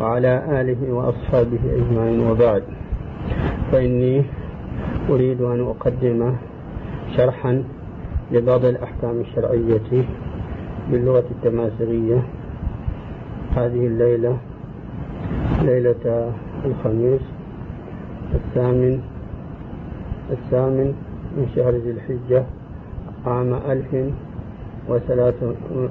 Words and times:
وعلى 0.00 0.60
آله 0.60 0.92
وأصحابه 0.92 1.58
أجمعين 1.76 2.20
وبعد. 2.30 2.62
فإني 3.72 4.24
أريد 5.10 5.40
أن 5.42 5.60
أقدم 5.60 6.32
شرحا 7.16 7.64
لبعض 8.32 8.64
الأحكام 8.64 9.20
الشرعية 9.20 10.04
باللغة 10.90 11.24
التماسغية 11.30 12.22
هذه 13.56 13.86
الليلة 13.86 14.36
ليلة 15.62 16.32
الخميس 16.64 17.20
الثامن 18.34 19.00
الثامن 20.30 20.94
من 21.36 21.46
شهر 21.56 21.70
ذي 21.70 21.90
الحجة 21.90 22.44
عام 23.26 23.54
ألف 23.54 24.12
وثلاث 24.88 25.34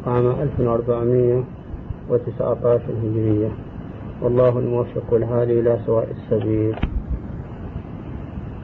عام 0.07 0.27
ألف 0.27 0.59
وأربعمائة 0.59 1.43
وتسعة 2.09 2.57
عشر 2.63 2.93
هجرية. 3.03 3.49
والله 4.21 4.59
الموفق 4.59 5.13
الهادي 5.13 5.59
إلى 5.59 5.79
سواء 5.85 6.07
السبيل. 6.17 6.75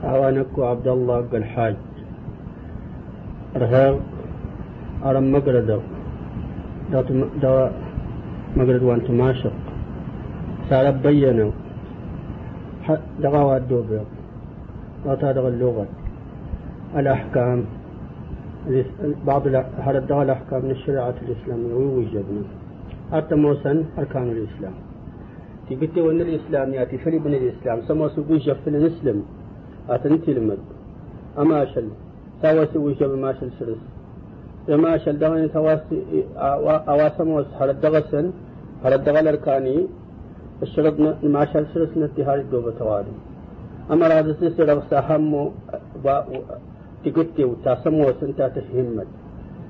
أعوانك 0.03 0.59
عبد 0.59 0.87
الله 0.87 1.19
الحاج 1.33 1.75
رهاب 3.55 3.95
أرم 5.05 5.31
مقرد 5.31 5.81
دا 7.41 7.71
مقرد 8.57 8.83
وانت 8.83 9.07
ماشق. 9.11 9.53
سار 10.69 10.91
بينا 10.91 11.51
دغا 13.23 13.57
الدوبيق 13.57 14.07
لا 15.05 15.15
تدغ 15.15 15.47
اللغة. 15.47 15.87
الأحكام. 16.97 17.59
بعض 19.27 19.43
هذا 19.85 19.99
الأحكام 20.23 20.59
من 20.65 20.71
الشريعة 20.71 21.15
الإسلامية؟ 21.25 21.73
ويوجدنا 21.73 22.43
حتى 23.11 23.35
موسن 23.35 23.77
أركان 23.99 24.27
الإسلام. 24.35 24.73
تقلت 25.69 25.97
وأن 25.97 26.21
الإسلام 26.21 26.73
يأتي 26.73 26.97
فلي 26.97 27.17
بن 27.19 27.33
الإسلام. 27.33 27.77
سما 27.87 28.07
سوي 28.15 28.37
جف 28.37 28.67
نسلم 28.67 29.17
أتنتي 29.89 30.31
المد 30.31 30.63
أما 31.41 31.63
أشل 31.63 31.87
سوا 32.41 32.65
سوي 32.73 32.93
جف 32.99 33.11
ما 33.23 33.31
أشل 33.31 33.49
سرس. 33.59 33.81
ما 34.83 34.95
أشل 34.95 35.15
دغني 35.19 35.47
تواسي 35.47 35.97
أواسم 36.93 37.27
وس 37.35 37.49
هذا 37.59 37.71
دغسن. 37.83 38.25
هذا 38.83 38.95
دغل 38.95 39.27
أركاني. 39.27 39.77
الشرط 40.63 40.95
ما 41.33 41.43
أشل 41.43 41.65
سرس 41.73 41.91
نتهار 41.97 42.39
الدوبة 42.45 42.71
توالي 42.79 43.15
أما 43.91 44.05
هذا 44.19 44.33
سيسر 44.39 44.81
سهم 44.91 45.51
تقلت 47.03 47.37
وتاسمو 47.39 48.11
سنتا 48.21 48.47
تفهمت 48.55 49.09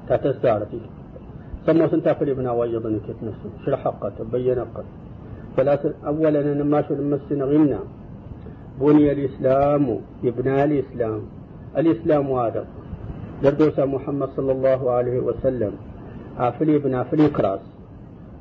تاتسارتي 0.08 0.82
سمو 1.66 1.88
سنتا 1.88 2.14
فلي 2.14 2.34
بنا 2.38 2.54
كيف 3.06 3.20
نفسه 3.28 3.50
شرح 3.66 3.80
حقا 3.84 4.10
تبين 4.18 4.60
قد 4.76 4.88
فلا 5.58 5.74
أولا 6.06 6.40
أنا 6.42 6.64
ما 6.64 6.82
شو 6.82 6.94
غنى 7.52 7.80
بني 8.82 9.12
الإسلام 9.12 9.86
يبنى 10.24 10.64
الإسلام. 10.64 11.22
الإسلام 11.78 12.26
هذا. 12.32 12.66
دردوس 13.44 13.80
محمد 13.80 14.30
صلى 14.38 14.52
الله 14.52 14.92
عليه 14.92 15.20
وسلم. 15.20 15.74
أفلي 16.38 16.76
ابن 16.76 16.94
أفلي 16.96 17.30
كراس. 17.30 17.64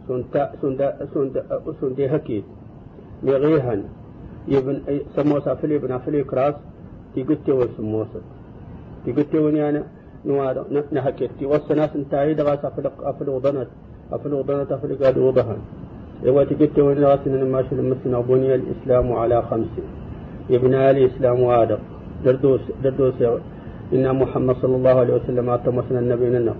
سنتا 0.09 0.53
سندا 0.63 1.07
سندا 1.15 1.41
سندي 1.81 2.07
هكيد 2.07 2.45
مغيهن 3.23 3.81
يبن 4.49 4.77
سموسا 5.17 5.53
أفلي 5.53 5.77
ابن 5.77 5.93
أفلي 5.93 6.25
كراس. 6.25 6.55
تيقتي 7.15 7.53
وسموسا 7.53 8.21
تيقتي 9.05 9.39
ونيانا 9.39 9.83
نوار 10.25 10.57
نحكيتي 10.93 11.47
والسناس 11.47 11.91
انتهي 11.97 12.35
دغاس 12.35 12.65
أفلي 12.65 12.91
أفلي 13.03 13.31
وضنت 13.31 13.69
أفلي 14.13 14.35
وضنت 14.35 14.73
أفلي 14.73 14.95
قاد 14.95 15.19
يواتي 16.27 16.55
قلت 16.61 16.79
ونراسنا 16.79 17.45
ما 17.55 17.61
شل 17.67 17.81
مسنا 17.91 18.19
بني 18.29 18.55
الإسلام 18.55 19.07
على 19.21 19.37
خمس. 19.49 19.75
يبنى 20.55 20.91
الإسلام 20.91 21.41
آدم. 21.61 21.81
دردوس 22.25 22.61
دردوس 22.85 23.19
إن 23.95 24.07
محمد 24.23 24.57
صلى 24.63 24.77
الله 24.79 24.95
عليه 25.03 25.15
وسلم 25.19 25.47
أتمسنا 25.51 25.99
النبي 26.05 26.29
لنا. 26.35 26.55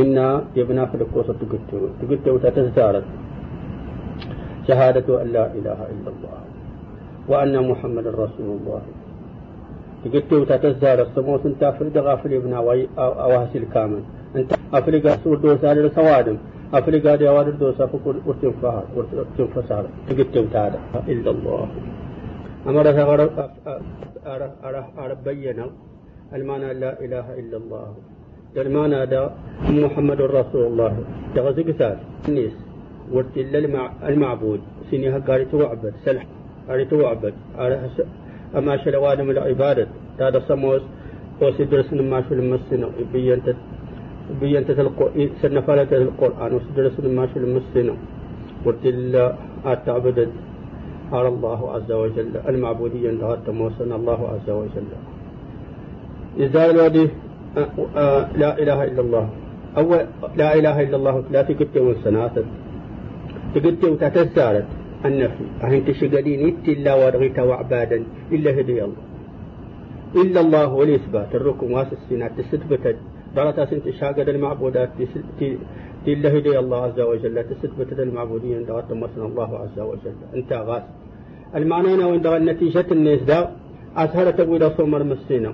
إنا 0.00 0.26
يبنى 0.58 0.82
في 0.90 0.94
القوسة 1.00 1.34
تقلت 1.40 1.70
تقلت 2.00 2.26
وتتزارت 2.34 3.06
شهادة 4.68 5.08
أن 5.22 5.28
لا 5.36 5.44
إله 5.58 5.78
إلا 5.92 6.10
الله. 6.14 6.38
وأن 7.30 7.54
محمد 7.70 8.06
رسول 8.06 8.48
الله. 8.56 8.82
تقلت 10.04 10.30
وتتزارت 10.32 11.08
سموس 11.16 11.42
انت 11.50 11.62
أفرد 11.62 11.96
غافل 12.06 12.32
ابن 12.40 12.52
أواهس 12.98 13.52
الكامل. 13.62 14.02
أنت 14.36 14.50
أفرق 14.78 15.04
سور 15.22 15.36
دوس 15.44 15.64
على 15.64 15.90
سوادم 15.98 16.36
أوادر 16.74 17.50
دوسا 17.50 17.86
فكل 17.86 18.16
ورتم 18.26 18.52
فهر 18.62 18.84
ورتم 18.96 19.46
فسار. 19.54 19.84
تقتم 20.08 20.46
تعالى 20.54 20.78
إلا 21.08 21.30
الله. 21.30 21.68
أمر 22.66 22.86
أرى 23.12 23.26
أرى 24.66 24.82
أرى 24.98 25.16
بينا. 25.24 25.66
المعنى 26.36 26.74
لا 26.74 26.92
إله 27.04 27.26
إلا 27.40 27.56
الله. 27.56 27.86
المعنى 28.56 29.06
دا 29.06 29.22
محمد 29.82 30.20
رسول 30.20 30.64
الله. 30.70 30.92
تغزق 31.34 31.68
سال 31.78 31.96
الناس 32.28 32.54
ورت 33.12 33.34
المعبود. 34.10 34.60
سيني 34.90 35.08
هقاري 35.16 35.44
توعبد. 35.44 35.94
سلح 36.04 36.24
هاري 36.68 36.84
توعبد. 36.84 37.34
أما 38.58 38.74
شلوان 38.84 39.18
من 39.26 39.34
العبادة. 39.38 39.86
هذا 40.20 40.40
سموس. 40.48 40.82
وسدرس 41.42 41.92
ما 41.92 42.20
شو 42.28 42.34
المسنا 42.34 42.86
بينت 43.12 43.48
بينت 44.40 44.68
سنفالة 45.42 45.90
القرآن 45.92 46.50
وسدرس 46.54 47.00
ما 47.00 47.26
شو 47.34 47.40
المسنا 47.40 47.94
ورتل 48.64 49.14
أتعبد 49.64 50.28
على 51.12 51.28
الله 51.28 51.60
عز 51.72 51.92
وجل. 51.92 52.32
المعبودية 52.48 53.10
انتهت 53.10 53.50
موسنا 53.50 53.94
الله 53.96 54.20
عز 54.28 54.50
وجل. 54.50 54.88
إذا 56.38 56.70
الوادي 56.70 57.06
لا 58.42 58.50
إله 58.62 58.78
إلا 58.84 59.00
الله. 59.00 59.28
أول 59.76 60.00
لا 60.36 60.54
إله 60.54 60.76
إلا 60.80 60.96
الله 60.96 61.24
لا 61.30 61.42
تكتب 61.42 61.82
والسنات 61.82 62.36
تكتب 63.54 63.90
وتتزارت 63.92 64.68
النفي. 65.04 65.44
أهن 65.64 65.84
تشقدين 65.84 66.42
إلا 66.68 66.92
ورغيت 66.94 67.38
وعبادا 67.38 67.98
إلا 68.32 68.50
هدي 68.60 68.78
الله. 68.84 69.04
إلا 70.16 70.40
الله 70.40 70.68
والإثبات 70.72 71.30
الركن 71.34 71.66
واسسينات 71.72 72.32
تستبتد. 72.38 72.96
درتا 73.36 73.64
سنت 73.70 73.90
شاقد 74.00 74.28
المعبودات 74.28 74.90
إلا 76.08 76.28
هدي 76.38 76.58
الله 76.58 76.82
عز 76.82 77.00
وجل 77.00 77.44
تستبتد 77.50 78.00
المعبودية 78.00 78.56
عند 78.56 78.70
مثلا 78.90 79.26
الله 79.26 79.58
عز 79.58 79.78
وجل 79.80 80.16
انت 80.34 80.52
غاس 80.52 80.82
المعنى 81.54 81.94
أنا 81.94 82.06
وإن 82.06 82.26
النتيجة 82.26 82.86
الناس 82.92 83.20
دا 83.22 83.50
أسهل 83.96 84.32
تقول 84.32 84.62
صمر 84.76 85.02
مسينا 85.04 85.52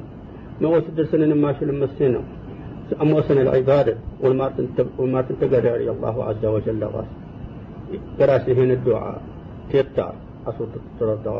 نوس 0.61 0.85
درسنا 0.97 1.35
ما 1.35 1.53
شو 1.53 1.65
المسينا 1.65 2.21
أموسنا 3.03 3.43
العبادة 3.43 3.95
والما 4.99 5.23
تنتقر 5.23 5.77
الله 5.95 6.25
عز 6.25 6.45
وجل 6.55 6.85
غاس 6.85 7.11
براسي 8.19 8.53
هنا 8.53 8.73
الدعاء 8.73 9.23
تيبتار 9.71 10.15
أصوت 10.47 10.69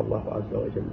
الله 0.03 0.23
عز 0.35 0.51
وجل 0.61 0.87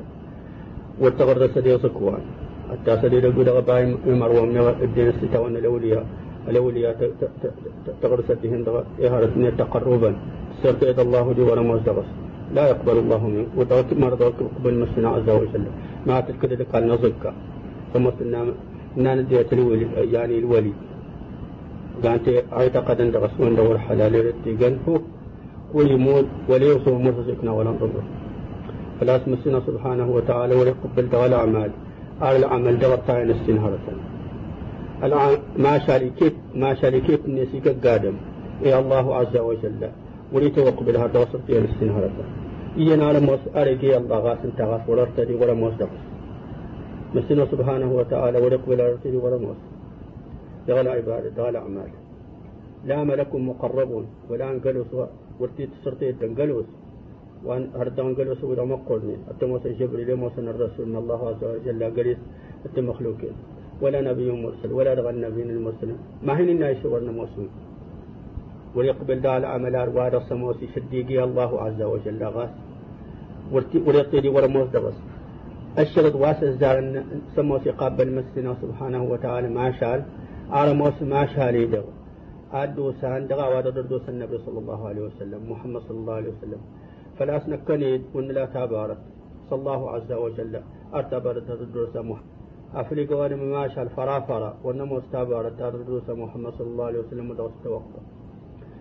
والتغرد 1.00 1.50
سدي 1.54 1.78
صكوان 1.78 2.22
حتى 2.70 2.92
سدي 3.02 3.20
لقود 3.20 3.48
غباي 3.48 3.96
مروم 4.06 4.48
الدين 4.86 5.08
الستة 5.08 5.40
وأن 5.40 5.56
الأولياء 5.56 6.04
الأولياء 6.48 6.96
تغرد 8.02 8.24
سديهن 8.28 8.64
إهارة 9.04 9.52
تقربا 9.58 10.10
إذا 10.64 11.02
الله 11.02 11.32
دي 11.32 11.42
ولا 11.42 11.62
مزدغس 11.62 12.08
لا 12.54 12.68
يقبل 12.68 12.96
الله 12.98 13.22
منه 13.28 13.46
ودوت 13.56 13.90
مرضى 14.04 14.24
قبل 14.56 14.74
مسنا 14.82 15.08
عز 15.08 15.28
وجل. 15.30 15.64
ما 16.06 16.20
تلك 16.20 16.66
قال 16.72 16.82
نزكى. 16.92 17.32
فمسنا 17.94 18.40
نان 18.96 19.18
ديت 19.28 19.52
الولي 19.52 19.86
يعني 20.14 20.34
الولي. 20.38 20.72
قانت 22.04 22.26
اعتقد 22.52 23.00
ان 23.00 23.10
رسول 23.26 23.56
دور 23.56 23.78
حلال 23.78 24.14
رتيقن 24.26 24.74
هو 24.88 25.00
ويموت 25.74 26.26
وليوصف 26.50 26.94
مرزقنا 27.06 27.50
ولا 27.52 27.70
نضر 27.70 28.02
فلا 29.00 29.14
تمسنا 29.18 29.60
سبحانه 29.68 30.08
وتعالى 30.16 30.54
ويقبل 30.54 31.04
دغل 31.12 31.28
الأعمال. 31.32 31.70
على 32.20 32.36
العمل 32.36 32.78
دغل 32.78 32.98
تاين 33.06 33.30
استنهرة 33.30 33.86
ما 35.58 35.78
شاركت 35.86 36.34
ما 36.54 36.74
شاركت 36.74 37.28
نسيك 37.28 37.68
قادم؟ 37.86 38.14
يا 38.62 38.78
الله 38.78 39.14
عز 39.14 39.36
وجل. 39.36 39.90
وليت 40.32 40.58
وقبل 40.58 40.96
هذا 40.96 41.18
وصلت 41.20 41.46
إلى 41.48 41.64
استنهرة 41.70 42.10
إينا 42.78 43.06
على 43.06 43.20
موس 43.20 43.40
أرجي 43.56 43.96
الله 43.96 44.18
غاس 44.18 44.38
انت 44.44 44.60
غاس 44.60 44.88
ولا 44.88 45.02
ارتدي 45.02 45.34
ولا 45.34 45.54
موس 45.54 45.74
دغس 45.80 47.48
سبحانه 47.52 47.92
وتعالى 47.92 48.38
ويقبل 48.38 48.80
ارتدي 48.80 49.16
ولا 49.16 49.38
موس. 49.38 49.60
دغل 50.68 50.88
عبادة 50.88 51.28
دغل 51.28 51.56
أعمال. 51.56 51.90
لا 52.84 53.04
ملك 53.04 53.34
مقربون 53.34 54.06
ولا 54.30 54.50
أنقلوا 54.50 54.84
ورتي 55.40 55.66
تصرتي 55.66 56.12
دنقلوس 56.12 56.64
هردان 57.80 58.14
قلوس 58.18 58.40
ودا 58.44 58.64
مقرني 58.64 59.16
التموس 59.30 59.64
جبريل 59.80 60.10
موسى 60.22 60.40
الرسول 60.40 60.86
من 60.90 60.96
الله 61.02 61.20
عز 61.28 61.42
وجل 61.52 61.82
قريس 61.96 62.20
ويقبل 68.76 69.20
دا 69.20 69.36
العمل 69.36 69.76
وهذا 69.94 70.18
الصموسي 70.22 70.66
شديقي 70.74 71.18
الله 71.28 71.50
عز 71.64 71.82
وجل. 71.82 72.22
غاس 72.24 72.52
وريقتدي 73.86 74.28
ورموس 74.34 74.68
دغس. 74.74 74.98
الشرط 75.78 76.14
واسس 76.22 76.54
دار 76.62 76.76
سموسي 77.36 77.70
قابل 77.80 78.08
مسنا 78.16 78.52
سبحانه 78.62 79.02
وتعالى 79.12 79.48
ما 79.58 79.66
شال. 79.78 80.00
موس 80.80 80.98
ما 81.12 81.22
شال 81.34 81.54
يدغ. 81.54 81.86
أدو 82.52 82.86
سان 83.00 83.26
دغا 83.30 83.46
ودردوس 83.54 84.04
النبي 84.08 84.36
صلى 84.46 84.58
الله 84.62 84.80
عليه 84.88 85.02
وسلم 85.08 85.40
محمد 85.52 85.80
صلى 85.88 85.98
الله 86.02 86.14
عليه 86.20 86.32
وسلم. 86.34 86.60
فلا 87.18 87.38
سنكنيد 87.38 88.02
وان 88.14 88.28
لا 88.36 88.44
تبارت 88.54 89.00
صلى 89.48 89.58
الله 89.60 89.80
عز 89.94 90.12
وجل. 90.12 90.54
ارتبرت 90.94 91.46
دردوس 91.48 91.96
محمد 91.96 92.34
أفريقا 92.74 93.14
ورم 93.20 93.42
ما 93.54 93.68
شال 93.74 93.88
فرافرا 93.96 94.50
ونمو 94.64 94.98
استبارت 94.98 95.54
دردوس 95.60 96.10
محمد 96.22 96.52
صلى 96.58 96.70
الله 96.72 96.86
عليه 96.90 97.00
وسلم 97.04 97.30
ودغس 97.30 97.54
توقف. 97.64 98.04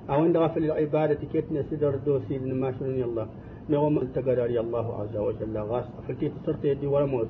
أو 0.10 0.20
عند 0.26 0.38
غفل 0.38 0.64
العبادة 0.66 1.22
كيتنا 1.32 1.62
سدر 1.70 1.96
دوسي 2.06 2.36
ما 2.62 2.70
شنو 2.76 3.06
الله 3.10 3.26
نوم 3.70 3.96
التقراري 4.06 4.60
الله 4.66 4.88
عز 5.02 5.16
وجل. 5.28 5.56
غاس 5.58 5.86
فلتي 6.08 6.30
تصرت 6.30 6.66
يدي 6.66 6.88
ورموز 6.94 7.30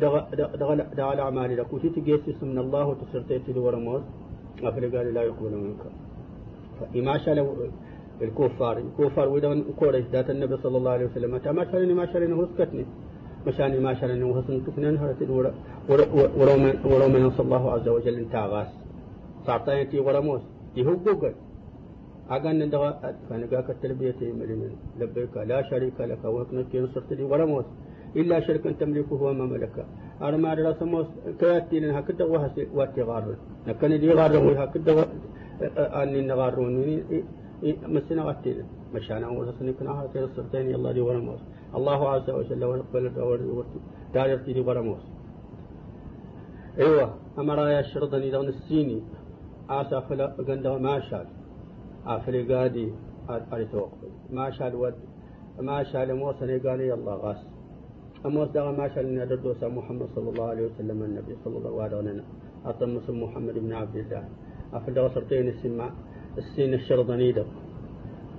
دغل 0.00 0.78
دغل 0.98 1.20
أعمالي 1.20 1.54
لك. 1.58 1.72
وتي 1.72 1.88
تجيس 1.96 2.38
من 2.42 2.58
الله 2.64 2.84
وتصرت 2.88 3.30
يدي 3.30 3.60
ورموز 3.66 4.02
أفل 4.68 4.84
قال 4.96 5.06
لا 5.14 5.22
يقبل 5.28 5.54
منك. 5.64 5.82
فإما 6.78 7.14
شاء 7.18 7.32
الكفار 8.22 8.78
الكفار 8.78 9.28
ودون 9.28 9.58
قريش 9.80 10.06
ذات 10.12 10.30
النبي 10.30 10.56
صلى 10.56 10.76
الله 10.78 10.90
عليه 10.90 11.06
وسلم. 11.06 11.30
ما 11.58 11.64
شرني 11.72 11.94
ما 11.94 12.06
شرني 12.12 12.34
هسكتني 12.40 12.84
مشاني 13.46 13.78
ما 13.86 13.94
شرني 13.94 14.24
وحسن 14.30 14.60
كتنين 14.66 14.96
هرت 15.02 15.20
ولو 16.90 17.08
من 17.14 17.30
صلى 17.36 17.46
الله 17.48 17.64
عز 17.72 17.88
وجل 17.88 18.14
انت 18.14 18.34
غاس 18.52 18.70
صعطيتي 19.46 19.98
ورموز 20.06 20.40
يهو 20.76 20.94
جوجل 21.06 21.34
أغان 22.30 22.58
ندغا 22.62 22.90
فنقاك 23.30 23.68
التلبية 23.70 24.20
ملين 24.38 24.72
لبيك. 25.00 25.34
لا 25.50 25.58
شريك 25.70 25.98
لك. 26.00 26.22
وكنك 26.24 26.72
نصرت 26.76 27.10
لي 27.12 27.24
ولا 27.24 27.44
موت 27.44 27.68
إلا 28.20 28.40
شركا 28.46 28.70
تملكه 28.80 29.22
وما 29.22 29.46
ملك. 29.52 29.76
أنا 30.22 30.36
ما 30.36 30.52
أدرى 30.52 30.74
سموس 30.80 31.06
كياتي 31.40 31.80
لنا 31.80 31.98
هكذا 31.98 32.24
وهسي 32.24 32.62
واتي 32.76 33.02
غار 33.02 33.24
نكني 33.68 33.98
دي 33.98 34.10
غار 34.18 34.32
وهكذا 34.36 34.92
أني 36.00 36.20
نغاروني 36.30 37.02
مسنا 37.62 38.22
غتي 38.22 38.64
مشانا 38.94 39.28
ورسني 39.28 39.72
كنا 39.72 39.90
هاتي 39.90 40.20
نصرتين 40.20 40.74
الله 40.74 40.92
دي 40.92 41.00
ولا 41.00 41.18
موت. 41.18 41.42
الله 41.74 42.00
عز 42.08 42.30
وجل 42.30 42.64
ونقبل 42.64 43.04
دارتي 44.14 44.52
دي 44.52 44.60
ولا 44.60 44.80
موت. 44.80 45.04
أيوه. 46.78 47.14
أمر 47.38 47.58
يا 47.68 47.82
شرطني 47.82 48.30
دون 48.30 48.48
السيني. 48.48 49.02
آسا 49.70 50.00
فلا 50.00 50.36
غندوا 50.48 50.78
ما 50.78 51.00
شاء 51.00 51.26
أفريقادي 52.06 52.86
أريتوق 53.52 53.90
ما 54.30 54.50
شال 54.50 54.74
ود. 54.74 54.94
ما 55.60 55.82
شال 55.82 56.08
موسى 56.16 56.58
قال 56.64 56.80
الله 56.80 57.14
غاس. 57.24 57.40
أموس 58.26 58.48
دغا 58.54 58.72
ما 58.72 58.88
شال 58.94 59.06
ندردوس 59.14 59.64
محمد 59.64 60.08
صلى 60.14 60.28
الله 60.30 60.46
عليه 60.52 60.64
وسلم 60.66 60.98
النبي 61.02 61.34
صلى 61.44 61.56
الله 61.58 61.82
عليه 61.82 61.96
وسلم. 61.96 62.24
أطم 62.64 62.92
محمد 63.24 63.56
بن 63.64 63.72
عبد 63.72 63.96
الله. 63.96 64.24
أفل 64.76 64.94
دغا 64.94 65.08
صرتين 65.08 65.48
السماء. 65.48 65.92
السين 66.38 66.74
الشرطني 66.74 67.32
دغ 67.32 67.48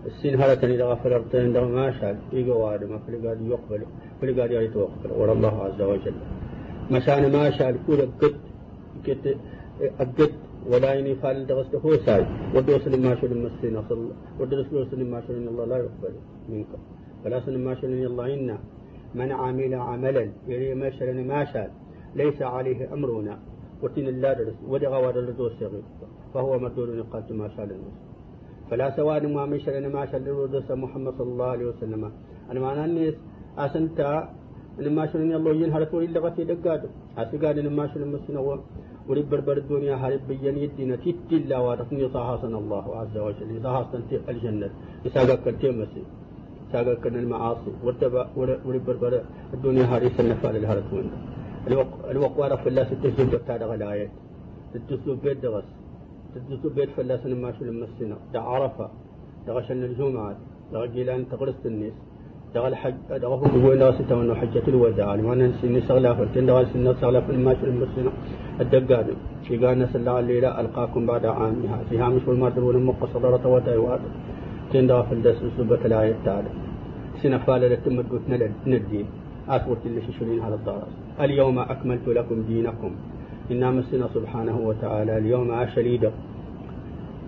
السين 0.09 0.33
هلتني 0.41 0.77
دغا 0.77 0.95
فلرتين 1.01 1.53
دغا 1.53 1.67
ما 1.77 1.91
شال 1.99 2.15
إيقو 2.33 2.67
آدم 2.73 2.93
أفريقادي 2.99 3.49
يقبل. 3.49 3.81
أفريقادي 4.17 4.57
أريتوقبل 4.57 5.09
ورا 5.19 5.33
الله 5.37 5.55
عز 5.65 5.81
وجل. 5.91 6.15
مشان 6.91 7.23
ما 7.31 7.49
شال 7.57 7.75
كل 7.87 8.01
قد 8.21 8.35
كت 9.05 9.25
أقد 9.99 10.31
ولا 10.71 10.93
يني 10.93 11.15
فال 11.21 11.47
دغست 11.47 11.75
هو 11.85 11.91
ساي. 12.05 12.23
ودوس 12.55 12.87
لما 12.93 13.11
شو 13.19 13.25
المسين 13.27 13.75
أصل. 13.81 13.99
ودرس 14.39 14.67
لوس 14.73 14.91
لما 14.93 15.19
شو 15.27 15.33
إن 15.33 15.47
الله 15.51 15.65
لا 15.71 15.77
يقبل 15.77 16.13
منك. 16.49 16.71
فلا 17.23 17.39
سن 17.45 17.57
ما 17.65 17.73
إن 17.83 18.03
الله 18.11 18.25
إن. 18.33 18.49
من 19.19 19.31
عمل 19.31 19.73
عملا 19.89 20.23
يعني 20.47 20.75
ما 20.81 20.89
شاء 20.89 21.13
ما 21.13 21.67
ليس 22.15 22.39
عليه 22.41 22.79
أمرنا. 22.93 23.35
وتين 23.83 24.07
الله 24.07 24.33
درس 24.33 24.57
ودغ 24.71 24.93
ودرس 25.07 25.29
دوس 25.39 25.53
فهو 26.33 26.59
مردود 26.59 26.89
قالت 27.11 27.31
ما 27.31 27.47
شاء 27.55 27.65
الناس 27.65 27.97
فلا 28.69 28.87
سواء 28.97 29.27
ما 29.27 29.45
من 29.45 29.59
شاء 29.59 29.75
ما 29.89 30.05
شاء 30.05 30.19
درس 30.53 30.69
محمد 30.71 31.13
صلى 31.17 31.31
الله 31.33 31.49
عليه 31.55 31.67
وسلم. 31.71 32.01
أنا 32.51 32.59
معنى 32.59 32.85
الناس 32.85 33.15
أسنتا 33.57 34.09
لما 34.85 35.03
شو 35.09 35.17
إن 35.17 35.33
الله 35.33 35.51
ينهر 35.61 35.83
تقول 35.89 36.03
إلا 36.03 36.19
غتي 36.25 36.43
دقاد 36.43 36.81
أسقاد 37.17 37.57
لما 37.65 37.83
شو 37.91 37.99
المسين 37.99 38.37
ولي 39.09 39.21
بربر 39.31 39.57
الدنيا 39.63 39.95
هارب 40.01 40.21
بيان 40.29 40.57
يدينا 40.63 40.95
تتي 41.03 41.35
الله 41.41 41.59
وارقني 41.65 42.05
صحاسنا 42.15 42.57
الله 42.63 42.85
عز 42.99 43.17
وجل. 43.25 43.49
صحاسنا 43.65 44.01
الجنة. 44.31 44.69
يساقك 45.05 45.47
التيمسي 45.53 46.03
ساقك 46.71 47.03
المعاصي. 47.07 47.71
وتبع 47.85 48.25
ولي 48.37 48.79
بربر 48.87 49.13
الدنيا 49.55 49.85
هاري 49.91 50.09
سنفا 50.17 50.49
للهرة 50.53 50.89
وين 50.93 51.09
الوقوار 52.13 52.51
في 52.61 52.67
الله 52.69 52.83
ستسوب 52.83 53.29
بتاع 53.35 53.55
غلايات 53.71 54.11
ستسوب 54.73 55.17
بيت 55.23 55.37
دغس 55.43 55.67
ستسوب 56.33 56.73
بيت 56.75 56.89
فلاس 56.97 57.25
ما 57.25 57.51
شو 57.55 57.63
المسنا 57.65 58.17
دا 58.33 58.39
عرفة 58.39 58.87
دا 59.47 59.53
غشن 59.53 59.83
الجمعة 59.89 60.35
دا 60.71 60.85
جيلان 60.93 61.21
تغرس 61.31 61.65
الناس 61.65 61.95
دا 62.53 62.67
الحج 62.67 62.95
دا 63.21 63.27
هو 63.27 63.73
ناس 63.73 63.97
تمنوا 64.09 64.35
حجة 64.41 64.65
الوداع. 64.67 65.15
لما 65.15 65.35
ننسي 65.35 65.67
نسغلا 65.75 66.13
فرتين 66.17 66.45
دا 66.45 66.53
غسن 66.53 66.79
نسغلا 66.87 67.19
في 67.21 67.37
ما 67.45 67.53
شو 67.59 67.65
المسنا 67.65 68.11
الدقاد 68.61 69.07
في 69.45 69.57
نسأل 69.57 69.99
الله 70.01 70.19
الليلة 70.19 70.49
ألقاكم 70.59 71.01
بعد 71.05 71.25
عامها. 71.25 71.77
فيها 71.89 72.09
مش 72.09 72.23
والمادر 72.27 72.63
ولمق 72.63 73.01
صدرة 73.13 73.43
وتايوات 73.53 74.01
تندى 74.71 75.03
في 75.07 75.13
الدس 75.17 75.39
سبة 75.57 75.81
الآية 75.89 76.11
التالي 76.17 76.51
سنفال 77.21 77.61
لتم 77.71 77.97
قلت 78.09 78.25
ندين 78.67 79.07
أثبت 79.55 79.81
اللي 79.85 80.01
ششرين 80.07 80.39
على 80.45 80.55
الضرس 80.55 80.93
اليوم 81.23 81.59
أكملت 81.59 82.07
لكم 82.07 82.37
دينكم. 82.49 82.91
إنا 83.51 83.71
مسنا 83.71 84.07
سبحانه 84.13 84.57
وتعالى 84.69 85.17
اليوم 85.17 85.51
أشليد 85.51 86.11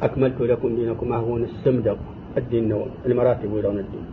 أكملت 0.01 0.41
لكم 0.41 0.75
دينكم 0.75 1.13
أهون 1.13 1.44
السمدق. 1.44 1.97
الدين 2.38 2.71
المراتب 3.06 3.53
ويرون 3.53 3.79
الدين. 3.79 4.06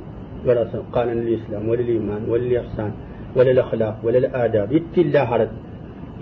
ولا 0.46 0.64
قال 0.92 1.08
للإسلام 1.08 1.68
وللإيمان 1.68 2.22
وللإحسان 2.28 2.92
وللأخلاق 3.36 3.96
وللآداب 4.04 4.72
يتلا 4.72 5.22
هرد 5.30 5.50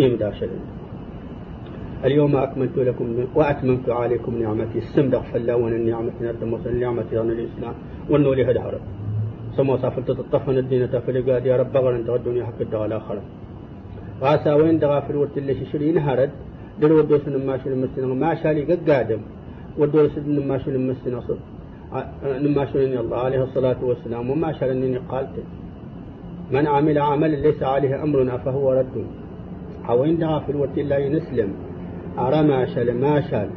إمدا 0.00 0.30
شلين 0.38 0.64
اليوم 2.04 2.36
أكملت 2.36 2.76
لكم 2.78 3.06
وأتممت 3.34 3.88
عليكم 3.88 4.32
نعمتي. 4.42 4.78
السمدق 4.78 5.22
فلا 5.32 5.54
ون 5.54 5.72
النعمة 5.72 6.12
ندم 6.20 6.52
النعمة 6.66 7.10
عن 7.12 7.30
الإسلام. 7.30 7.74
والنور 8.10 8.38
هدهر 8.50 8.74
سمو 9.56 9.76
صافلت 9.76 10.10
تطفن 10.10 10.58
الدين 10.58 10.90
تفلي 10.90 11.20
قال 11.20 11.46
يا 11.46 11.56
رب 11.56 11.76
غير 11.76 11.96
انت 11.96 12.08
الدنيا 12.10 12.44
حق 12.44 12.60
الدغال 12.60 12.92
آخر 12.92 13.18
غاسا 14.22 14.54
وين 14.54 14.78
دغا 14.78 15.00
في 15.00 15.10
الوقت 15.10 15.38
اللي 15.38 15.54
ششرين 15.54 15.98
هرد 15.98 16.30
دل 16.80 16.92
ودوس 16.92 17.28
نماشي 17.28 17.68
المسنا 17.68 18.06
ما 18.06 18.34
شالي 18.42 18.74
قادم 18.88 19.20
ودوس 19.78 20.18
نماشي 20.18 20.70
المسنا 20.70 21.20
صد 21.20 21.38
نماشي 22.24 23.00
الله 23.00 23.16
عليه 23.16 23.42
الصلاة 23.42 23.80
والسلام. 23.82 24.30
وما 24.30 24.52
شالني 24.52 24.98
قالت 25.10 25.36
من 26.52 26.66
عمل 26.66 26.98
عملا 26.98 27.36
ليس 27.36 27.62
عليه 27.62 28.02
أمرنا 28.02 28.36
فهو 28.36 28.72
رد. 28.72 28.96
أو 29.88 30.04
إن 30.04 30.18
دغا 30.18 30.38
في 30.38 30.52
الوقت 30.52 30.78
اللي 30.78 31.08
نسلم 31.08 31.50
أرى 32.18 32.42
ما 32.42 32.66
شال 32.66 33.00
ما 33.00 33.20
شال. 33.20 33.48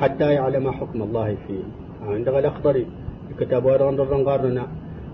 حتى 0.00 0.32
يعلم 0.32 0.70
حكم 0.70 1.02
الله 1.02 1.36
فيه. 1.46 1.64
عند 2.02 2.28
الأخضري 2.28 2.86
الكتاب 3.30 3.64
ورغن 3.64 4.62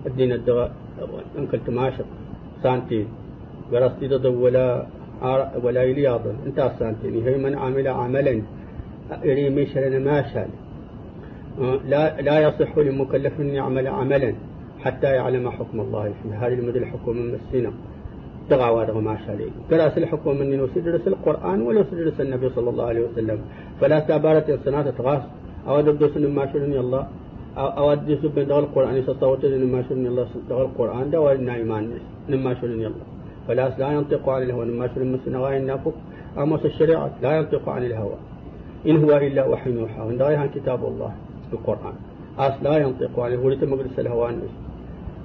الدين 0.07 0.31
الدغا 0.31 0.71
إن 1.37 1.47
كنت 1.51 1.69
ماشق 1.69 2.05
سانتي 2.63 3.05
قرصتي 3.71 4.07
ضد 4.07 4.25
ولا 4.25 4.85
ولا 5.63 5.83
يلياض 5.83 6.21
انت 6.45 6.71
سانتي 6.79 7.07
هي 7.25 7.37
من 7.37 7.55
عمل 7.55 7.87
عملا. 7.87 8.41
يري 9.23 9.49
مشرنا 9.49 9.99
ما 9.99 10.17
شال 10.31 10.49
لا 11.91 12.21
لا 12.21 12.35
يصح 12.39 12.77
لمكلف 12.77 13.33
أن 13.39 13.49
يعمل 13.49 13.87
عملا 13.87 14.33
حتى 14.83 15.07
يعلم 15.07 15.49
حكم 15.49 15.79
الله 15.79 16.13
فيه. 16.23 16.47
هذه 16.47 16.53
المدى 16.53 16.79
الحكم 16.79 17.15
السنة. 17.39 17.71
تغى 18.49 18.69
وادغ 18.69 18.99
ما 18.99 19.17
شالي 19.27 19.47
كراس 19.69 19.97
الحكم 19.97 20.35
من 20.37 20.59
وسدرس 20.61 21.07
القرآن 21.07 21.61
ولا 21.61 21.81
سدرس 21.91 22.21
النبي 22.21 22.49
صلى 22.49 22.69
الله 22.69 22.85
عليه 22.85 23.01
وسلم. 23.07 23.39
فلا 23.81 23.99
تبارت 23.99 24.49
السنة 24.49 24.89
تغاس. 24.99 25.23
أو 25.67 25.81
دبدس 25.81 26.17
ما 26.17 26.45
شرني 26.53 26.79
الله. 26.79 27.03
أو 27.57 27.91
أدس 27.93 28.21
بين 28.35 28.51
القرآن 28.51 28.95
يستطوت 28.97 29.45
ما 29.45 29.81
شرني 29.89 30.07
الله. 30.11 30.27
دغ 30.49 30.61
القرآن 30.61 31.05
دوا 31.11 31.31
النايمان 31.31 31.83
ما 32.29 32.53
شرني 32.61 32.85
الله. 32.91 33.05
فلا 33.47 33.69
لا 33.77 33.91
ينطق 33.91 34.29
عن 34.29 34.41
الهوى 34.41 34.65
ما 34.65 34.87
شرني 34.87 35.17
مسنا 35.17 35.39
غاين 35.39 35.65
نافق 35.65 35.93
أمس 36.37 36.65
الشريعة 36.65 37.11
لا 37.21 37.37
ينطق 37.37 37.69
عن 37.69 37.83
الهوى. 37.83 38.17
إن 38.87 39.03
هو 39.03 39.17
إلا 39.17 39.45
وحي 39.45 39.69
يوحى. 39.71 40.01
وإن 40.01 40.49
كتاب 40.55 40.85
الله 40.85 41.11
القرآن. 41.53 41.95
أص 42.39 42.53
لا 42.63 42.77
ينطق 42.77 43.19
عن 43.19 43.33
الهوى 43.33 43.55
لتمجلس 43.55 43.99
الهوى 43.99 44.29
الناس 44.29 44.53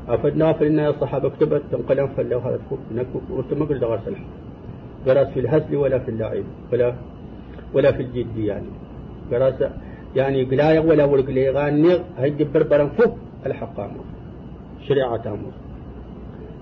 أفدنا 0.09 0.53
فإن 0.53 0.79
الصحابة 0.81 1.29
كتبت 1.29 1.62
تنقلم 1.73 2.07
فلو 2.17 2.39
هذا 2.39 2.61
وتمقل 3.31 3.79
دغر 3.79 4.00
سلح. 4.07 4.21
قرأت 5.07 5.29
في 5.29 5.41
الهزل 5.41 5.77
ولا 5.77 5.99
في 5.99 6.11
اللعب 6.11 6.45
ولا 6.73 6.95
ولا 7.75 7.93
في 7.93 8.03
الجد 8.03 8.37
يعني. 8.37 8.71
قرأت 9.33 9.71
يعني 10.17 10.45
قلاية 10.45 10.81
ولا 10.81 11.05
ورقلي 11.05 11.50
غانيغ 11.50 12.00
هيدي 12.19 12.45
بربرا 12.45 12.87
فوق 12.87 13.15
الحقام 13.47 13.91
شريعة 14.89 15.23
أمور 15.27 15.55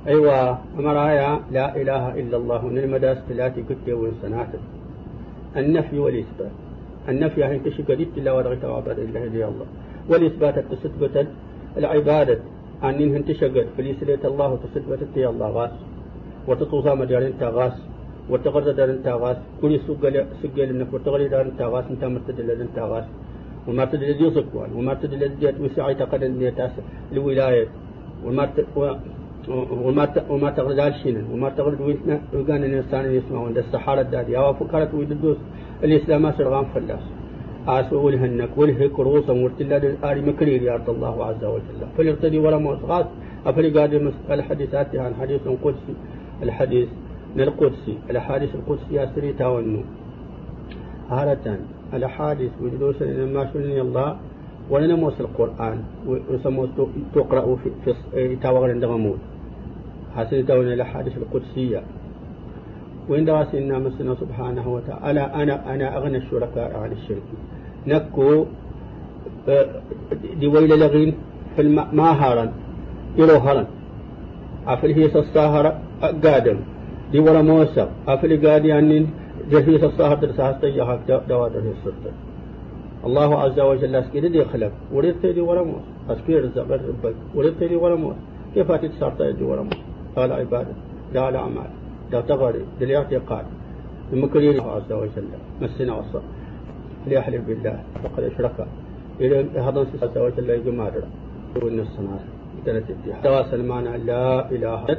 أيوة 0.09 0.59
أمرايا 0.79 1.41
لا 1.53 1.77
إله 1.77 2.05
إلا 2.21 2.37
الله. 2.37 2.61
من 2.67 2.79
المداس 2.79 3.19
ثلاثي 3.29 3.62
كنت 3.69 3.87
سنات 4.23 4.53
النفي 5.57 5.99
والإثبات. 5.99 6.55
النفي 7.09 7.45
هي 7.45 7.59
تشقدت 7.59 8.11
إلا 8.17 8.33
ورغت 8.33 8.65
وعباد 8.65 8.99
إلا 8.99 9.25
إلا 9.25 9.49
الله. 9.49 9.67
والإثبات 10.09 10.57
تثبت 10.59 11.27
العبادة. 11.77 12.38
أن 12.83 12.95
إنهن 12.95 13.25
تشقد 13.25 13.67
فليسليت 13.77 14.25
الله 14.25 14.50
تثبت 14.65 15.00
يا 15.17 15.29
الله 15.29 15.49
غاس 15.50 15.75
وتطوزا 16.49 16.95
مجال 16.95 17.23
انت 17.23 17.43
غاس 17.43 17.77
وتغرد 18.31 18.69
دار 18.77 18.91
انت 18.91 19.09
غاس 19.09 19.37
كل 19.62 19.81
سجل 19.87 20.15
سجل 20.43 20.69
منك. 20.79 20.95
وتغرد 20.95 21.31
دار 21.31 21.43
انت 21.53 21.62
غاس 21.62 21.85
انت 21.91 22.05
مرتد 22.05 22.41
انت 22.41 22.79
غاس 22.79 23.05
وما 23.69 23.85
تدل 23.85 24.27
يصكوان 24.27 24.71
وما 24.77 24.95
تدل 24.95 25.23
يد 25.45 25.61
وسعي 25.61 25.95
تقد 25.95 26.23
الولاية 27.12 27.69
وما 28.25 28.45
وما 30.31 30.50
تغرد 30.50 30.78
الشين 30.78 31.25
وما 31.33 31.49
تغرد 31.49 31.81
وكان 32.35 32.64
الإنسان 32.64 33.05
يسمعون 33.14 33.55
ده 33.55 33.61
السحارة 33.61 34.02
دادي 34.02 34.38
أو 34.38 34.55
فكرت 34.55 34.95
ويدوس 34.95 35.37
الإسلام 35.85 36.33
سرغان 36.33 36.64
فلاس. 36.75 37.05
أسؤول 37.69 38.14
هنك 38.14 38.50
والهك 38.57 39.00
روسا 39.00 39.33
مرتلا 39.33 39.76
آل 40.12 40.26
مكرير 40.28 40.62
يا 40.62 40.81
الله 40.88 41.25
عز 41.25 41.45
وجل. 41.45 41.81
فليرتدي 41.97 42.38
ولا 42.38 42.59
موسغات 42.59 43.07
أفلي 43.47 43.71
قادم 43.78 44.12
الحديثات 44.31 44.97
عن 44.97 45.14
حديث 45.21 45.40
قدسي 45.64 45.95
الحديث 46.43 46.88
من 47.37 47.43
القدسي. 47.43 47.95
الأحاديث 48.11 48.50
القدسية 48.55 49.11
سريتا 49.14 49.47
والنو 49.47 49.83
هارة 51.11 51.47
الأحاديث 51.95 52.52
وجدوس 52.62 53.02
ما 53.35 53.43
شلني 53.52 53.81
الله. 53.81 54.17
ولنموس 54.71 55.21
القرآن. 55.21 55.78
وسموس 56.07 56.69
تقرأ 57.14 57.57
في, 57.85 57.95
في 58.12 58.37
تاوغر 58.37 58.71
عند 58.71 58.85
حسن 60.19 60.47
تون 60.47 60.73
الأحاديث 60.73 61.15
القدسية. 61.17 61.83
وإن 63.09 63.25
دراسنا 63.25 63.79
مسنا 63.79 64.15
سبحانه 64.23 64.69
وتعالى 64.75 65.21
أنا 65.21 65.75
أنا 65.75 65.97
أغنى 65.97 66.19
الشركاء 66.19 66.77
عن 66.77 66.93
الشرك. 66.93 67.29
نكو 67.87 68.45
دي 70.41 70.47
ويل 70.47 70.79
لغين 70.79 71.15
في 71.57 71.63
الماء 71.63 71.89
ما 71.93 72.11
هارا 72.11 72.53
يرو 73.17 73.37
هارا 73.37 73.67
أفل 74.67 74.91
هي 74.93 75.05
الساهرة 75.05 75.81
قادم. 76.25 76.59
دي 77.13 77.19
ولا 77.19 77.43
موسى 77.43 77.89
أفل 78.09 78.47
قادي 78.47 78.79
أنين 78.79 79.11
جهيس 79.51 79.85
الساهرة 79.85 80.21
درسها 80.21 80.51
استيها 80.57 81.01
دوادر 81.29 81.59
السلطة 81.59 82.13
الله 83.07 83.31
عز 83.43 83.61
وجل 83.61 83.95
اسكيد 83.97 84.25
دي 84.27 84.45
خلق. 84.45 84.73
وريد 84.93 85.15
تيدي 85.23 85.41
ولا 85.41 85.63
موس 85.63 85.87
اسكيد 86.11 86.45
الزبر 86.45 86.81
ربك 86.89 87.15
وريد 87.35 87.55
تيدي 87.59 87.77
ولا 87.77 87.95
موس 87.95 88.17
كيف 88.55 88.73
تتصار 88.73 89.13
تيدي 89.19 89.45
ولا 89.45 89.63
موس 89.63 89.88
قال 90.19 90.33
عبادة. 90.33 90.75
لا 91.15 91.29
الأعمال 91.29 91.71
لا 92.13 92.21
تغري. 92.21 92.65
للاعتقاد 92.81 93.45
المكرين 94.13 94.51
الله 94.51 94.71
عز 94.71 94.93
وجل 94.93 95.29
مسنا 95.63 95.95
وصل 95.95 96.23
ليحلف 97.07 97.43
بالله. 97.47 97.83
فقد 98.03 98.23
أشرك. 98.23 98.67
إلى 99.21 99.37
هذا 99.61 99.87
عز 100.03 100.19
وجل 100.19 100.51
يجمع 100.51 100.91
وإن 101.63 101.81
الصناعة 101.81 102.21
ثلاث 102.65 102.91
اتحاد 102.91 103.23
تواصل 103.23 103.65
معنا 103.65 103.97
لا 103.97 104.51
إله 104.51 104.99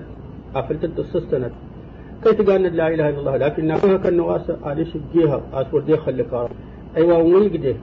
أفلت 0.56 1.00
السستنت 1.00 1.52
كي 2.24 2.34
تقال 2.34 2.62
لا 2.62 2.88
إله 2.88 3.10
إلا 3.10 3.20
الله؟ 3.20 3.38
لكن 3.38 3.66
نعمها 3.66 3.98
كالنواس 3.98 4.52
عليش 4.64 4.98
جيها 5.14 5.42
أسور 5.54 5.82
دي 5.82 5.98
خلق 5.98 6.50
أيوة 6.98 7.18
على 7.18 7.76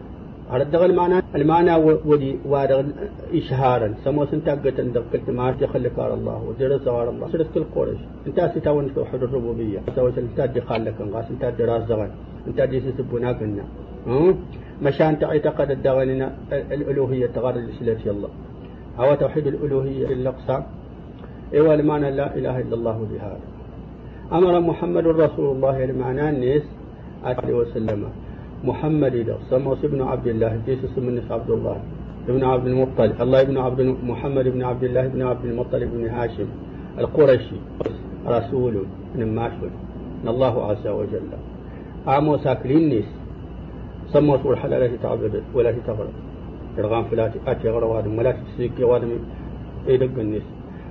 الدغل 0.55 0.91
المعنى 0.91 1.23
المعنى 1.35 1.75
ودي 2.11 2.39
وارغ 2.45 2.83
إشهارا. 3.35 3.95
سمو 4.05 4.27
سنتاقة 4.27 4.71
دقلت 4.71 5.31
ما 5.31 5.55
خلق 5.75 5.97
الله 6.01 6.39
وجرس 6.49 6.81
سوار 6.85 7.11
الله. 7.11 7.27
سرت 7.33 7.47
كل 7.55 7.65
قريش 7.75 8.01
انت 8.27 8.39
ستاون 8.55 8.95
توحد 8.95 9.23
الربوبية 9.23 9.79
توجه 9.97 10.21
انت 10.21 10.41
دي 10.41 10.61
خالك 10.61 10.95
انغاس. 11.01 11.27
انت 11.31 11.45
دي 11.57 11.65
راس 11.65 11.83
زغن. 11.89 12.11
انت 12.49 12.61
دي 12.61 12.81
سبنا 12.99 13.33
قلنا 13.33 13.65
مشان 14.83 15.19
تعتقد 15.19 15.71
الدغلنا 15.71 16.27
الألوهية 16.53 17.27
تغار 17.27 17.55
الإسلام 17.57 17.97
الله 18.07 18.29
أو 19.01 19.15
توحيد 19.15 19.47
الألوهية 19.47 20.07
الأقسام 20.07 20.63
إيوه 21.55 21.75
المعنى 21.75 22.11
لا 22.11 22.37
إله 22.39 22.61
إلا 22.61 22.75
الله 22.75 23.07
بهذا. 23.11 23.41
أمر 24.33 24.61
محمد 24.61 25.07
رسول 25.07 25.57
الله 25.57 25.85
المعنى 25.85 26.31
الناس 26.31 26.63
عليه 27.25 27.55
وسلم. 27.55 28.03
محمد 28.65 29.37
سموس 29.51 29.85
ابن 29.85 30.03
عبد 30.03 30.27
الله 30.27 30.61
جيسس 30.67 30.99
من 30.99 31.23
عبد 31.31 31.51
الله 31.51 31.77
ابن 32.29 32.45
عبد 32.45 32.67
المطلب. 32.67 33.23
الله 33.23 33.41
ابن 33.41 33.57
عبد 33.57 33.81
محمد 34.03 34.47
ابن 34.47 34.63
عبد 34.63 34.85
الله 34.85 35.07
ابن 35.07 35.23
عبد 35.23 35.45
المطلب 35.45 35.91
بن 35.95 36.09
هاشم. 36.09 36.49
القرشي 36.99 37.57
رسول 38.27 38.75
من 39.15 39.35
ماشون. 39.35 39.71
من 40.23 40.29
الله 40.29 40.65
عز 40.71 40.87
وجل. 40.87 41.29
عامو 42.07 42.37
ساكلين 42.39 42.89
نيس. 42.89 43.05
سموس 44.13 44.47
والحلالة 44.47 44.97
تعبد 45.03 45.43
ولا 45.55 45.73
تغرب 45.87 46.15
إرغام 46.79 47.05
فلاتي 47.05 47.39
أتي 47.47 47.69
غروادم 47.69 48.19
ولا 48.19 48.33
تسيك 48.33 48.73
وادم 48.81 49.11
إيدق 49.89 50.19
النيس. 50.19 50.47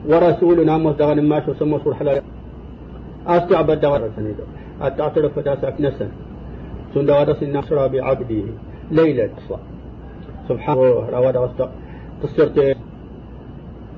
ورسول 0.09 0.69
عاموس 0.69 0.95
دغن 0.95 1.21
ماشو 1.21 1.53
سموس 1.53 1.87
والحلالة 1.87 2.21
أستعبد 3.27 3.79
دغرة. 3.81 4.11
أتعترف 4.81 5.39
فتاسك 5.39 5.75
نسن 5.79 6.09
سند 6.95 7.09
النصر 7.43 7.87
بعبده 7.87 8.43
ليلة 8.91 9.29
سبحان 10.49 10.77
رواد 11.15 11.35
أصدق 11.35 11.69
تصرت 12.23 12.57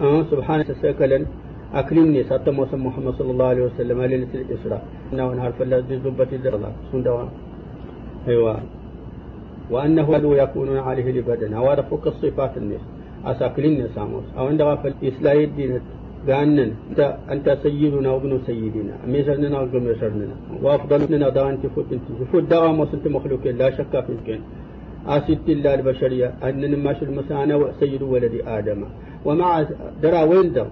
أه 0.02 0.24
سبحان 0.32 0.66
تسكلا 0.66 1.26
أكلمني 1.74 2.24
سات 2.24 2.50
موسم 2.50 2.86
محمد 2.86 3.14
صلى 3.20 3.32
الله 3.32 3.46
عليه 3.46 3.64
وسلم 3.70 4.02
ليلة 4.02 4.34
الإسراء. 4.34 4.82
إنه 5.14 5.34
نهار 5.34 5.52
فلا 5.60 5.80
زبة 5.82 6.30
الدرلا 6.34 6.70
سندوا 6.92 7.30
أيوة. 8.28 8.60
وأنه 9.72 10.18
لو 10.18 10.34
يكونون 10.34 10.78
عليه 10.78 11.08
لبدن. 11.12 11.54
أو 11.54 11.76
فوق 11.90 12.08
الصفات 12.08 12.58
الناس. 12.58 12.84
أساكلين 13.26 13.88
ساموس. 13.96 14.24
أو 14.38 14.48
عندما 14.48 14.76
في 14.76 14.88
الإسلام 14.88 15.38
الدين 15.38 15.72
بأننا 16.28 16.66
أنت 16.90 17.00
أنت 17.34 17.48
سيدنا 17.64 18.10
وابن 18.12 18.32
سيدنا 18.48 18.94
ميسرنا 19.08 19.60
وابن 19.60 19.80
ميسرنا 19.88 20.28
وأفضل 20.64 21.00
مننا 21.12 21.30
دا 21.30 21.50
أنت 21.50 21.64
فوت 21.76 21.90
أنت 21.96 22.08
فوت 22.32 22.44
دا 22.52 22.60
وصلت 22.60 23.06
مخلوق 23.08 23.44
لا 23.48 23.68
شك 23.78 23.94
في 24.06 24.12
الكين. 24.18 24.42
أسيت 25.08 25.50
الله 25.50 25.74
البشرية 25.74 26.28
أن 26.44 26.62
نماش 26.72 27.00
المسانا 27.08 27.56
سيد 27.80 28.02
ولد 28.14 28.36
آدم. 28.58 28.82
ومع 29.26 29.50
درا 30.04 30.22
وين 30.30 30.54
دا 30.54 30.66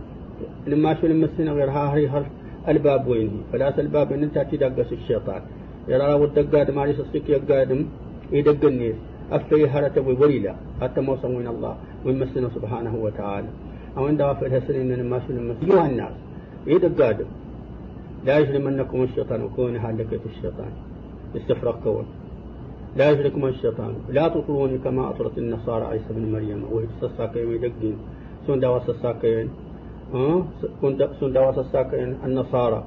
نماش 0.68 1.00
المسنا 1.04 1.52
غير 1.52 1.70
هاي 1.70 2.08
هر 2.08 2.26
الباب 2.68 3.08
وين 3.08 3.32
فلا 3.52 3.80
الباب 3.80 4.08
أن 4.12 4.24
أنت 4.24 4.38
تدقس 4.52 4.90
الشيطان. 5.00 5.42
يرى 5.88 6.14
ودقاد 6.22 6.72
ما 6.72 6.86
يسسك 6.86 7.30
يقادم 7.30 7.86
يدق 8.32 8.66
النيس 8.66 8.96
أفتي 9.32 9.68
هرت 9.68 9.98
ويلا 9.98 10.54
حتى 10.82 11.02
موسى 11.02 11.28
وين 11.28 11.48
الله 11.48 11.76
ويمسنا 12.06 12.50
سبحانه 12.56 12.96
وتعالى. 13.06 13.48
أو 13.98 14.06
عند 14.06 14.22
غفل 14.22 14.54
هسن 14.54 14.76
إن 14.76 15.10
ما 15.10 15.20
شل 15.28 15.34
المسيح 15.34 15.72
أيها 15.72 15.90
الناس 15.90 16.16
إيه 16.68 16.78
القادم 16.78 17.26
لا 18.26 18.40
يجرمنكم 18.40 19.04
الشيطان 19.04 19.42
وكون 19.42 19.78
هلكة 19.78 20.20
الشيطان. 20.26 20.72
استفرق 21.38 21.80
كون. 21.84 22.06
لا 22.98 23.12
يجركم 23.12 23.46
الشيطان. 23.46 23.94
لا 24.10 24.28
تطروني 24.28 24.78
كما 24.78 25.10
أطرت 25.10 25.38
النصارى 25.38 25.86
عيسى 25.86 26.10
بن 26.10 26.32
مريم. 26.32 26.64
وهي 26.72 26.86
تسساكين 27.02 27.52
يدقين 27.52 27.98
سون 28.48 28.60
دوا 28.60 28.80
سساكين. 28.80 29.50
أه؟ 30.14 30.44
سون 31.20 31.34
دوا 31.34 31.52
سساكين 31.52 32.16
النصارى. 32.26 32.84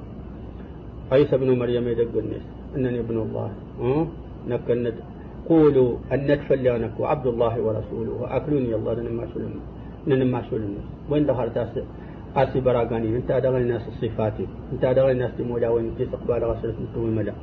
عيسى 1.11 1.37
بن 1.37 1.49
مريم 1.59 1.87
يدقين 1.87 2.33
أنني 2.75 2.99
ابن 2.99 3.17
الله. 3.25 3.51
أه؟ 3.81 4.07
نكند 4.47 4.95
قولوا 5.49 5.91
أن 6.13 6.19
ندفل 6.31 6.67
عبد 6.99 7.27
الله 7.27 7.53
ورسوله. 7.61 8.17
أكلوني 8.37 8.75
الله 8.75 8.93
لنا 8.93 9.09
ما 9.09 9.25
شلم 10.09 10.23
نن 10.23 10.31
ما 10.31 10.41
شولن 10.49 10.75
وين 11.09 11.27
تاس 11.27 11.73
أسي 12.37 12.59
براغاني؟ 12.59 13.15
انت 13.17 13.31
أدغل 13.31 13.61
الناس 13.61 13.81
الصفاتي. 13.87 14.45
انت 14.73 14.83
أدغل 14.83 15.11
الناس 15.11 15.31
مولا 15.49 15.69
وين 15.69 15.91
كيس 15.97 16.13
أقبال 16.13 16.43
غسرة 16.49 16.73
متوي 16.83 17.11
ملا. 17.17 17.33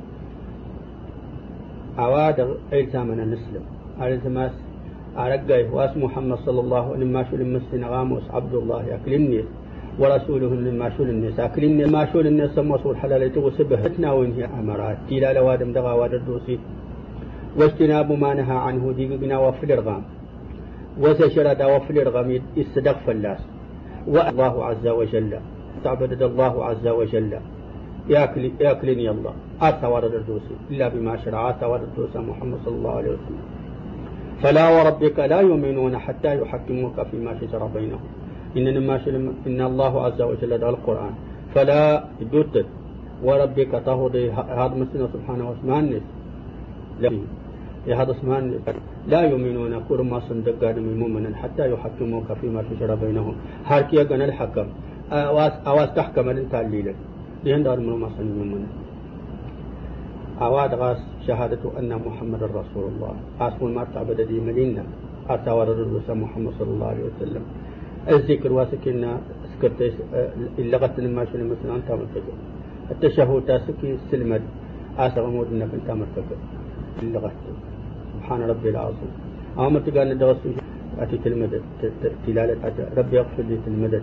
أواد 1.99 2.37
إلزامنا 2.73 3.25
نسلم. 3.25 3.63
ألزماس 4.01 4.51
أرقى 5.17 5.63
واس 5.75 5.97
محمد 5.97 6.37
صلى 6.47 6.59
الله 6.59 6.83
عليه 6.83 6.95
وسلم 6.95 7.11
ما 7.13 7.23
شول 7.29 7.41
مسلم 7.55 7.85
غاموس 7.93 8.25
عبد 8.37 8.53
الله 8.61 8.83
أكلمني 8.95 9.41
ورسوله 9.99 10.51
ما 10.81 10.87
شول 10.95 11.09
الناس. 11.09 11.39
أكلمني 11.39 11.85
ما 11.95 12.01
شول 12.11 12.27
الناس 12.27 12.57
وصول 12.57 12.97
حلال 13.01 13.21
يتو 13.23 13.49
سبهتنا 13.59 14.09
وين 14.17 14.31
هي 14.37 14.45
أمرات؟ 14.59 14.97
تيلا 15.07 15.33
لوادم 15.33 15.69
دغا 15.77 15.93
وادر 15.99 16.21
دوسي. 16.27 16.59
واجتناب 17.57 18.11
ما 18.23 18.31
نهى 18.33 18.57
عنه 18.65 18.83
ديقنا 18.97 19.37
وفل 19.43 19.71
الغام 19.71 20.03
وزجر 21.01 21.47
وفل 21.75 21.99
الغميد 21.99 22.43
استدق 22.57 22.97
فلاس 23.05 23.39
والله 24.07 24.65
عز 24.65 24.87
وجل 24.87 25.39
تعبد 25.83 26.21
الله 26.23 26.65
عز 26.65 26.87
وجل. 26.87 27.39
ياكل 28.09 28.51
ياكلني 28.59 29.09
الله. 29.09 29.33
ورد 29.87 30.13
الدوسي. 30.13 30.55
إلا 30.71 30.87
بما 30.87 31.17
شرع 31.25 31.49
آتا 31.49 31.65
ورد 31.65 31.81
الدوسي 31.81 32.19
محمد 32.19 32.57
صلى 32.65 32.75
الله 32.75 32.91
عليه 32.91 33.09
وسلم. 33.09 33.43
فلا 34.41 34.65
وربك 34.69 35.19
لا 35.19 35.39
يؤمنون 35.39 35.97
حتى 35.97 36.41
يحكموك 36.41 37.01
فيما 37.11 37.37
شجر 37.41 37.65
بينهم. 37.65 37.99
إن 38.57 38.87
ما 38.87 38.99
إن 39.47 39.61
الله 39.61 40.01
عز 40.05 40.21
وجل 40.21 40.57
دعا 40.57 40.69
القرآن 40.69 41.13
فلا 41.55 42.03
يدوت 42.21 42.65
وربك 43.23 43.71
تهدي 43.85 44.31
هذا 44.31 44.75
مسنا 44.81 45.07
سبحانه 45.13 45.45
وتعالى. 45.49 46.01
هذا 47.93 48.11
اسمان 48.11 48.59
لا 49.07 49.21
يؤمنون 49.21 49.83
كل 49.89 50.01
ما 50.01 50.19
صندق 50.19 50.61
من 50.77 50.99
مؤمنا 50.99 51.35
حتى 51.35 51.71
يحكموك 51.71 52.33
فيما 52.41 52.63
شجر 52.69 52.95
بينهم. 52.95 53.35
هاركيا 53.65 54.03
جن 54.03 54.21
الحكم. 54.21 54.67
أواس 55.11 55.53
أواس 55.67 55.89
تحكم 55.95 56.29
الليلة 56.29 56.93
لين 57.43 57.63
دار 57.63 57.79
من 57.79 57.95
ما 58.03 58.09
صندق 58.17 58.67
أواد 60.41 60.73
غاس 60.73 60.97
شهادة 61.27 61.63
أن 61.79 61.91
محمد 62.05 62.43
رسول 62.43 62.85
الله. 62.91 63.13
أسمو 63.41 63.67
ما 63.67 63.83
تعبد 63.93 64.21
دي 64.21 64.39
مدينة. 64.39 64.83
أتوارد 65.29 65.79
الرسول 65.79 66.17
محمد 66.17 66.51
صلى 66.59 66.71
الله 66.75 66.87
عليه 66.87 67.05
وسلم. 67.09 67.43
الذكر 68.09 68.53
واسكنا 68.53 69.11
سكرت 69.51 69.79
اللغة 70.59 70.95
ما 71.15 71.23
شنو 71.25 71.43
مثلا 71.51 71.75
أنت 71.75 71.89
مرتكب. 71.91 72.35
التشهد 72.91 73.41
تاسكي 73.47 73.89
السلمد 73.99 74.41
آسر 74.97 75.25
مود 75.27 75.47
إنك 75.53 75.71
أنت 75.73 75.89
مرتكب. 75.91 76.39
اللغة 77.03 77.31
سبحان 78.27 78.43
ربي 78.53 78.69
العظيم. 78.75 79.11
أو 79.57 79.69
مرتقال 79.69 80.07
ندرس 80.11 80.41
أتي 80.99 81.17
تلمد 81.23 81.53
تلالة 82.25 82.55
ربي 82.97 83.15
يغفر 83.17 83.43
لي 83.49 83.57
تلمد 83.65 83.93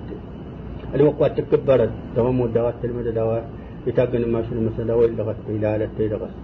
اللي 0.95 1.05
وقت 1.05 1.41
تكبرت. 1.41 1.93
دوام 2.17 2.41
ودوات 2.41 2.75
تلمد 2.83 3.09
دوات 3.21 3.45
يتاقن 3.87 4.25
ما 4.33 4.41
شنو 4.47 4.61
مثلا 4.69 4.87
دوال 4.91 5.13
لغة 5.19 5.37
تلالة 5.49 5.89
تدغس 5.99 6.35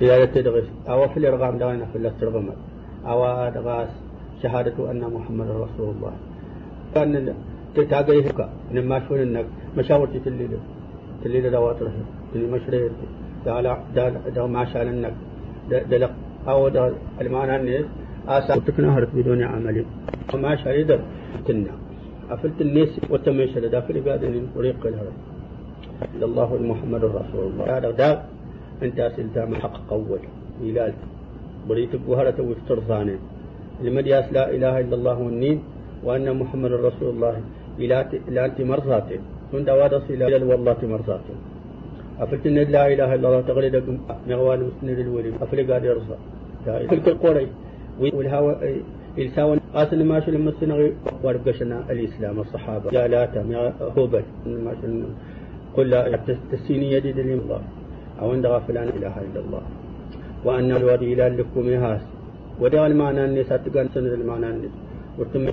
تلالة 0.00 0.24
تدغس 0.34 0.66
أو 0.88 1.00
في 1.12 1.16
الإرغام 1.20 1.54
دوانا 1.60 1.84
في 1.92 1.96
الله 1.98 2.12
ترغم. 2.20 2.48
أو 3.10 3.18
أدغاس 3.48 3.92
شهادة 4.42 4.76
أن 4.90 5.02
محمد 5.16 5.48
رسول 5.64 5.88
الله. 5.94 6.12
كان 6.94 7.12
تتاقي 7.74 8.20
هكا. 8.26 8.46
نما 8.74 8.96
شون 9.04 9.20
إنك 9.26 9.46
مشاورتي 9.76 10.18
تليل 10.24 10.52
تليل 11.24 11.44
دوات 11.56 11.78
رهي 11.86 12.04
تلي 12.32 12.46
مشرير. 12.54 12.90
دالا 13.44 13.72
دال 13.96 14.14
دا 14.34 14.42
ما 14.54 14.62
شان 14.72 14.88
إنك. 14.94 15.14
دلق 15.92 16.12
دا 16.68 16.92
المعنى 17.20 17.56
الناس 17.56 17.86
آسا 18.28 18.54
تكنا 18.66 18.98
هرت 18.98 19.10
بدون 19.14 19.42
عمل. 19.42 19.84
وما 20.34 20.56
شريد 20.56 20.90
تنا 21.46 21.74
أفلت 22.30 22.58
الناس 22.60 22.92
وتمشى 23.10 23.60
داخل 23.60 23.96
قادن 24.06 24.34
طريق 24.56 24.80
الهرب. 24.90 25.16
الله 26.28 26.50
محمد 26.70 27.02
رسول 27.04 27.44
الله. 27.50 27.64
هذا 27.76 27.90
دا 27.90 28.10
أنت 28.82 28.98
سلتا 29.16 29.42
من 29.50 29.56
حق 29.62 29.76
قول. 29.90 30.22
إلال 30.66 30.92
بريتك 31.68 32.02
وهرة 32.10 32.38
وسترزانين 32.48 33.20
المدياس 33.84 34.26
لا 34.36 34.44
إله 34.56 34.74
إلا 34.80 34.94
الله 34.98 35.16
والنين 35.26 35.58
وأن 36.04 36.26
محمد 36.40 36.72
رسول 36.72 37.08
الله. 37.14 37.34
إلى 37.78 38.40
أنت 38.46 38.58
مرزاته 38.60 39.20
من 39.52 39.64
دواد 39.64 39.94
إلى 40.10 40.24
والله 40.50 40.78
مرزاته 40.94 41.34
أفلت 42.20 42.46
لا 42.46 42.86
إله 42.92 43.14
إلا 43.14 43.26
الله 43.28 43.40
تغريد 43.40 43.74
نغوان 44.28 44.60
مسند 44.68 44.98
الولي 44.98 45.30
أفلق 45.42 45.72
قاد 45.72 45.84
يرزا 45.84 46.16
تلك 46.66 47.08
القري 47.08 47.46
والهوى 48.00 48.52
الساوى 49.18 49.60
أصل 49.74 50.04
ما 50.04 50.20
شل 50.20 50.38
مسنا 50.38 50.74
ورقشنا 51.24 51.76
الإسلام 51.90 52.40
الصحابة. 52.40 52.88
يا 52.92 53.08
لاتا 53.08 53.44
يا 53.48 53.72
هوبل 53.96 54.24
ما 54.46 54.72
شل 54.80 55.04
قل 55.76 55.90
لا 55.90 56.18
تسيني 56.52 56.92
يدي 56.92 57.10
الله. 57.40 57.60
أو 58.20 58.32
عند 58.32 58.46
غافلان 58.46 58.88
إله 58.88 59.14
إلا 59.26 59.40
الله. 59.44 59.62
وأن 60.44 60.70
الوادي 60.72 61.12
إلى 61.12 61.28
لكم 61.28 61.66
هاس 61.84 62.04
ودع 62.60 62.86
المعنى 62.86 63.24
الناس 63.24 63.52
أتقان 63.52 63.88
سند 63.94 64.12
المعنى 64.20 64.48
الناس 64.50 64.74
وتم 65.18 65.44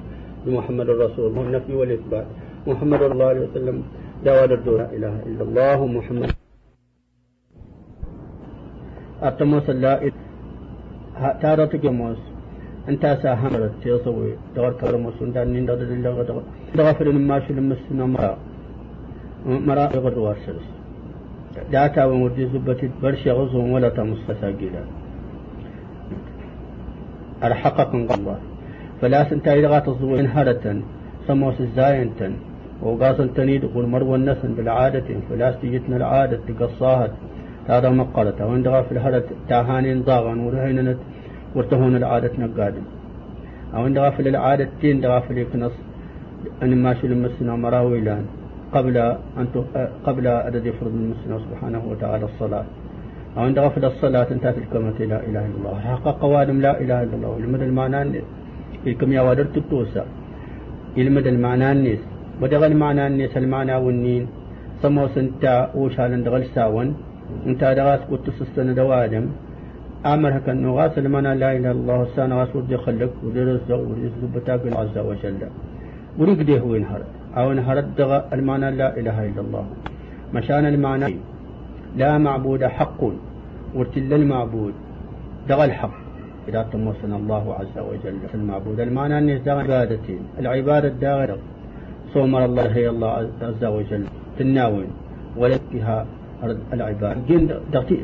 بمحمد 0.46 0.88
الرسول. 0.90 1.30
هو 1.38 1.42
النفي 1.42 1.74
والإثبات. 1.80 2.28
محمد 2.68 3.02
الله 3.16 3.26
عليه 3.26 3.44
وسلم. 3.48 3.78
الدور 4.52 4.78
لا 4.78 4.88
إله 4.98 5.16
إلا 5.30 5.44
الله. 5.48 5.78
محمد 5.98 6.39
أتموس 9.28 9.70
لا 9.70 10.12
تارة 11.42 11.66
تجموس 11.66 12.22
أنت 12.90 13.04
ساهمرت 13.24 13.74
تيصوي 13.84 14.32
دور 14.56 14.72
كرموس 14.80 15.18
أنت 15.22 15.38
نين 15.38 15.66
دور 15.66 15.76
دللا 15.76 16.10
غدغ 16.18 16.38
دغفر 16.78 17.08
ما 17.12 17.40
شو 17.44 17.54
لمسنا 17.54 18.06
مرا 18.14 18.38
مرا 19.68 19.86
غدغ 20.04 20.20
وارسلس 20.26 20.68
داتا 21.72 22.06
ومرجي 22.06 22.46
زبتي 22.54 22.90
برشا 23.04 23.32
غزهم 23.38 23.72
ولا 23.72 23.90
تمس 23.90 24.22
ساقيلا 24.42 24.84
أرحقكم 27.44 28.08
الله. 28.16 28.38
فلا 29.02 29.22
سنتا 29.30 29.54
إذا 29.54 29.80
تزوين 29.80 30.28
هرة 30.36 30.66
سموس 31.28 31.58
الزاينتن. 31.62 32.34
وقاصن 32.84 33.34
تنيد 33.34 33.64
قول 33.74 33.86
مرو 33.94 34.16
النسن 34.16 34.50
بالعادة. 34.58 35.10
فلا 35.30 35.48
استجتنا 35.50 35.96
العادة. 35.98 36.40
تقصاهت. 36.48 37.12
هذا 37.70 37.90
مقالة 37.90 38.40
وإن 38.48 38.62
دغا 38.64 38.82
في 38.82 38.92
الهرة 38.92 39.28
تاهانين 39.50 39.98
ضاغا 40.10 40.34
ورهيننت 40.46 41.00
ورتهون 41.56 41.96
العادة 42.02 42.34
نقادم 42.44 42.86
أو 43.76 43.88
إن 43.88 43.94
دغا 43.94 44.10
في 44.10 44.22
العادة 44.34 44.70
تين 44.82 45.02
دغا 45.02 45.20
في 45.20 45.32
الكنص 45.34 45.76
أن 46.64 46.72
ما 46.84 46.94
شل 46.94 47.12
المسنا 47.12 47.56
مراويلان 47.56 48.26
قبل 48.76 48.98
أن 49.40 49.48
قبل 50.08 50.28
عدد 50.28 50.66
يفرض 50.66 50.94
المسنا 51.04 51.36
سبحانه 51.46 51.82
وتعالى 51.92 52.26
الصلاة. 52.26 52.66
أو 53.38 53.48
إن 53.48 53.54
دغا 53.54 53.70
في 53.70 53.78
الصلاة 53.88 54.28
انتهت 54.32 54.58
الكلمة 54.58 55.00
لا 55.12 55.20
إله 55.28 55.44
إلا 55.50 55.58
الله. 55.60 55.80
حق 55.80 56.08
قوادم 56.24 56.62
لا 56.62 56.82
إله 56.82 57.04
إلا 57.04 57.16
الله. 57.18 57.40
لمدى 57.40 57.66
المعنى 57.66 58.22
إلكم 58.88 59.12
يا 59.14 59.22
ودرت 59.22 59.58
التوسع 59.58 60.06
يلمد 60.98 61.28
المعنى 61.28 61.72
النيس 61.72 62.02
ودغ 62.42 62.66
المعنى 62.66 63.08
النيس 63.08 63.38
المعنى 63.38 63.76
والنين 63.76 64.24
سمو 64.82 65.08
سنتا 65.16 65.56
وشال 65.76 66.24
دغل 66.24 66.46
ساون. 66.56 66.88
انت 67.46 67.62
دغاس 67.64 68.00
قلت 68.12 68.30
سستن 68.40 68.76
دوادم. 68.76 69.26
أمر 70.06 70.38
هكا 70.38 70.54
نغاس 70.54 70.98
المعنى 70.98 71.36
لا 71.36 71.50
إله 71.58 71.72
إلا 71.72 71.72
الله 71.72 72.08
سانا 72.16 72.36
غاس 72.40 72.56
ودي 72.56 72.78
خلق 72.78 73.14
ودي 73.24 73.44
رزق 73.44 73.80
ودي 73.90 74.10
سبتاك 74.22 74.62
عز 74.80 74.98
وجل. 74.98 75.42
وريق 76.20 76.42
ديه 76.42 76.60
هو 76.60 76.76
انهر 76.76 77.02
أو 77.38 77.52
انهر 77.52 77.80
دغ 77.80 78.12
المعنى 78.34 78.72
لا 78.72 78.98
إله 79.00 79.18
إلا 79.30 79.42
الله. 79.42 79.66
مشان 80.34 80.66
المعنى 80.66 81.16
لا 81.98 82.18
معبود 82.18 82.64
حق 82.64 83.02
ورتل 83.76 84.14
المعبود 84.14 84.74
دغ 85.50 85.66
الحق. 85.66 85.98
إذا 86.48 86.62
تموسنا 86.72 87.16
الله 87.22 87.56
عز 87.60 87.78
وجل. 87.90 88.18
المعبود 88.34 88.80
المعنى 88.80 89.18
أن 89.18 89.30
عبادتين. 89.48 90.22
العبادة 90.40 90.88
الداغرة. 90.88 91.38
صومر 92.14 92.46
الله 92.46 92.68
هي 92.78 92.90
الله 92.90 93.12
عز 93.42 93.64
وجل. 93.66 94.04
تناوين. 94.40 94.92
ولا 95.38 95.58
فيها 96.42 96.58
العبادة 96.74 97.22
جن 97.30 97.50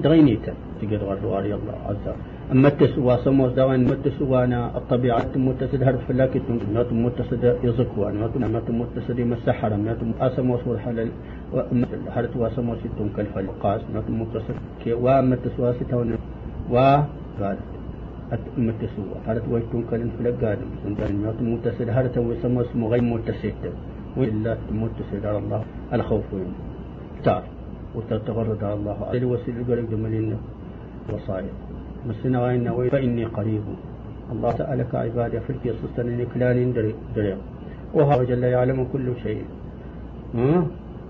دغينيتا 0.03 0.53
تقدر 0.81 0.97
غروا 0.97 1.39
الله 1.39 1.77
عز 1.89 2.05
وجل. 2.07 2.35
أما 2.51 2.67
التسوى 2.67 3.17
سموس 3.25 3.51
دوان 3.53 3.83
ما 3.85 3.93
التسوى 3.93 4.43
أنا 4.43 4.77
الطبيعة 4.77 5.31
متسد 5.35 5.83
هرب 5.83 5.99
فلاك 6.07 6.33
ما 6.49 6.83
متسد 6.91 7.43
يزكوا 7.63 8.11
ما 8.11 8.61
متسد 8.69 9.19
يمسحر 9.19 9.71
ما 9.77 9.95
أسموس 10.21 10.67
والحلال 10.67 11.09
هرت 12.15 12.35
واسموس 12.35 12.77
تنكل 12.99 13.25
فالقاس 13.35 13.81
ما 13.93 14.01
متسد 14.09 14.55
كي 14.83 14.93
وما 14.93 15.35
تسوى 15.35 15.73
ستون 15.73 16.17
و 16.71 16.77
قال 17.41 17.57
متسوى 18.57 19.15
هذا 19.27 19.41
ويتون 19.51 19.83
كلن 19.89 20.09
في 20.17 20.23
لقادم 20.23 20.69
سندان 20.83 21.89
هذا 21.89 22.07
توي 22.07 22.35
سمو 22.43 22.61
اسمه 22.61 22.87
غير 22.89 23.01
متسد 23.01 23.63
وإلا 24.17 24.57
متسد 24.71 25.25
على 25.25 25.37
الله 25.37 25.61
الخوف 25.93 26.25
تار 27.23 27.43
وتتغرد 27.95 28.63
على 28.63 28.73
الله 28.73 28.97
على 29.05 29.25
وسيل 29.25 29.55
قلق 29.67 29.89
جمالين 29.91 30.37
وصايا. 31.13 31.53
مسنا 32.07 32.39
غاينا 32.39 32.71
فإني 32.91 33.25
قريب. 33.25 33.65
الله 34.31 34.51
سألك 34.57 34.95
عبادي 34.95 35.39
في 35.39 35.49
الكي 35.49 35.73
صستن 35.81 36.17
نكلان 36.17 36.73
دريق 37.15 37.37
وهو 37.93 38.23
جل 38.23 38.43
يعلم 38.43 38.87
كل 38.93 39.07
شيء. 39.23 39.43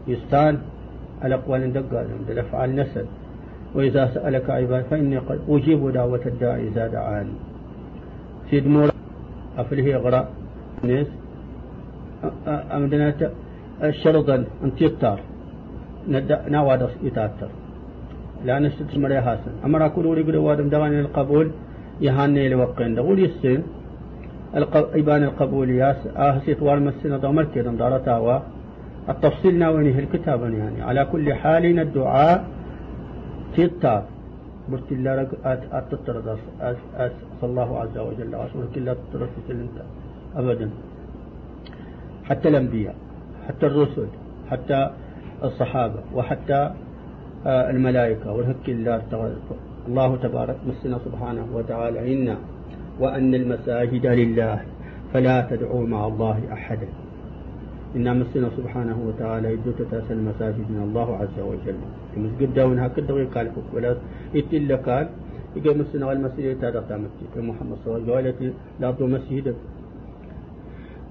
يستان 0.07 0.53
الأقوال 1.25 1.73
دقالهم 1.73 2.19
دلفعل 2.27 2.69
نسد 2.75 3.07
وإذا 3.75 4.03
سألك 4.13 4.49
عباد 4.49 4.83
فإني 4.91 5.17
قد 5.17 5.39
أجيب 5.49 5.81
دعوة 5.89 6.23
الداعي 6.25 6.67
إذا 6.67 6.87
دعاني. 6.87 7.35
سيد 8.49 8.67
مور 8.67 8.89
أفله 9.57 9.95
إغراء 9.95 10.25
ناس 10.83 11.07
أمدنا 12.47 13.13
الشرطا 13.83 14.45
أنت 14.63 14.81
يطار. 14.81 15.19
نواد 16.55 16.89
يتأثر. 17.03 17.49
لا 18.45 18.59
نشتت 18.59 18.97
مريا 18.97 19.21
حسن 19.21 19.53
أمر 19.65 19.85
أقول 19.85 20.05
ولي 20.05 20.37
وادم 20.37 20.69
دغاني 20.69 20.99
القبول 20.99 21.47
يهاني 22.01 22.49
لوقين 22.49 22.95
دغول 22.95 23.19
يسين 23.25 23.63
إبان 24.99 25.23
القبول 25.23 25.69
ياس 25.69 26.01
آه 26.17 26.35
سيت 26.45 26.61
والمسنة 26.61 27.17
ضمر 27.17 27.45
كده 27.55 27.71
دارتها 27.71 28.43
التفصيل 29.09 29.53
ناوينه 29.59 29.99
الكتاب 29.99 30.41
يعني. 30.53 30.81
على 30.81 31.01
كل 31.11 31.33
حال 31.33 31.79
الدعاء 31.79 32.37
تيتا 33.55 33.95
برت 34.69 34.89
الله 34.91 35.27
أتطرد. 35.79 36.27
أس 37.05 37.11
الله 37.43 37.69
عز 37.81 37.97
وجل. 38.07 38.29
رسولك 38.45 38.73
الله 38.77 38.93
تطرد 38.93 39.29
انت 39.49 39.77
أبدا. 40.39 40.69
حتى 42.29 42.47
الأنبياء 42.49 42.95
حتى 43.47 43.65
الرسل 43.65 44.07
حتى 44.51 44.79
الصحابة 45.43 45.99
وحتى 46.15 46.71
آه، 47.45 47.69
الملائكة 47.69 48.31
والهك 48.31 48.69
الله 48.69 49.01
الله 49.87 50.15
تبارك 50.15 50.57
مسنا 50.67 50.97
سبحانه 51.05 51.47
وتعالى 51.53 52.13
إنا 52.13 52.37
وأن 52.99 53.35
المساجد 53.35 54.05
لله 54.05 54.59
فلا 55.13 55.47
تدعوا 55.49 55.87
مع 55.87 56.07
الله 56.07 56.37
أحدا. 56.53 56.87
إنا 57.95 58.13
مسنا 58.13 58.49
سبحانه 58.57 58.97
وتعالى 59.07 59.53
يدو 59.53 59.71
تتاسى 59.71 60.13
المساجد 60.13 60.65
من 60.69 60.81
الله 60.87 61.07
عز 61.21 61.39
وجل. 61.39 61.77
يمس 62.17 62.31
قد 62.41 62.59
ونها 62.59 62.87
قد 62.87 63.11
قال 63.35 63.47
ولا 63.73 63.95
إلا 64.35 64.75
قال 64.75 65.05
يقول 65.55 65.77
مسنا 65.77 66.11
المسجد 66.11 66.59
تادق 66.61 66.89
مسجد 66.91 67.33
محمد 67.37 67.77
صلى 67.85 67.97
الله 67.97 68.15
عليه 68.15 68.31
وسلم 68.35 68.53
لا 68.79 68.89
مسجد. 68.99 69.55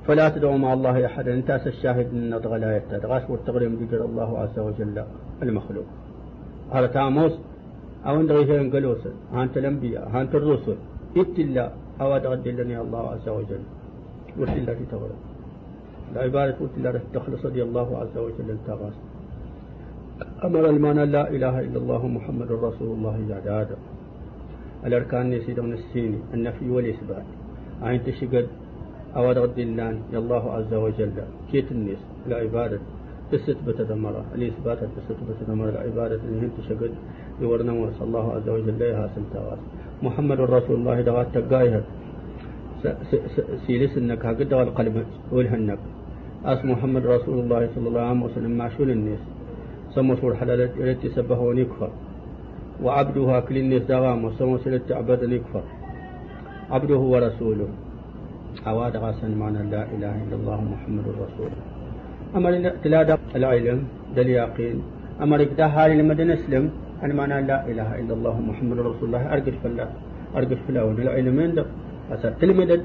فلا 0.07 0.29
تدعوا 0.29 0.59
مع 0.59 0.73
الله 0.73 1.07
أحدا. 1.07 1.35
انتاس 1.35 1.67
الشاهد 1.67 2.14
من 2.14 2.31
نضغ 2.31 2.57
لا 2.57 2.77
يتدغاش 2.77 3.31
والتغريم 3.31 3.75
ذكر 3.75 4.05
الله 4.05 4.38
عز 4.38 4.59
وجل 4.59 5.05
المخلوق. 5.43 5.85
هذا 6.73 6.87
تاموس 6.87 7.33
أو 8.07 8.21
أن 8.21 8.31
غيثين 8.31 8.71
قلوسا 8.71 9.11
هانت 9.33 9.57
الأنبياء 9.57 10.09
هانت 10.09 10.35
الرسل 10.35 10.77
اتلا 11.17 11.73
أو 12.01 12.17
أدغد 12.17 12.49
لني 12.49 12.81
الله 12.81 13.11
عز 13.11 13.29
وجل. 13.29 13.61
الله 14.38 14.77
تغرب 14.90 15.21
العبادة 16.12 16.55
قلت 16.61 16.71
الله 16.77 17.01
تخلص 17.14 17.47
رضي 17.47 17.62
الله 17.62 17.99
عز 17.99 18.19
وجل 18.19 18.51
التغاس 18.51 18.93
أمر 20.45 20.71
المعنى 20.71 21.07
لا 21.07 21.31
إله 21.31 21.61
إلا 21.61 21.79
الله 21.79 22.07
محمد 22.07 22.53
رسول 22.53 22.90
الله 22.97 23.43
آدم 23.47 23.81
الأركان 24.87 25.33
يسيدون 25.33 25.73
السيني 25.73 26.19
النفي 26.35 26.71
والإثبات. 26.71 27.25
عين 27.83 28.05
تشقد؟ 28.05 28.47
أو 29.16 29.31
رد 29.31 29.59
الله 29.59 29.98
الله 30.12 30.44
عز 30.53 30.74
وجل. 30.74 31.12
كيت 31.53 31.72
الناس 31.72 32.00
العبادة 32.27 32.79
تثبت 33.33 33.81
دمرة 33.81 34.24
الإثبات 34.35 34.79
تثبت 34.79 35.38
دمرة 35.48 35.70
العبادة 35.70 36.14
اللي 36.14 36.46
هي 36.46 36.48
تشقد 36.59 36.92
يورنا 37.40 37.90
صلى 37.98 38.07
الله 38.09 38.27
عز 38.33 38.48
وجل 38.48 38.79
لها 38.79 39.11
سنتاوات 39.14 39.59
محمد 40.03 40.40
رسول 40.40 40.77
الله 40.77 41.00
دوات 41.00 41.27
تقايها. 41.35 41.83
سيلس 43.66 43.96
انك 43.96 44.27
هقد 44.27 44.53
القلب 44.53 45.07
والهنك 45.33 45.79
أس 46.44 46.64
محمد 46.64 47.07
رسول 47.07 47.38
الله 47.38 47.68
صلى 47.74 47.88
الله 47.88 48.00
عليه 48.00 48.24
وسلم 48.24 48.53
معشول 48.59 48.90
الناس. 48.90 49.22
سمو 49.94 50.16
سور 50.16 50.35
حلال 50.35 50.61
التي 50.61 51.09
سبه 51.09 51.40
ونكفر. 51.40 51.90
وعبدها 52.83 53.40
كل 53.40 53.57
الناس 53.57 53.83
دوام 53.83 54.24
وسمو 54.24 54.59
سلت 54.59 54.92
عبد 54.92 55.22
يكفر 55.33 55.64
عبده 56.70 56.98
ورسوله. 57.12 57.68
أواد 58.62 58.95
غاسن 58.97 59.33
معنى 59.43 59.61
لا 59.75 59.83
إله 59.95 60.14
إلا 60.25 60.37
الله 60.40 60.59
محمد 60.73 61.07
رسول 61.25 61.51
أمر 62.37 62.53
تلادق 62.85 63.21
العلم 63.38 63.79
دل 64.17 64.29
يقين. 64.29 64.79
أمر 65.25 65.38
إقدا 65.47 65.67
هالي 65.75 65.95
لما 66.01 66.14
نسلم 66.14 66.64
أنا 67.03 67.14
معنى 67.14 67.37
لا 67.51 67.59
إله 67.71 67.88
إلا 68.01 68.12
الله 68.14 68.37
محمد 68.51 68.79
رسول 68.88 69.05
الله. 69.09 69.23
أرقف 69.35 69.55
فلا 69.62 69.87
أرقف 70.38 70.59
فلا 70.67 70.81
العلم 71.07 71.37
عندك 71.47 71.67
أسر 72.14 72.33
تلمدد. 72.40 72.83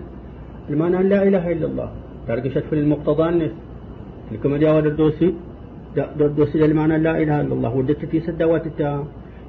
المعنى 0.69 0.99
لا 1.13 1.19
إله 1.27 1.43
إلا 1.53 1.65
الله. 1.71 1.89
ترقشت 2.27 2.65
في 2.69 2.75
المقتضى 2.82 3.25
النس. 3.29 3.53
لكم 4.32 4.51
جاود 4.63 4.86
الدوسي. 4.86 5.29
الدوسي 5.97 6.65
المعنى 6.65 6.97
لا 7.08 7.13
إله 7.21 7.38
إلا 7.41 7.53
الله. 7.58 7.71
ودت 7.77 8.01
في 8.12 8.17
سدوات 8.27 8.65
التا. 8.71 8.91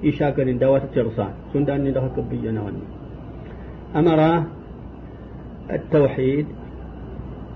إيشاكر 0.04 0.46
دوات 0.64 0.84
الترصان 0.88 1.32
سندان 1.52 1.84
ندخل 1.84 2.08
كبينا 2.16 2.60
أمره 4.00 4.32
التوحيد 5.72 6.46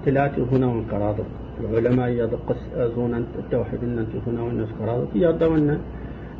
ثلاثة 0.04 0.42
هنا 0.52 0.66
وانقراض 0.66 1.16
العلماء 1.60 2.08
يدقس 2.08 2.60
أزون 2.76 3.14
التوحيد 3.14 3.82
أنت 3.84 4.08
هنا 4.26 4.42
والناس 4.42 4.68
قراض 4.80 5.00
يدون 5.14 5.78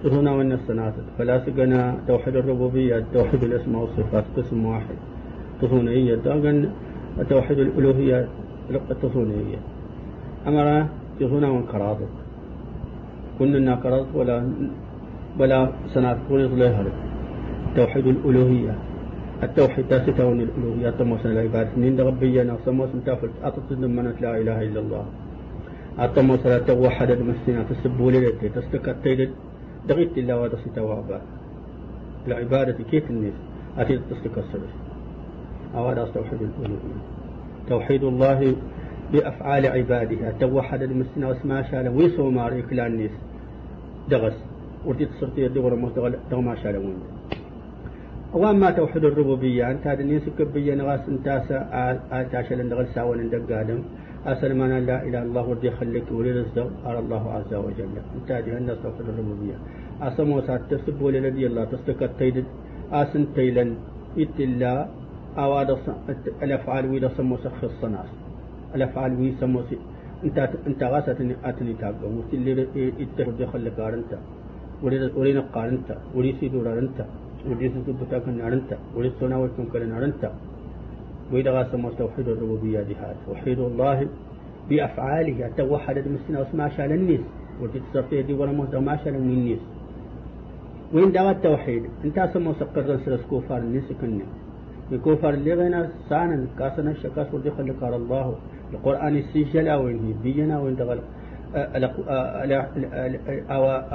هنا 0.04 0.30
والناس 0.32 0.60
سناتت 0.68 1.04
فلا 1.18 1.38
سقنا 1.46 1.98
توحيد 2.08 2.36
الربوبية 2.36 3.04
توحيد 3.14 3.44
الاسماء 3.44 3.82
والصفات 3.82 4.24
قسم 4.36 4.64
واحد. 4.64 4.96
تصونية 5.62 6.14
داغن 6.14 6.70
توحيد 7.30 7.58
الألوهية 7.58 8.28
التصونية 8.90 9.58
أمر 10.46 10.86
هنا 11.20 11.48
وانقراض 11.48 11.96
كنا 13.38 13.74
قراض 13.74 14.06
ولا 14.14 14.36
ولا 15.38 15.72
سنات 15.94 16.16
كل 16.28 16.48
توحيد 17.76 18.06
الألوهية. 18.06 18.74
التوحيد 19.42 19.88
تاسيتون 19.88 20.40
الألوهية 20.40 20.90
تموسن 20.90 21.30
العبادة 21.30 21.70
نين 21.76 22.00
ربينا 22.00 22.56
سموسن 22.64 23.04
تافل 23.04 23.30
أتصد 23.42 23.84
منت 23.84 24.22
لا 24.22 24.38
إله 24.40 24.62
إلا 24.62 24.80
الله. 24.80 25.04
أتموسن 25.98 26.66
توحد 26.66 27.10
المسنا 27.10 27.62
تسبوا 27.70 28.10
لك 28.10 28.52
تستكتيد 28.54 29.30
دغيت 29.88 30.18
الله 30.18 30.40
وهذا 30.40 30.58
ستوابا 30.64 31.20
العبادة 32.26 32.78
كيف 32.90 33.10
الناس 33.10 33.32
أتيت 33.78 34.00
تستكسر 34.10 34.60
أو 35.74 35.88
هذا 35.88 36.04
توحيد 36.14 36.40
الألوهية. 36.42 37.02
توحيد 37.68 38.04
الله 38.04 38.56
بأفعال 39.12 39.66
عباده. 39.66 40.30
توحد 40.40 40.82
المسنا 40.82 41.28
واسماء 41.28 41.62
شاله 41.70 41.90
ويسو 41.90 42.30
ماريك 42.30 42.72
للناس 42.72 43.14
دغس. 44.10 44.38
ورتي 44.86 45.04
تصرتي 45.06 45.40
يدور 45.40 45.74
ما 45.74 46.54
شاله 46.62 46.78
وين 46.78 47.13
وأما 48.34 48.70
توحيد 48.70 49.04
الربوبية. 49.04 49.70
أنت 49.70 49.86
هذا 49.86 50.02
الناس 50.02 50.26
كبية 50.38 50.74
نغاس 50.74 51.08
انتاسا 51.08 51.58
آتاشا 52.12 52.54
لندغل 52.54 52.86
ساوان 52.94 53.18
اندق 53.20 53.58
آدم 53.60 53.80
أسأل 54.26 54.52
ما 54.58 54.66
لا 54.70 54.78
إله 54.78 54.98
إلا 55.08 55.20
الله 55.22 55.44
ودي 55.50 55.70
خليك 55.78 56.08
ولي 56.10 56.44
على 56.86 56.98
الله 56.98 57.24
عز 57.36 57.52
وجل. 57.54 57.94
أنت 58.16 58.28
هذه 58.36 58.52
الناس 58.58 58.78
توحيد 58.82 59.06
الربوبية. 59.12 59.56
أسمو 60.02 60.40
سات 60.46 60.62
تسب 60.70 60.98
ولي 61.02 61.46
الله. 61.46 61.64
تستكت 61.72 62.10
تيد 62.18 62.36
أسن 62.92 63.24
تيلن. 63.34 63.70
إتلا 64.22 64.74
أواد 65.38 65.70
الأفعال 66.42 66.84
ويدا 66.90 67.08
سمو 67.16 67.36
سخ 67.44 67.60
الصناس. 67.70 68.10
الأفعال 68.74 69.12
وي 69.20 69.28
سمو 69.40 69.60
سي 69.68 69.78
أنت 70.24 70.38
أنت 70.68 70.82
غاسة 70.92 71.18
أتني 71.48 71.74
تاقو 71.80 72.06
وتلي 72.18 72.52
إتهد 73.02 73.40
خلك 73.52 73.78
أرنتا 73.88 74.18
ولي 75.18 75.32
نقارنتا 75.38 75.96
ولي 76.16 76.30
سيدور 76.40 76.66
أرنتا 76.72 77.06
وديس 77.50 77.72
تبتا 77.86 78.18
كن 78.18 78.40
أرنتا 78.40 78.76
ولسنا 78.96 79.36
وكن 79.38 79.64
كن 79.72 79.92
أرنتا 79.92 80.30
وإذا 81.32 81.50
غاسم 81.50 81.88
توحيد 81.98 82.28
الربوبية 82.28 82.80
جهاد 82.90 83.16
توحيد 83.26 83.58
الله 83.58 83.98
بأفعاله 84.70 85.50
توحد 85.56 85.96
المسنا 85.98 86.36
واسمع 86.40 86.68
شال 86.76 86.92
الناس 86.92 87.20
وتتصفي 87.60 88.22
دي 88.22 88.32
ولا 88.32 88.52
مهدى 88.52 88.78
ما 88.78 88.96
شال 89.04 89.14
من 89.14 89.30
الناس 89.38 89.62
وين 90.94 91.12
دعوة 91.12 91.30
التوحيد 91.30 91.82
انت 92.04 92.18
سمو 92.34 92.52
سقر 92.60 92.98
سرس 93.04 93.22
كوفار 93.30 93.58
الناس 93.58 93.88
كنا 94.00 94.26
كوفار 95.04 95.34
اللي 95.34 95.52
غينا 95.54 95.80
سانا 96.08 96.46
كاسنا 96.58 96.90
الشكاس 96.90 97.28
ودي 97.34 97.50
خلق 97.50 97.80
الله 97.84 98.34
القرآن 98.72 99.14
السجل 99.16 99.68
أو 99.68 99.88
إنه 99.88 100.14
بينا 100.22 100.60
وين 100.60 100.76
دغل 100.76 100.98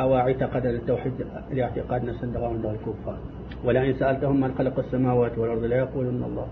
أو 0.01 0.15
اعتقد 0.15 0.65
التوحيد 0.65 1.13
الاعتقاد 1.51 2.01
نسندغا 2.09 2.47
عند 2.47 2.65
الكفار 2.65 3.17
ولئن 3.65 3.93
سألتهم 3.99 4.37
من 4.41 4.51
خلق 4.57 4.79
السماوات 4.79 5.37
والأرض 5.37 5.63
لا 5.63 5.77
يقولون 5.77 6.23
الله. 6.29 6.47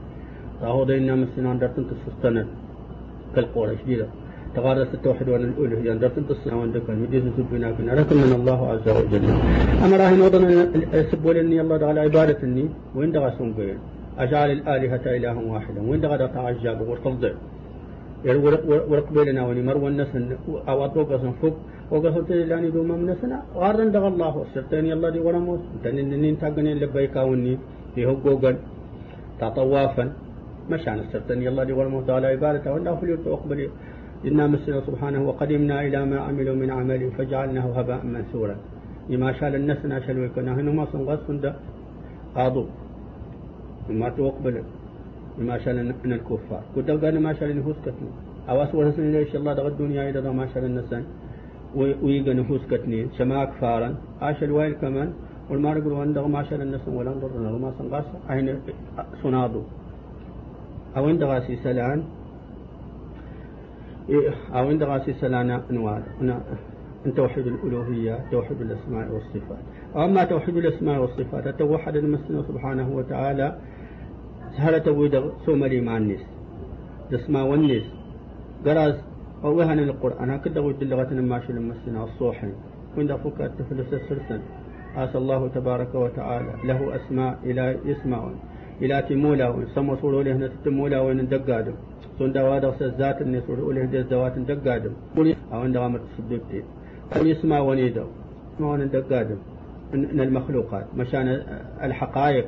فهو 0.61 0.83
دينا 0.83 1.15
مسنا 1.15 1.53
درتن 1.61 1.83
تستند 1.89 2.47
كالقرى 3.35 3.77
شديدة 3.81 4.07
تغارس 4.55 4.87
التوحيد 4.93 5.29
وأن 5.29 5.43
الألوهية 5.43 5.93
درتن 6.03 6.23
تستند 6.29 6.53
وأن 6.53 6.71
ذكر 6.75 6.93
مديس 7.03 7.23
سبنا 7.37 7.71
كنا 7.71 7.91
لكن 7.91 8.15
من 8.15 8.33
الله 8.39 8.59
عز 8.71 8.87
وجل. 8.97 9.25
أما 9.85 9.95
راهن 10.01 10.21
وضن 10.21 10.43
سبوا 11.11 11.33
لني 11.33 11.61
الله 11.61 11.77
تعالى 11.77 11.99
عبادتني 11.99 12.65
وين 12.95 13.11
دغا 13.11 13.29
سنقين 13.37 13.77
أجعل 14.23 14.49
الآلهة 14.57 15.05
إلها 15.17 15.39
واحدا. 15.51 15.81
وين 15.89 15.99
دغا 16.01 16.17
تعجب؟ 16.35 16.79
وتفضل 16.89 17.33
ورق 18.91 19.07
بيننا 19.15 19.41
وني 19.47 19.61
مر 19.61 19.77
ونسن 19.77 20.21
أو 20.69 20.77
أطوق 20.85 21.09
فوق 21.41 21.55
وقصت 21.91 22.29
لأني 22.49 22.69
دوما 22.75 22.95
من 23.01 23.15
سنة 23.21 23.37
غارن 23.61 23.89
دغ 23.95 24.05
الله 24.11 24.35
سرتني 24.53 24.93
الله 24.95 25.09
دي 25.15 25.19
ورموس 25.27 25.61
تنين 25.83 26.35
تاغني 26.39 26.73
لبيك 26.81 27.15
وني 27.29 27.53
في 27.95 28.01
هو 28.05 28.15
جوجل 28.23 28.55
تطوافا 29.39 30.05
مشان 30.71 30.97
سرتني 31.11 31.47
الله 31.51 31.63
دي 31.63 31.73
ورموس 31.79 32.05
على 32.09 32.27
عبادته. 32.33 32.69
ولا 32.73 32.91
فليت 32.99 33.27
أقبل. 33.35 33.59
إنا 34.27 34.43
مسنا 34.53 34.79
سبحانه 34.87 35.21
وقدمنا 35.27 35.75
إلى 35.87 35.99
ما 36.11 36.17
عملوا 36.27 36.55
من 36.61 36.69
عمل 36.77 37.01
فجعلناه 37.17 37.65
هباء 37.77 38.01
منثورا. 38.13 38.55
لما 39.09 39.29
شال 39.39 39.55
الناس 39.55 39.85
ناشل 39.85 40.19
ويكنا 40.19 40.51
هنا 40.57 40.71
ما 40.71 40.85
صنغاس 40.91 41.19
فندا 41.27 41.51
قاضوا 42.35 42.67
ما 43.89 44.09
تقبل 44.09 44.55
ما 45.39 45.57
شاء 45.57 45.73
من 46.03 46.13
الكفار. 46.13 46.63
قد 46.75 47.05
قال 47.05 47.19
ما 47.21 47.33
شاء 47.33 47.55
نفوس 47.55 47.75
كتني. 47.85 48.09
أو 48.49 48.63
أسوأ 48.63 48.91
سنة 48.91 49.11
ليش 49.11 49.35
الله 49.35 49.53
دغ 49.53 49.67
الدنيا 49.67 50.09
إذا 50.09 50.31
ما 50.31 50.47
شاء 50.53 50.65
النسان 50.65 51.03
ويجا 51.75 52.33
نفوس 52.33 52.61
كتني. 52.71 53.07
شما 53.17 53.45
كفارا 53.45 53.95
عاش 54.21 54.43
الويل 54.43 54.73
كمان. 54.73 55.13
والما 55.49 55.71
يقول 55.77 55.93
وندغ 55.93 56.27
ما 56.27 56.43
شاء 56.43 56.61
الناس 56.61 56.87
ولا 56.87 57.11
نضرنا 57.11 57.51
وما 57.51 57.73
سنقاس. 57.79 58.05
أين 58.29 58.59
سناضو. 59.23 59.61
أو 60.97 61.05
عند 61.07 61.23
غاسي 61.23 61.55
سلان. 61.55 62.03
أو 64.55 64.67
عند 64.67 64.83
غاسي 64.83 65.13
سلان 65.13 65.49
أنوار 65.71 66.01
توحيد 67.15 67.47
الألوهية 67.47 68.19
توحيد 68.31 68.61
الأسماء 68.61 69.11
والصفات. 69.13 69.63
أما 69.95 70.23
توحيد 70.23 70.57
الأسماء 70.57 71.01
والصفات 71.01 71.47
توحد 71.59 71.95
المسلم 71.95 72.43
سبحانه 72.47 72.87
وتعالى 72.95 73.47
سهل 74.57 74.83
تويد 74.83 75.23
سومري 75.45 75.81
مع 75.81 75.97
الناس 75.97 76.19
الأسماء 77.11 77.45
والناس 77.45 77.83
قراز 78.65 78.95
وهنا 79.43 79.83
القرآن 79.83 80.29
هكذا 80.29 80.59
اللغة 80.59 81.09
الماشي 81.11 81.51
المسلم 81.51 82.01
الصوحي 82.03 82.51
وإن 82.97 83.17
فك 83.17 83.41
التفل 83.41 83.85
سرسن. 84.09 84.41
آسى 84.97 85.17
الله 85.17 85.47
تبارك 85.47 85.95
وتعالى. 85.95 86.53
له 86.63 86.95
أسماء 86.95 87.39
إلى 87.43 87.77
يسمعون 87.85 88.35
إلى 88.81 89.01
تمولا 89.09 89.47
سمو 89.75 89.95
صورو 90.01 90.21
له 90.21 90.49
تمولا 90.65 91.01
وين 91.01 91.27
دقادم. 91.27 91.75
سندا 92.19 92.41
وادا 92.43 92.71
سزات 92.79 93.21
الناس 93.21 93.49
له 93.49 93.99
الزوات 93.99 94.35
دقادم. 94.39 94.93
أو 95.53 95.59
عند 95.59 95.77
غامت 95.77 96.01
الصدقتين 96.09 96.63
يسمع 97.15 97.59
ونيدو. 97.59 98.07
ما 98.59 98.77
ندقادم 98.77 99.37
من 99.93 100.19
المخلوقات. 100.21 100.85
مشان 100.97 101.27
الحقائق. 101.83 102.47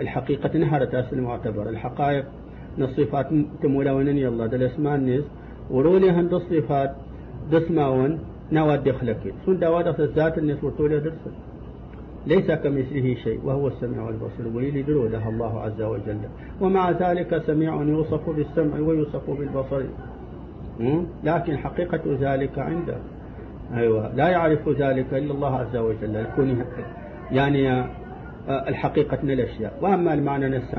الحقيقة 0.00 0.58
نهرت 0.58 0.94
أصل 0.94 1.20
معتبر 1.20 1.68
الحقائق 1.68 2.24
الصفات 2.78 3.26
تمولا 3.62 3.92
ونن 3.92 4.18
يلا 4.18 4.46
دل 4.46 4.62
اسماء 4.62 4.94
الناس 4.94 5.24
ورولي 5.70 6.10
هند 6.10 6.34
الصفات 6.34 6.92
دسماون 7.52 8.18
نواد 8.52 8.84
دخلك. 8.84 9.34
سن 9.46 9.58
دواد 9.58 10.00
الذات 10.00 10.38
الناس 10.38 10.64
ورتولي 10.64 11.00
درس. 11.00 11.22
ليس 12.26 12.50
كمثله 12.50 13.14
شيء 13.14 13.40
وهو 13.44 13.68
السميع 13.68 14.02
والبصير 14.02 14.46
ويلي 14.54 14.82
له 14.82 15.28
الله 15.28 15.60
عز 15.60 15.82
وجل. 15.82 16.18
ومع 16.60 16.90
ذلك 16.90 17.42
سميع 17.46 17.82
يوصف 17.82 18.30
بالسمع 18.30 18.78
ويوصف 18.78 19.30
بالبصر. 19.30 19.82
لكن 21.24 21.58
حقيقة 21.58 22.00
ذلك 22.20 22.58
عنده. 22.58 22.96
أيوة. 23.74 24.14
لا 24.14 24.28
يعرف 24.28 24.68
ذلك 24.68 25.14
إلا 25.14 25.32
الله 25.34 25.56
عز 25.56 25.76
وجل. 25.76 26.26
يعني 27.32 27.84
الحقيقة 28.48 29.18
من 29.22 29.30
الأشياء. 29.30 29.78
وأما 29.82 30.14
المعنى 30.14 30.48
نفسه 30.48 30.78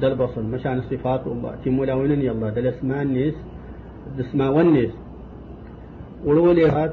ده 0.00 0.08
البصر 0.12 0.42
مشان 0.42 0.82
صفات 0.90 1.26
الله 1.26 1.54
تيمولا 1.64 1.94
ونن 1.94 2.20
يلا 2.22 2.50
ده 2.50 2.60
الاسماء 2.60 3.02
النيس 3.02 3.34
الاسماء 4.16 4.52
والنيس 4.52 4.90
ولولي 6.24 6.66
هات 6.68 6.92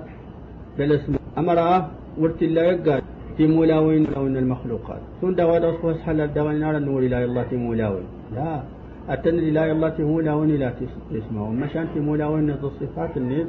ده 0.78 0.86
الاسماء 0.86 1.22
أمرا 1.38 1.92
ورت 2.20 2.44
الله 2.44 2.62
يقال 2.62 3.02
تيمولا 3.38 3.80
وين 3.80 4.04
لون 4.16 4.38
المخلوقات. 4.38 5.02
ثم 5.22 5.32
ده 5.34 5.48
ودا 5.48 5.72
صفوس 5.72 5.98
حل 6.06 6.28
ده 6.28 6.44
نار 6.52 6.78
النور 6.78 7.02
لا 7.02 7.26
الله 7.26 7.44
تيمولا 7.44 7.88
وين 7.90 8.06
لا 8.36 8.62
أتن 9.10 9.36
لا 9.56 9.72
الله 9.72 9.90
تيمولا 9.90 10.34
وين 10.34 10.52
لا 10.62 10.74
تسمع 11.12 11.50
مشان 11.50 11.88
تيمولا 11.94 12.26
وين 12.28 12.50
الصفات 12.52 13.18
النيس 13.18 13.48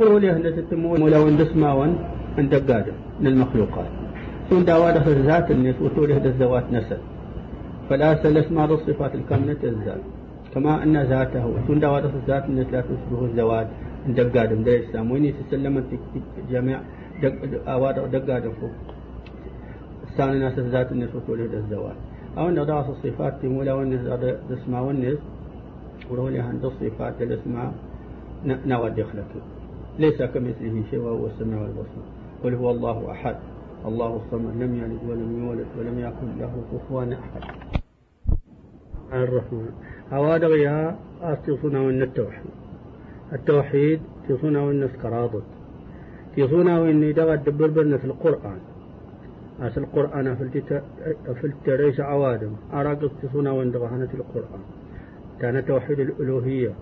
ولي 0.00 0.30
هنا 0.30 0.50
تتمون 0.50 1.02
ولو 1.02 1.28
ان 1.28 1.36
دسماون 1.36 1.90
ان 2.38 2.48
دقادة 2.48 2.92
من 3.20 3.26
المخلوقات. 3.26 3.90
سون 4.50 4.64
داوادة 4.64 5.00
في 5.00 5.12
الذات 5.12 5.50
الناس 5.50 5.74
وتولي 5.82 6.14
هذا 6.14 6.28
الزوات 6.28 6.72
نسل. 6.72 6.98
فلا 7.88 8.22
سلسما 8.22 8.64
الصفات 8.64 9.14
الكاملة 9.14 9.56
الذات 9.64 10.00
كما 10.54 10.82
أن 10.82 10.96
ذاته 10.96 11.54
سون 11.66 11.80
داوادة 11.80 12.08
في 12.08 12.16
الذات 12.16 12.44
الناس 12.44 12.66
لا 12.72 12.80
تشبه 12.80 13.24
الزوات 13.24 13.68
إن 14.06 14.14
دقادة 14.14 14.54
من 14.56 14.68
الإسلام 14.68 15.10
وين 15.10 15.24
يتسلم 15.24 15.84
جميع 16.50 16.80
أواد 17.68 18.10
دقادة 18.10 18.50
فوق 18.60 18.70
الثاني 20.10 20.38
ناس 20.38 20.58
الذات 20.58 20.92
الناس 20.92 21.14
وتولي 21.14 21.44
هذا 21.44 21.58
الزوات 21.58 21.96
أو 22.38 22.48
أن 22.48 22.62
ضعف 22.62 22.90
الصفات 22.90 23.34
تمولا 23.42 23.72
والناس 23.74 24.00
دسما 24.50 24.80
والناس 24.80 25.18
ورولي 26.10 26.38
عند 26.38 26.64
الصفات 26.64 27.22
الاسماء 27.22 27.72
نود 28.66 28.98
يخلق 28.98 29.30
ليس 29.98 30.22
كمثله 30.22 30.82
شيء 30.90 31.00
وهو 31.00 31.26
السميع 31.26 31.58
البصير. 31.58 32.04
قل 32.44 32.54
هو 32.54 32.70
الله 32.70 33.10
أحد. 33.10 33.36
الله 33.84 34.16
الصمد 34.16 34.62
لم 34.62 34.74
يلد 34.74 35.10
ولم 35.10 35.44
يولد 35.44 35.66
ولم 35.78 35.98
يكن 35.98 36.38
له 36.40 36.52
كفوا 36.72 37.04
أحد. 37.04 37.42
الرحمن. 39.12 39.68
هذا 40.10 40.48
يا 40.48 40.96
أصتصنا 41.22 41.80
وإن 41.80 42.02
التوحيد. 42.02 42.54
التوحيد 43.32 44.00
تصنا 44.28 44.62
وإن 44.62 44.88
سكراضت 44.88 45.42
تصنا 46.36 46.80
وإن 46.80 47.14
دغا 47.14 47.34
دبر 47.34 47.66
برنا 47.66 47.96
في 47.96 48.04
القرآن. 48.04 48.60
أس 49.60 49.78
القرآن 49.78 50.34
في 51.40 51.44
التريس 51.44 52.00
عوادم. 52.00 52.52
أراق 52.72 53.00
تصنا 53.22 53.50
وإن 53.52 53.72
في 54.06 54.14
القرآن. 54.14 54.62
كان 55.40 55.66
توحيد 55.66 56.00
الألوهية. 56.00 56.72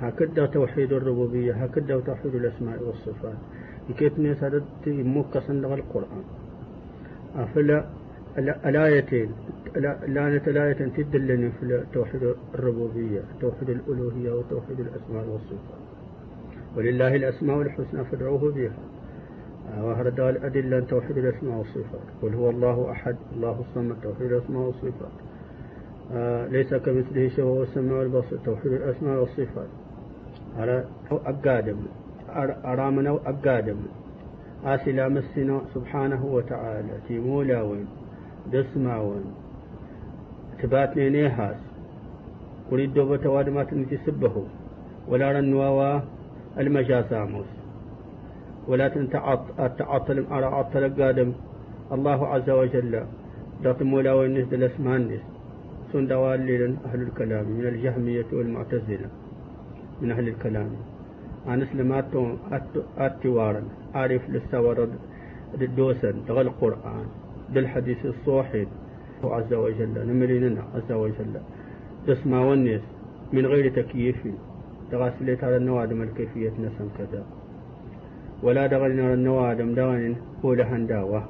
هكذا 0.00 0.46
توحيد 0.46 0.92
الربوبية. 0.92 1.52
هكذا 1.52 2.00
توحيد 2.00 2.34
الأسماء 2.34 2.82
والصفات. 2.82 3.38
كيف 3.92 4.18
نسادت 4.18 4.64
موكا 4.86 5.40
صندق 5.40 5.70
القرآن. 5.72 6.24
فلا 7.54 7.84
الآيتين 8.38 9.30
لانة 10.14 10.42
الآية 10.46 10.80
تدلني 10.96 11.50
في 11.50 11.84
توحيد 11.92 12.34
الربوبية 12.54 13.20
توحيد 13.40 13.70
الألوهية 13.70 14.32
وتوحيد 14.32 14.80
الأسماء 14.80 15.24
والصفات. 15.28 15.82
ولله 16.76 17.14
الأسماء 17.14 17.62
الحسنى 17.62 18.04
فادعوه 18.04 18.52
بها. 18.52 18.72
وهرد 19.82 20.20
الأدلة 20.20 20.80
توحيد 20.80 21.18
الأسماء 21.18 21.58
والصفات. 21.58 22.06
قل 22.22 22.34
هو 22.34 22.50
الله 22.50 22.90
أحد 22.90 23.16
الله 23.36 23.60
الصمد 23.60 23.96
توحيد 24.02 24.32
الأسماء 24.32 24.62
والصفات. 24.62 25.14
ليس 26.52 26.74
كمثله 26.74 27.28
شيء 27.28 27.44
وهو 27.44 27.62
السميع 27.62 28.02
البصير 28.02 28.38
توحيد 28.44 28.72
الأسماء 28.72 29.20
والصفات. 29.20 29.68
أرى 30.58 30.84
أقادم. 31.10 31.76
أرامنا 32.72 33.10
أقادم 33.10 33.76
آسلا 34.64 35.08
مسنا 35.08 35.60
سبحانه 35.74 36.22
وتعالى. 36.24 36.94
تيمولا 37.08 37.62
وين 37.62 37.86
دسما 38.52 38.96
وين 39.00 39.26
تباتني 40.60 41.10
نيهاس. 41.10 41.60
أريد 42.72 42.94
دوبة 42.94 43.24
وادمات 43.30 43.70
سبه 44.06 44.34
ولا 45.08 45.32
رنواوا 45.32 46.00
المجاساموس. 46.58 47.50
ولا 48.68 48.88
تنتعطل 48.88 50.18
أرى 50.32 50.48
عطل 50.56 50.84
قادم. 50.98 51.30
الله 51.92 52.20
عز 52.26 52.50
وجل. 52.50 52.94
داتمولا 53.64 54.12
وين 54.12 54.30
نسد 54.38 54.52
الأسمان 54.54 55.00
نسد 55.12 55.32
سن 55.92 56.06
دوالي 56.06 56.74
أهل 56.86 57.00
الكلام. 57.02 57.46
من 57.58 57.66
الجهمية 57.72 58.30
والمعتزلة. 58.32 59.08
من 60.02 60.10
أهل 60.10 60.28
الكلام. 60.28 60.70
أنا 61.48 61.66
سلمات 61.72 62.12
أتوارا 62.98 63.62
أعرف 63.94 64.22
للسورد 64.30 64.90
الدوسن 65.60 66.14
دغ 66.28 66.40
القرآن 66.40 67.06
بالحديث 67.52 68.06
الصوحي 68.06 68.66
عز 69.24 69.52
وجل 69.54 69.94
نمريننا 70.08 70.62
عز 70.74 70.92
وجل. 70.92 71.34
تسمع 72.06 72.40
والناس 72.40 72.80
من 73.32 73.46
غير 73.46 73.82
تكييف. 73.82 74.16
تغاسلت 74.90 75.44
على 75.44 75.56
النوادم 75.56 76.02
الكيفية 76.02 76.50
نسم 76.50 76.88
كذا. 76.98 77.24
ولا 78.42 78.66
دغلنا 78.66 79.14
النوادم 79.14 79.74
دغن 79.74 80.16
هو 80.44 80.54
لهن 80.54 80.86
داوة. 80.86 81.28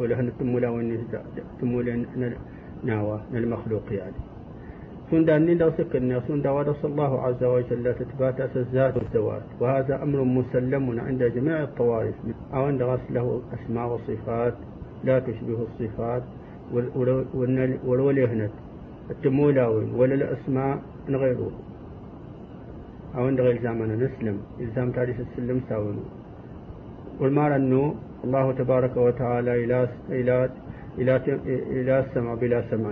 ولهن 0.00 0.32
تمولا 0.38 0.68
والناس 0.68 1.00
تمولا 1.60 2.04
ناوى 2.84 3.20
من 3.32 3.38
المخلوق 3.38 3.82
يعني. 3.90 4.27
سندا 5.10 5.38
نيدا 5.38 5.70
سكن 5.78 6.20
سندا 6.28 6.50
ودس 6.50 6.84
الله 6.84 7.12
عز 7.26 7.42
وجل 7.44 7.94
تتبات 7.94 8.56
الذات 8.56 8.96
والذوات 8.96 9.42
وهذا 9.60 10.02
أمر 10.02 10.18
مسلم 10.24 11.00
عند 11.00 11.22
جميع 11.36 11.62
الطوائف. 11.62 12.14
أو 12.54 12.62
عند 12.64 12.82
له 13.10 13.26
أسماء 13.56 13.86
وصفات 13.92 14.54
لا 15.04 15.18
تشبه 15.18 15.58
الصفات. 15.68 16.22
والولي 17.84 18.24
هنت 18.26 18.54
التمولاوين 19.10 19.94
ولا 19.94 20.14
الأسماء 20.14 20.78
غيره. 21.08 21.50
أو 23.16 23.26
عند 23.26 23.40
غير 23.40 23.62
زمن 23.62 23.90
نسلم 24.04 24.36
إلزام 24.60 24.90
تاريخ 24.90 25.16
السلم 25.26 25.60
ساوين 25.68 25.98
والمعنى 27.20 27.56
أنه 27.56 27.94
الله 28.24 28.52
تبارك 28.52 28.96
وتعالى 28.96 29.64
إلى 29.64 29.88
إلى 30.10 30.50
إلى 30.98 31.16
إلى 31.80 31.94
السمع 32.00 32.34
بلا 32.34 32.60
سمع 32.70 32.90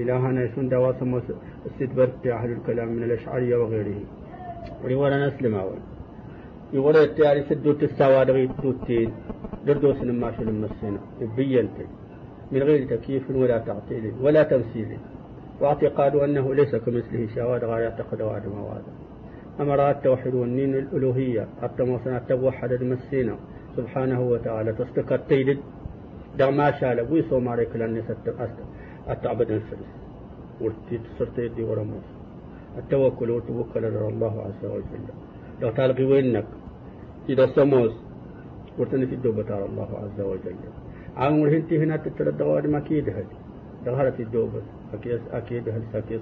إلهنا 0.00 0.40
يسون 0.44 0.68
دوا 0.68 0.92
سمو 1.00 1.20
استدبرت 1.66 2.26
أهل 2.26 2.50
الكلام 2.52 2.88
من 2.96 3.02
الأشعرية 3.02 3.56
وغيره. 3.56 4.00
وريورا 4.84 5.26
نسلم 5.26 5.54
أول. 5.54 5.80
يقول 6.72 6.96
التياري 6.96 7.42
سدو 7.48 7.72
تستوى 7.72 8.24
دوتين 8.24 9.10
دردو 9.66 9.94
سنما 9.94 10.32
شلم 10.36 10.56
مسينا 10.62 11.00
بينت. 11.36 11.78
من 12.52 12.62
غير 12.62 12.80
تكييف 12.92 13.30
ولا 13.30 13.58
تعطيل 13.58 14.12
ولا 14.22 14.42
تمثيل. 14.42 14.90
واعتقاد 15.60 16.14
أنه 16.16 16.54
ليس 16.54 16.76
كمثله 16.76 17.22
شواذ 17.34 17.64
غاية 17.64 17.84
يعتقد 17.84 18.22
وعدم 18.22 18.54
وعدا 18.60 18.92
أمر 19.60 19.90
التوحيد 19.90 20.34
والنين 20.34 20.74
الألوهية. 20.74 21.48
حتى 21.62 21.82
موصنا 21.84 22.16
التوحد 22.18 22.72
المسينا 22.72 23.34
سبحانه 23.76 24.20
وتعالى 24.20 24.72
تستكت 24.72 25.20
تيلد. 25.28 25.58
دغ 26.38 26.50
ما 26.50 26.70
شال 26.80 27.00
وي 27.10 27.22
سو 27.22 27.40
ماري 27.40 27.66
كلاني 27.66 28.02
ست 28.02 28.26
التعبد 29.10 29.50
السلس 29.50 29.90
ورتي 30.60 30.98
تصرت 30.98 31.38
يدي 31.38 31.62
ورموس 31.64 32.08
التوكل 32.78 33.30
وتوكل 33.30 33.84
على 33.84 34.08
الله 34.08 34.34
عز 34.46 34.62
وجل. 34.64 35.04
لو 35.60 35.70
تلقي 35.70 36.04
وينك؟ 36.04 36.46
إذا 37.28 37.46
سموس 37.46 37.94
ورتني 38.78 39.06
في 39.06 39.14
الدوبة 39.14 39.54
على 39.54 39.64
الله 39.64 39.90
عز 40.02 40.20
وجل. 40.20 40.56
عامر 41.16 41.48
هنتي 41.48 41.78
هنا 41.78 41.96
تتردد 41.96 42.66
ما 42.66 42.80
كيد 42.80 43.08
هدي 43.08 43.38
دغهرت 43.86 44.20
الدوبة 44.20 44.62
أكيد 44.94 45.20
أكيد 45.32 45.68
هل 45.68 45.82
ساكيس 45.92 46.20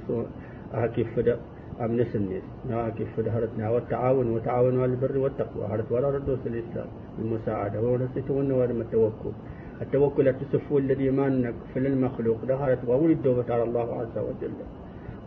أكيد 0.74 1.06
فدا. 1.06 1.36
أمنس 1.80 2.16
الناس 2.16 2.42
نا 2.68 2.88
كيف 2.88 3.20
هرتنا 3.20 3.70
والتعاون 3.70 4.30
وتعاونوا 4.30 4.82
على 4.82 4.92
البر 4.92 5.18
والتقوى. 5.18 5.64
هرت 5.66 5.92
ولا 5.92 6.10
ردوس 6.10 6.38
الإسلام. 6.46 6.88
المساعدة. 7.18 7.80
ورسيت 7.82 8.30
ونوار 8.30 8.70
التوكل. 8.70 9.34
التوكل 9.82 10.28
التسفو 10.28 10.78
الذي 10.78 11.10
مانك 11.10 11.54
في 11.74 11.78
المخلوق 11.78 12.44
دهرت 12.48 12.78
وولد 12.88 13.10
الدوبة 13.10 13.54
على 13.54 13.62
الله 13.62 14.00
عز 14.00 14.18
وجل. 14.18 14.52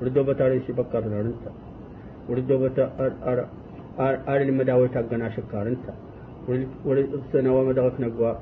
ولد 0.01 0.07
الدوبة 0.07 0.43
على 0.45 0.61
شي 0.67 0.73
بكر 0.73 0.99
انت 0.99 1.45
ولد 2.29 2.39
الدوبة 2.39 2.89
أر 4.29 4.41
المداوي 4.41 4.87
تاقنا 4.87 5.29
شكار 5.29 5.67
انت 5.67 5.87
ولد 6.85 7.09
السنة 7.13 7.49
وما 7.55 7.73
دغك 7.73 8.01
نقوى. 8.01 8.37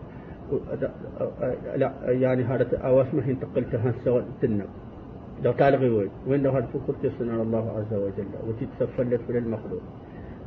لا 1.76 1.91
يعني 2.08 2.43
هذا 2.43 2.78
أواس 2.78 3.08
ما 3.13 3.36
تقلتها 3.41 3.93
سوى 4.06 4.24
تنك 4.41 4.65
لو 5.43 5.52
تالغي 5.52 5.89
وين؟ 5.89 6.10
وين 6.28 6.43
لو 6.43 6.52
هاد 6.52 6.65
فكرت 6.74 7.12
سنة 7.20 7.41
الله 7.41 7.65
عز 7.78 7.93
وجل؟ 7.93 8.28
وتتسفلت 8.48 9.22
في 9.28 9.38
المخلوق. 9.38 9.82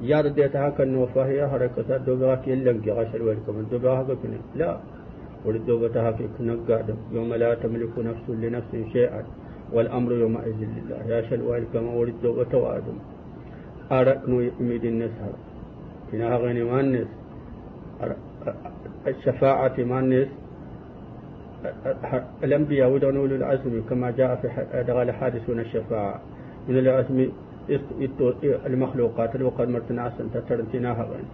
يا 0.00 0.20
رديتها 0.20 0.68
كان 0.70 0.96
وفاهية 0.96 1.46
حركة 1.46 1.96
دوباك 1.96 2.48
يلنقي 2.48 2.90
غاشر 2.90 3.22
ويلكم 3.22 3.66
دوباك 3.70 4.06
كنا. 4.06 4.38
لا. 4.54 4.80
ولدوبتها 5.44 6.12
في 6.12 6.24
قادم 6.68 6.96
يوم 7.12 7.34
لا 7.34 7.54
تملك 7.54 7.98
نفس 7.98 8.24
لنفس 8.28 8.72
شيئا 8.92 9.22
والأمر 9.72 10.12
يومئذ 10.12 10.58
لله. 10.76 10.98
يا 11.08 11.22
شل 11.30 11.42
ويلكم 11.42 11.94
ولدوبة 11.94 12.52
وآدم 12.58 12.96
أركنو 13.92 14.40
يميد 14.40 14.84
النسهر. 14.84 15.34
إنها 16.14 16.36
غني 16.36 16.62
ما 16.64 16.80
النس 16.80 17.10
الشفاعة 19.06 19.76
ما 19.78 19.98
النس 20.00 20.28
الأنبياء 22.44 22.90
ودون 22.90 23.16
أولو 23.16 23.36
العزم 23.36 23.82
كما 23.90 24.10
جاء 24.10 24.30
في 24.40 24.48
دغال 24.88 25.10
حادثون 25.10 25.60
الشفاعة. 25.60 26.20
من 26.68 26.78
العزم 26.78 27.18
المخلوقات 28.66 29.36
الوقت 29.36 29.68
مرتنا 29.68 30.02
عسن 30.02 30.30
تترنتنا 30.34 30.92
هغن 30.92 31.24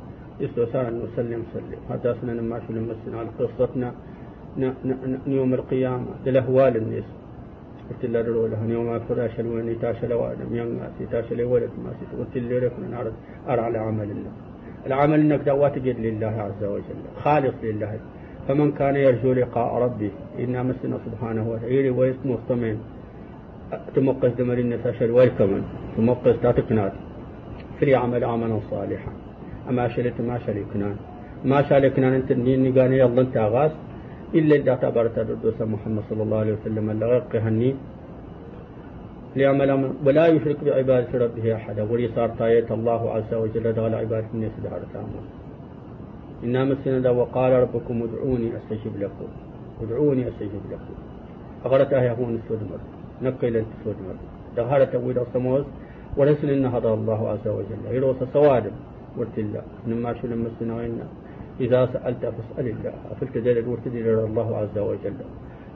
استوسان 0.45 1.03
نسلم 1.03 1.43
سلم 1.55 1.81
هذا 1.91 2.17
سنة 2.21 2.43
ما 2.43 2.61
شو 2.65 2.73
لمسنا 2.73 3.19
على 3.21 3.29
قصتنا 3.39 3.89
يوم 5.27 5.55
القيامة. 5.55 6.13
للأهوال 6.27 6.77
الناس. 6.77 7.09
قلت 7.91 8.05
الله 8.05 8.23
رولها 8.29 8.65
يوم 8.77 8.99
فراش 8.99 9.41
الوين 9.41 9.81
تاش 9.81 10.05
الوادم 10.05 10.57
ينغاسي 10.57 11.05
تاش 11.13 11.33
الولد 11.33 11.71
ما 11.85 11.91
سيت 11.99 12.11
قلت 12.19 12.37
اللي 12.37 12.59
ركنا 12.59 12.87
نعرض 12.89 13.15
أرى 13.49 13.61
على 13.61 13.79
عمل 13.79 14.09
الله. 14.17 14.33
العمل 14.87 15.21
إنك 15.21 15.41
دوات 15.41 15.79
جد 15.79 15.99
لله 16.07 16.35
عز 16.47 16.63
وجل 16.65 16.99
خالص 17.25 17.55
لله. 17.63 17.93
فمن 18.49 18.73
كان 18.73 18.97
يرجو 18.97 19.33
لقاء 19.33 19.75
ربه 19.85 20.11
إنا 20.39 20.63
مسنا 20.63 20.99
سبحانه 21.07 21.45
وتعالى 21.51 21.91
ويسمو 21.91 22.35
الطمين 22.35 22.79
تمقس 23.95 24.33
دمر 24.39 24.59
الناس 24.59 24.87
أشل 24.87 25.11
ويكمن 25.11 25.63
تمقس 25.97 26.37
تاتكنات 26.43 26.93
فليعمل 27.81 28.25
عملا 28.25 28.59
صالحا. 28.71 29.13
أما 29.69 29.89
شلت 29.89 30.21
ما 30.21 30.39
شلكنان 30.47 30.97
ما 31.45 31.59
شلكنان 31.69 32.13
أنت 32.13 32.33
نيني 32.33 32.71
قاني 32.77 32.99
يلا 32.99 33.21
أنت 33.21 33.37
أغاس. 33.37 33.73
إلا 34.35 34.55
إذا 34.57 34.71
اعتبرت 34.71 35.19
الردوس 35.19 35.59
محمد 35.63 36.03
صلى 36.11 36.23
الله 36.23 36.39
عليه 36.39 36.55
وسلم 36.59 36.91
اللي 36.91 37.07
غير 37.07 37.75
ليعمل 39.37 39.71
ولا 40.05 40.27
يشرك 40.27 40.65
بعبادة 40.65 41.13
ربه 41.25 41.55
أحدا. 41.55 41.83
ولي 41.91 42.09
صار 42.17 42.29
تاية 42.29 42.69
الله 42.71 43.03
عز 43.15 43.33
وجل 43.35 43.73
دغل 43.73 43.95
عبادة 43.95 44.27
الناس 44.35 44.55
دار 44.65 44.83
تامل 44.93 45.25
إنا 46.45 46.65
مسنا 46.65 47.11
وقال 47.11 47.53
ربكم 47.53 48.03
ادعوني 48.03 48.49
أستجب 48.57 48.95
لكم. 49.03 49.29
ادعوني 49.83 50.23
أستجب 50.29 50.63
لكم. 50.73 50.95
أغرتها 51.67 52.03
يهون 52.11 52.35
السودمر 52.41 52.81
نقل 53.23 53.57
أنت 53.57 53.73
السودمر 53.79 54.17
دهارة 54.57 54.93
ويدا 55.05 55.25
صموز 55.35 55.65
ورسل 56.17 56.51
إن 56.51 56.67
هذا 56.67 56.89
الله 56.89 57.21
عز 57.29 57.49
وجل. 57.49 57.83
يروس 57.91 58.17
سوادم 58.33 58.77
ورت 59.19 59.37
الله 59.45 59.63
إنما 59.87 60.11
شو 60.19 60.25
لما 60.31 60.51
وإنا 60.77 61.07
إذا 61.65 61.81
سألت 61.93 62.23
فاسأل 62.37 62.67
الله. 62.75 62.95
أفلت 63.13 63.35
دليل 63.47 63.67
ورت 63.69 63.87
الله 64.29 64.49
عز 64.61 64.79
وجل. 64.89 65.19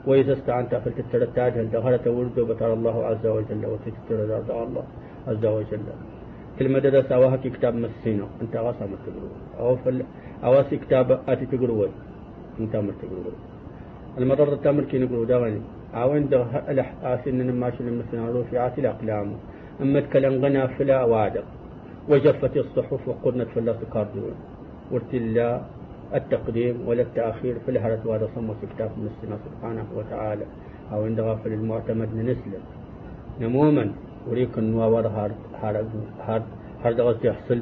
وإذا 0.07 0.33
استعنت 0.37 0.71
أفلت 0.73 0.97
ترتاج 1.11 1.53
دهارة 1.73 2.05
ورد 2.17 2.37
بتر 2.49 2.73
الله 2.77 2.95
عز 3.09 3.25
وجل 3.35 3.63
وتتر 3.71 4.19
الله 4.65 4.85
عز 5.29 5.45
وجل. 5.45 5.87
كلمة 6.59 6.79
دا 6.79 7.01
سواها 7.09 7.37
كتاب 7.43 7.73
مسينو 7.83 8.27
أنت 8.41 8.53
غاصة 8.65 8.85
متقروا 8.91 9.33
أو 9.59 9.75
فل 9.83 9.97
أواسي 10.43 10.77
كتاب 10.83 11.07
أتي 11.31 11.45
تقروا 11.51 11.87
أنت 12.59 12.73
متقروا 12.75 13.35
المضرة 14.19 14.53
التامر 14.53 14.83
كي 14.83 14.97
نقروا 14.99 15.25
داغني 15.25 15.61
أوين 15.95 16.29
دا 16.29 16.39
آسن 17.03 17.37
نماشي 17.47 17.81
المسينو 17.83 18.41
رفعات 18.41 18.75
الأقلام 18.79 19.27
أما 19.81 19.99
تكلم 20.05 20.33
غنا 20.43 20.67
فلا 20.75 20.97
وادق 21.11 21.47
وجفت 22.09 22.57
الصحف 22.57 23.07
وقرنت 23.07 23.47
في 23.53 23.59
الله 23.59 23.73
تقاردون 23.73 24.35
ورت 24.91 25.13
الله 25.13 25.61
التقديم 26.15 26.87
ولا 26.87 27.01
التأخير 27.01 27.55
في 27.65 27.71
الهرة 27.71 28.01
وهذا 28.05 28.29
صمت 28.35 28.55
كتاب 28.75 28.91
مسنا 28.97 29.37
سبحانه 29.45 29.85
وتعالى. 29.95 30.45
أو 30.91 31.05
عند 31.05 31.19
غافل 31.19 31.53
المعتمد 31.53 32.09
نسلم 32.15 32.63
نموما 33.41 33.91
وريك 34.27 34.57
النوار 34.57 35.07
هارد 35.07 35.39
هارد 35.61 35.89
هارد 36.27 36.43
هارد 36.83 37.01
غزي 37.01 37.27
يحصل. 37.29 37.59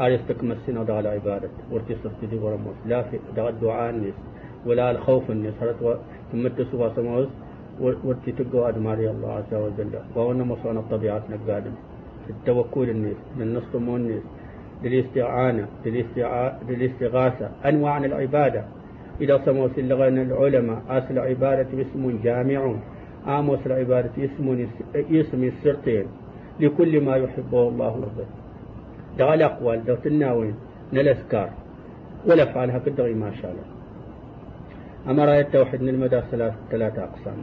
أريستك 0.00 0.44
مسنا 0.44 0.82
دغ 0.84 0.98
العبادة 1.00 1.48
ورتي 1.72 1.96
صرت 2.04 2.20
دي 2.30 2.36
ورموس 2.36 2.78
لا 2.86 3.02
في 3.02 3.16
دغ 3.36 3.48
الدعاء 3.48 3.90
الناس. 3.90 4.18
ولا 4.66 4.90
الخوف 4.90 5.30
الناس. 5.30 5.54
هرت 5.62 6.00
ثم 6.32 6.48
تسوى 6.48 6.92
سموس 6.96 7.28
ورتي 7.80 8.32
تقوى 8.32 8.68
أدماري 8.68 9.10
الله 9.10 9.30
عز 9.32 9.54
وجل. 9.54 9.92
وأنا 10.16 10.44
مصانا 10.44 10.80
الطبيعات 10.80 11.22
نقادم 11.30 11.74
التوكل 12.30 12.90
الناس 12.90 13.16
من 13.38 13.54
نص 13.54 13.74
الناس 13.74 14.22
للاستعانة 14.84 15.68
للاستغاثة 16.68 17.50
أنواع 17.64 17.98
العبادة. 17.98 18.64
إذا 19.20 19.42
سموس 19.44 19.70
اللغة 19.78 20.08
العلماء 20.08 20.82
أصل 20.88 21.10
العبادة 21.10 21.82
اسم 21.82 22.18
جامع 22.24 22.74
آموس 23.26 23.66
العبادة 23.66 24.10
اسم 24.18 24.66
اسم 24.94 25.44
السرطين. 25.44 26.06
لكل 26.60 27.00
ما 27.00 27.16
يحبه 27.16 27.68
الله 27.68 27.92
ورضاه 27.92 28.26
دغ 29.18 29.34
الأقوال 29.34 29.84
دغ 29.84 29.98
الناوين 30.06 30.54
نالأذكار 30.92 31.50
والأفعال 32.26 32.70
هكذا 32.70 33.14
ما 33.14 33.30
شاء 33.42 33.50
الله. 33.50 33.64
أما 35.10 35.24
رأي 35.24 35.40
التوحيد 35.40 35.82
من 35.82 35.88
المدى 35.88 36.20
ثلاثة 36.70 37.04
أقسام. 37.04 37.36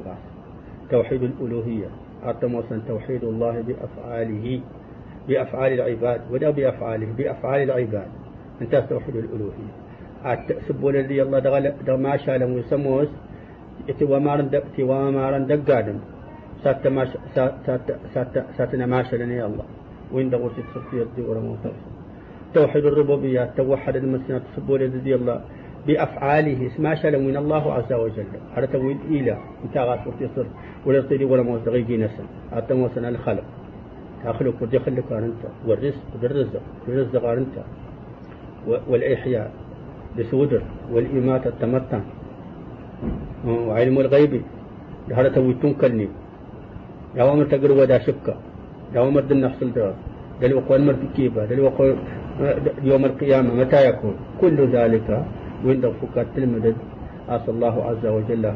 توحيد 0.92 1.24
الألوهية 1.24 1.88
أتموسا 2.30 2.82
توحيد 2.88 3.24
الله 3.24 3.62
بأفعاله 3.68 4.62
بأفعال 5.28 5.72
العباد 5.74 6.22
ولا 6.32 6.50
بأفعاله 6.50 7.08
بأفعال 7.18 7.62
العباد. 7.62 8.08
أنت 8.62 8.76
توحيد 8.90 9.16
الألوهية. 9.16 9.74
سبوا 10.68 10.92
الذي 10.92 11.22
الله 11.22 11.40
دغ 11.40 11.96
ما 11.98 12.18
شاء 12.18 12.38
له 12.38 12.50
يسموس 12.50 13.08
iti 13.88 14.06
wamaran 14.06 14.48
da 14.50 14.62
ti 14.76 14.84
wamaran 14.84 15.48
da 15.48 15.58
gadin 15.58 16.00
satta 16.64 16.90
ma 16.90 17.04
satta 17.36 17.90
satta 18.14 18.46
satta 18.56 18.88
ma 18.88 19.04
shalani 19.04 19.40
Allah 19.42 19.66
وين 20.14 20.30
دغوت 20.30 20.52
تصفية 20.76 21.10
ورمو 21.18 21.56
توحيد 22.54 22.86
الربوبية 22.86 23.54
توحد 23.58 23.96
المسنة 23.96 24.42
تصبوا 24.54 24.78
لدي 24.78 25.16
الله 25.16 25.42
بأفعاله 25.88 26.72
ما 26.80 26.96
شاء 26.96 27.20
من 27.20 27.38
الله 27.38 27.74
عز 27.74 27.94
وجل. 27.94 28.26
هذا 28.56 28.66
تويل 28.66 28.98
إلى 29.10 29.38
انت 29.66 29.78
غاس 29.78 30.00
وتصر 30.08 30.46
ولا 30.86 31.02
تصيري 31.02 31.26
ولا 31.26 31.44
موز 31.44 31.62
دغيجي 31.62 31.98
نسن 31.98 32.26
حتى 32.56 32.74
موسنا 32.74 33.10
الخلق 33.10 33.44
أخلق 34.26 34.54
ودي 34.62 34.80
خلق 34.80 35.14
أنت 35.14 35.44
والرزق 35.68 36.04
والرزق 36.22 36.62
والرزق 36.88 37.24
أنت. 37.26 37.56
والإحياء 38.68 39.52
بسودر 40.20 40.62
والإماتة 40.92 41.48
التمتع. 41.48 42.00
وعلم 43.48 44.00
الغيب. 44.00 44.42
هذا 45.12 45.30
توي 45.30 45.54
تنكلني. 45.54 46.08
يا 47.16 47.24
عمر 47.24 47.46
تقر 47.46 47.72
ودا 47.72 48.00
شكا 48.00 48.36
يا 48.96 49.00
عمر 49.02 49.22
دن 49.22 49.42
نحصل 49.42 49.72
ده 49.74 49.94
دل 50.42 50.54
وقوى 50.54 50.78
المر 50.78 50.96
كيبا. 51.16 51.46
دل 51.46 51.60
وقوى 51.60 51.96
يوم 52.84 53.06
القيامة 53.06 53.54
متى 53.54 53.90
يكون؟ 53.90 54.16
كل 54.42 54.58
ذلك 54.68 55.26
وين 55.66 55.82
فكات 56.02 56.28
المدد 56.38 56.76
أسأل 57.30 57.50
الله 57.50 57.76
عز 57.86 58.06
وجل 58.06 58.54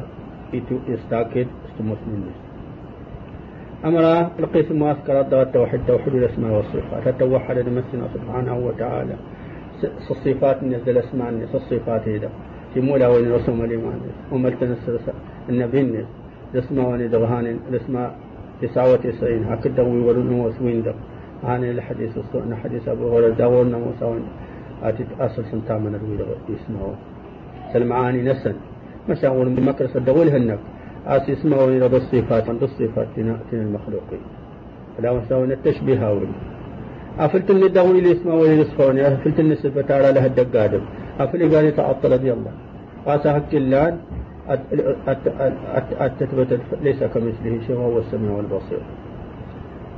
يستاكد 0.87 1.47
استمسلم 1.69 2.23
أمر 3.85 4.29
القسم 4.39 4.81
وأسكر 4.81 5.21
التوحيد 5.21 5.81
توحيد 5.87 6.15
الأسماء 6.15 6.51
والصفات 6.57 7.07
تتوحد 7.07 7.57
لمسنا 7.57 8.07
سبحانه 8.13 8.57
وتعالى 8.57 9.15
الصفات 10.11 10.63
نزل 10.63 10.89
الاسماء 10.89 11.47
الصفات 11.53 12.07
هذا 12.07 12.29
في 12.73 12.81
مولا 12.81 13.07
وين 13.07 13.31
رسوم 13.31 13.61
الإيمان 13.61 13.99
وملتنس 14.31 14.89
النبي 15.49 16.05
الاسماء 16.53 16.89
وين 16.89 17.09
دغهان 17.09 17.59
الاسماء 17.69 18.15
تسعة 18.61 18.91
وتسعين 18.93 19.43
هكذا 19.43 19.81
ويورون 19.83 20.31
وسوين 20.39 20.83
دغ 20.83 20.93
عن 21.43 21.63
الحديث 21.63 22.17
الصوء 22.17 22.55
حديث 22.63 22.87
أبو 22.87 23.17
هريرة 23.17 23.33
داورنا 23.33 23.77
موسى 23.77 24.19
أتت 24.83 25.07
أصل 25.19 25.43
سنتا 25.51 25.77
من 25.77 25.93
يسمعوا 26.49 26.95
سلمعاني 27.73 28.21
نسن 28.21 28.55
مسا 29.09 29.27
أول 29.27 29.49
من 29.49 29.63
مكر 29.65 29.87
صدقوا 29.87 30.23
هنك 30.23 30.59
أس 31.07 31.29
يسمعوا 31.29 31.69
إلى 31.69 31.85
الصفات 31.85 32.49
عند 32.49 32.63
الصفات 32.63 33.07
تنا 33.15 33.39
المخلوقين 33.53 34.23
لا 34.99 35.13
مساوي 35.13 35.53
التشبيه 35.53 36.07
هاول 36.07 36.27
أفلت 37.19 37.49
النداء 37.51 37.91
إلى 37.91 38.11
يسمعوا 38.11 38.45
إلى 38.45 38.61
يصفون 38.61 38.99
أفلت 38.99 39.39
النسبة 39.39 39.81
تعالى 39.81 40.11
لها 40.11 40.25
الدقادم 40.25 40.81
أفل 41.19 41.55
قال 41.55 41.65
يتعطل 41.65 42.11
رضي 42.11 42.33
الله 42.33 42.51
قاسا 43.05 43.33
حق 43.33 43.53
الله 43.53 43.97
التثبت 46.01 46.59
ليس 46.81 47.03
كمثله 47.03 47.59
شيء 47.67 47.75
وهو 47.75 47.99
السميع 47.99 48.31
والبصير 48.31 48.79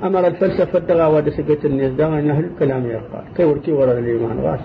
أمر 0.04 0.28
الفلسفة 0.28 0.80
الدغا 0.80 1.30
سكت 1.30 1.66
الناس 1.66 1.92
دغا 1.92 2.18
أهل 2.18 2.46
الكلام 2.46 2.86
يقال 2.86 3.24
كي 3.38 3.44
وركي 3.44 3.72
ورا 3.72 4.00
الإيمان 4.00 4.40
غاس. 4.40 4.60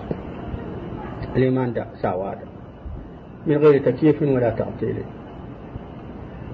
الإيمان 1.35 1.73
دا 1.73 1.85
ساواد 2.01 2.37
من 3.47 3.57
غير 3.57 3.81
تكييف 3.81 4.21
ولا 4.21 4.49
تعطيل. 4.49 4.95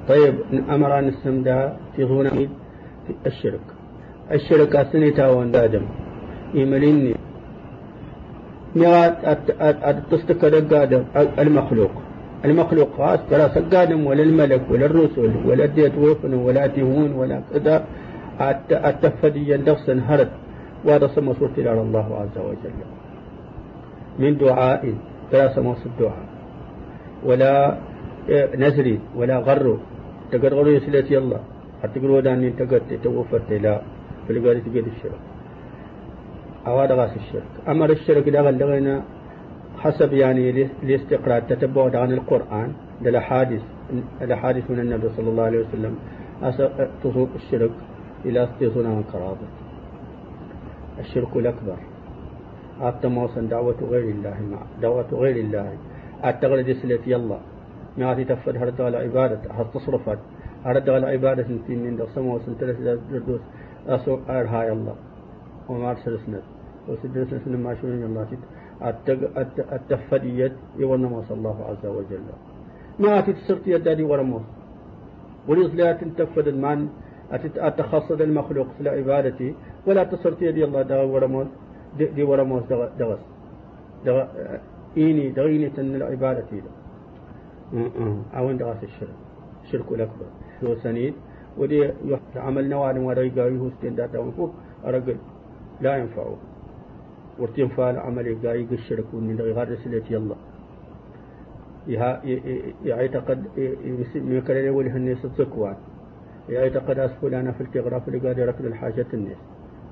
طيب 0.10 0.36
أمر 0.70 1.00
أن 1.00 1.08
السمدا 1.08 1.78
في 1.96 2.08
في 3.08 3.14
الشرك. 3.26 3.66
الشرك 4.32 4.76
أسنتا 4.76 5.30
وندادم 5.30 5.82
يمليني 6.54 7.16
ميغات 8.76 9.38
تستكر 10.12 10.54
المخلوق. 11.40 11.92
المخلوق 12.46 12.90
خاص 12.98 13.20
ولا 13.32 13.48
سقادم 13.48 14.06
ولا 14.06 14.24
الملك 14.24 14.62
ولا 14.72 14.86
الرسل 14.86 15.32
ولا 15.46 15.66
ديت 15.66 15.92
ولا 16.34 16.68
تهون 16.68 17.12
ولا 17.12 17.42
كذا. 17.54 17.86
التفدي 18.72 19.54
يندغسن 19.54 20.00
هرد 20.00 20.32
وهذا 20.86 21.08
سمى 21.08 21.34
صورت 21.34 21.60
إلى 21.60 21.82
الله 21.82 22.08
عز 22.22 22.38
وجل. 22.38 22.74
من 24.20 24.38
دعاء 24.38 24.94
فلا 25.32 25.56
سمى 25.56 25.76
الدعاء. 25.86 26.26
ولا 27.26 27.78
نزري 28.56 29.00
ولا 29.16 29.38
غرو 29.38 29.78
تقرغرو 30.32 30.70
يسلتي 30.70 31.18
الله. 31.18 31.40
حتى 31.84 32.00
تقولوا 32.00 32.22
داني 32.22 32.50
تقرت 32.50 32.94
توفت 33.04 33.52
لا. 33.52 33.82
فلقالي 34.28 34.60
تقيد 34.62 34.86
الشرك. 34.88 35.22
أواد 36.68 36.92
غاس 36.92 37.14
الشرك. 37.18 37.52
أمر 37.68 37.90
الشرك 37.90 38.30
دغل 38.30 38.58
لغينا 38.58 39.04
حسب 39.80 40.14
يعني 40.14 40.68
الاستقراء 40.84 41.40
تتبع 41.50 41.84
عن 42.02 42.12
القرآن. 42.12 42.70
للأحاديث 43.02 43.62
الأحاديث 44.22 44.72
من 44.72 44.80
النبي 44.80 45.08
صلى 45.18 45.30
الله 45.30 45.44
عليه 45.44 45.60
وسلم. 45.60 45.94
تصوب 47.04 47.30
الشرك. 47.36 47.72
إلى 48.26 48.44
استيصنا 48.44 48.90
من 48.90 49.04
قرابة 49.14 49.48
الشرك 51.00 51.34
الأكبر. 51.36 51.80
موسى 53.06 53.42
دعوة 53.42 53.80
غير 53.92 54.08
الله 54.16 54.38
مع 54.52 54.60
دعوة 54.82 55.10
غير 55.14 55.36
الله. 55.46 55.78
أتغلد 56.24 56.70
سلة 56.82 57.04
يلا. 57.08 57.40
ما 57.98 58.14
تفد 58.24 58.56
هرد 58.58 58.82
على 58.82 58.98
عبادة. 58.98 59.42
تصرفت. 59.74 60.20
هرد 60.66 60.90
على 60.90 61.06
عبادة 61.08 61.50
في 61.68 61.74
من 61.76 61.98
دقسم 61.98 62.26
وسنتلس 62.28 62.78
دردوس 63.12 63.42
أسوق 63.88 64.20
أرها 64.30 64.72
الله 64.74 64.96
وما 65.70 65.92
أرسل 65.92 66.20
سند 66.26 66.44
وسجل 66.88 67.28
سند 67.46 67.56
ما 67.66 67.74
شو 67.82 67.88
من 67.88 68.04
الله 68.04 68.28
التفد 69.78 70.24
يد 70.24 70.54
يوانا 70.78 71.08
موسى 71.08 71.34
الله 71.34 71.58
عز 71.70 71.86
وجل. 71.86 72.28
ما 73.00 73.22
تتصرت 73.22 73.68
يدادي 73.68 74.04
ورموس 74.04 74.46
وليصلات 75.48 76.04
تفد 76.18 76.48
من 76.50 76.80
أتخصص 77.58 78.12
المخلوق 78.12 78.68
في 78.78 78.90
عبادتي 78.90 79.56
ولا 79.88 80.04
تصرت 80.04 80.42
يدي 80.42 80.64
الله 80.66 80.82
دغ 80.82 81.06
ورموس 81.06 81.48
دي 81.98 82.24
ورموس 82.24 82.64
دغس. 83.00 83.20
دغ 84.06 84.26
إيني 84.98 85.30
دغيني 85.30 85.70
تن 85.70 85.96
العبادة 85.96 86.44
دي 86.52 86.62
أون 88.36 88.58
دغس 88.58 88.84
الشرك. 88.84 89.16
الشرك 89.64 89.92
الأكبر. 89.92 90.26
هو 90.64 90.76
سنيد؟ 90.76 91.14
ودي 91.58 91.92
عمل 92.36 92.70
نوال 92.70 92.98
وريقا 92.98 93.48
يهوستين 93.48 93.96
داتا 93.96 94.20
ونفوك 94.20 94.52
أرقل 94.86 95.16
لا 95.82 95.98
ينفعه 95.98 96.38
ورتين 97.40 97.68
فال 97.68 97.98
عمل 98.00 98.28
يقايق 98.28 98.72
الشرك 98.72 99.06
من 99.14 99.36
غير 99.42 99.72
رسلة 99.72 100.08
الله 100.12 100.36
يعتقد 102.86 103.46
يمكن 104.16 104.56
يقول 104.56 104.88
هنيس 104.88 105.26
الزكوان 106.52 106.74
يعتقد 106.74 107.00
أسفل 107.00 107.34
أنا 107.34 107.52
في 107.52 107.62
التغراف 107.64 108.10
قال 108.10 108.48
ركن 108.48 108.66
الحاجة 108.66 109.06
الناس 109.14 109.38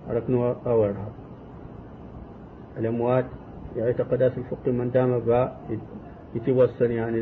ركن 0.10 0.34
أورها 0.68 1.10
الأموات 2.78 3.26
يعتقد 3.76 4.22
أسفل 4.22 4.39
الفق 4.39 4.68
من 4.68 4.91
دام 4.91 5.20
با 5.20 5.55
يتوسن 6.36 6.91
يعني 6.91 7.20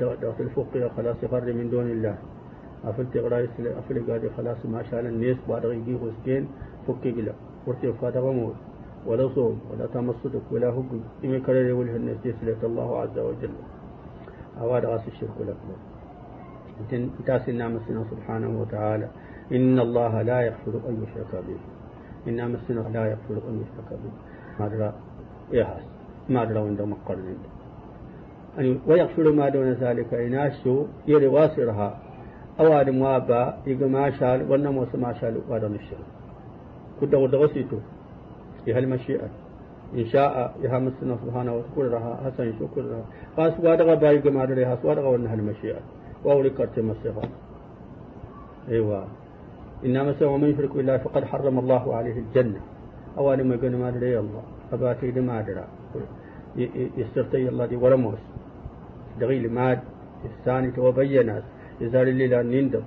داخل 0.00 0.40
الفق 0.40 0.92
خلاص 0.96 1.16
يخرج 1.22 1.48
من 1.54 1.70
دون 1.70 1.90
الله. 1.90 2.18
أفل 2.84 3.06
تغرا 3.12 3.46
أفل 3.60 3.96
قال 4.10 4.30
خلاص 4.36 4.66
ما 4.66 4.82
شاء 4.82 5.00
الناس 5.00 5.36
بعد 5.48 5.64
يجي 5.64 5.98
حسين 5.98 6.48
فك 6.88 7.04
قلا 7.04 7.32
ورتي 7.66 7.92
فاتغ 7.92 8.32
موت 8.32 8.54
ولا 9.06 9.28
صوم 9.34 9.60
ولا 9.70 9.86
تمصدق 9.86 10.42
ولا 10.50 10.68
هق 10.68 10.90
إما 11.24 11.38
كرر 11.38 11.68
يقول 11.68 11.88
الناس 11.88 12.20
يسلت 12.24 12.64
الله 12.64 13.00
عز 13.00 13.18
وجل. 13.18 13.52
أواد 14.60 14.84
غاس 14.86 15.08
الشرك 15.08 15.36
الأكبر 15.40 15.89
تاسي 17.26 17.52
نامسنا 17.52 18.04
سبحانه 18.10 18.60
وتعالى. 18.60 19.08
إن 19.52 19.78
الله 19.78 20.22
لا 20.22 20.40
يغفر 20.40 20.74
أن 20.88 20.94
يشرك 21.02 21.32
به. 21.46 21.60
إن 22.28 22.36
نامسنا 22.36 22.80
لا 22.94 23.06
يغفر 23.06 23.48
أن 23.48 23.54
يشرك 23.62 23.90
به. 23.90 24.12
ما 24.60 24.68
درى 24.68 24.92
يهاس 25.52 25.84
ما 26.28 26.44
درى 26.44 26.58
عند 26.58 26.82
مقرن. 26.82 27.36
يعني 28.56 28.78
ويغفر 28.86 29.32
ما 29.32 29.48
دون 29.48 29.72
ذلك. 29.72 30.14
إناسو 30.14 30.86
يري 31.06 31.26
واسرها. 31.26 31.98
أواد 32.60 32.90
موابا. 32.90 33.58
يقى 33.66 33.88
ما 33.88 34.10
شال. 34.10 34.52
ونموس 34.52 34.94
ما 34.94 35.12
شال. 35.12 35.40
وادن 35.48 35.74
الشرك 35.74 36.20
كده 37.00 37.18
ودغسيتو 37.18 37.78
يهل 38.66 38.84
المشيئة 38.84 39.28
إن 39.94 40.04
شاء 40.04 40.54
يهمسنا 40.62 41.16
سبحانه. 41.24 41.52
وتعالى 41.56 42.16
حسن 42.24 42.52
شكرها 42.60 43.04
خاص 43.36 43.52
وادغا 43.60 43.94
باي 43.94 44.18
جماعة 44.18 44.46
لها 44.46 44.78
وادغا 44.84 45.08
ونها 45.08 45.34
المشيئة 45.34 45.80
وأولي 46.24 46.50
كرتم 46.50 46.90
الصفات 46.90 47.30
أيوة. 48.68 49.06
إنما 49.84 50.12
سوى 50.12 50.38
من 50.38 50.48
يشرك 50.48 50.72
بالله 50.76 50.96
فقد 50.96 51.24
حرم 51.24 51.58
الله 51.58 51.94
عليه 51.94 52.16
الجنة. 52.18 52.60
أولا 53.18 53.42
ما 53.42 53.54
يقول 53.54 53.76
ما 53.76 53.90
دري 53.90 54.18
الله. 54.18 54.42
أباتي 54.72 55.10
لما 55.10 55.40
درى 55.40 55.64
يسترتي 56.96 57.48
الله 57.48 57.66
دي 57.66 57.76
ورموس 57.76 58.18
دغيل 59.20 59.52
ماد 59.52 59.80
الثاني 60.24 60.70
توبينات 60.70 61.42
يزال 61.80 62.08
اللي 62.08 62.26
لا 62.26 62.42
نندم. 62.42 62.82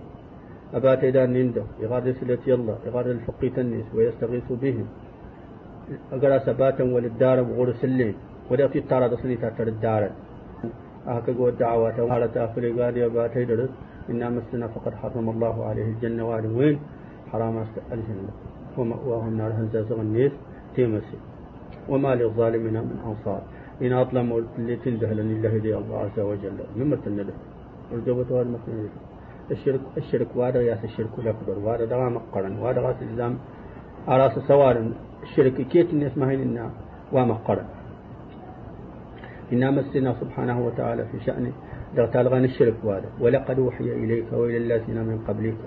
أباتي 0.74 1.12
دا 1.12 1.26
نندم. 1.26 1.66
يغاد 1.84 2.16
سلتي 2.20 2.54
الله. 2.54 2.78
يغاد 2.88 3.08
الفقي 3.08 3.50
تنس 3.50 3.88
ويستغيث 3.96 4.52
بهم. 4.52 4.88
أقرأ 6.14 6.38
سباتا 6.48 6.84
وللدار 6.84 7.38
وغرس 7.42 7.84
الليل. 7.84 8.16
ولا 8.52 8.68
تتارى 8.68 9.10
تصلي 9.10 9.36
تاتر 9.36 9.68
الدار 9.68 10.04
أهك 11.08 11.30
قوة 11.30 11.52
دعوات 11.52 12.00
وعلى 12.00 12.28
تأخر 12.28 12.64
قال 12.80 12.98
يا 12.98 13.08
باتي 13.08 13.46
درس 13.46 13.70
إنا 14.10 14.30
مسنا 14.30 14.68
فقد 14.68 14.94
حرم 14.96 15.30
الله 15.30 15.66
عليه 15.66 15.88
الجنة 15.94 16.28
وعلى 16.30 16.48
وين؟ 16.48 16.80
حرام 17.32 17.56
الجنة. 17.92 18.32
ومأواه 18.78 19.28
النار 19.28 19.52
هنزا 19.52 19.82
زغنيس 19.82 20.32
تيمسي 20.76 21.18
وما 21.90 22.16
للظالمين 22.16 22.74
من 22.74 22.98
أنصار. 23.10 23.42
إن 23.82 23.94
أطلم 23.94 24.46
اللي 24.58 24.76
تنده 24.76 25.14
لن 25.14 25.32
الله 25.36 25.58
دي 25.58 25.78
الله 25.78 25.98
عز 25.98 26.20
وجل. 26.20 26.58
مما 26.78 26.96
تنده 26.96 27.34
والجوبة 27.92 28.30
والمسلمين 28.36 28.90
الشرك 29.52 29.82
الشرك 29.98 30.28
وهذا 30.36 30.62
ياس 30.62 30.84
الشرك 30.84 31.14
الأكبر 31.18 31.60
وهذا 31.64 31.86
دوام 31.86 32.18
قرن 32.34 32.60
وهذا 32.60 32.82
غاس 32.82 32.96
الإسلام 33.02 33.38
أراس 34.08 34.40
سوار. 34.48 34.78
الشرك 35.24 35.56
كيت 35.72 35.90
الناس 35.94 36.18
ما 36.18 36.30
هين 36.30 36.70
ومقرن 37.14 37.66
إنا 39.54 39.72
مسنا 39.72 40.16
سبحانه 40.22 40.66
وتعالى 40.66 41.06
في 41.12 41.20
شأن 41.26 41.52
غن 42.28 42.44
الشرك 42.44 42.74
وهذا 42.84 43.10
ولقد 43.20 43.60
أوحي 43.60 43.84
إليك 43.84 44.34
وإلى 44.34 44.58
الذين 44.58 44.98
من 44.98 45.18
قبلك. 45.28 45.58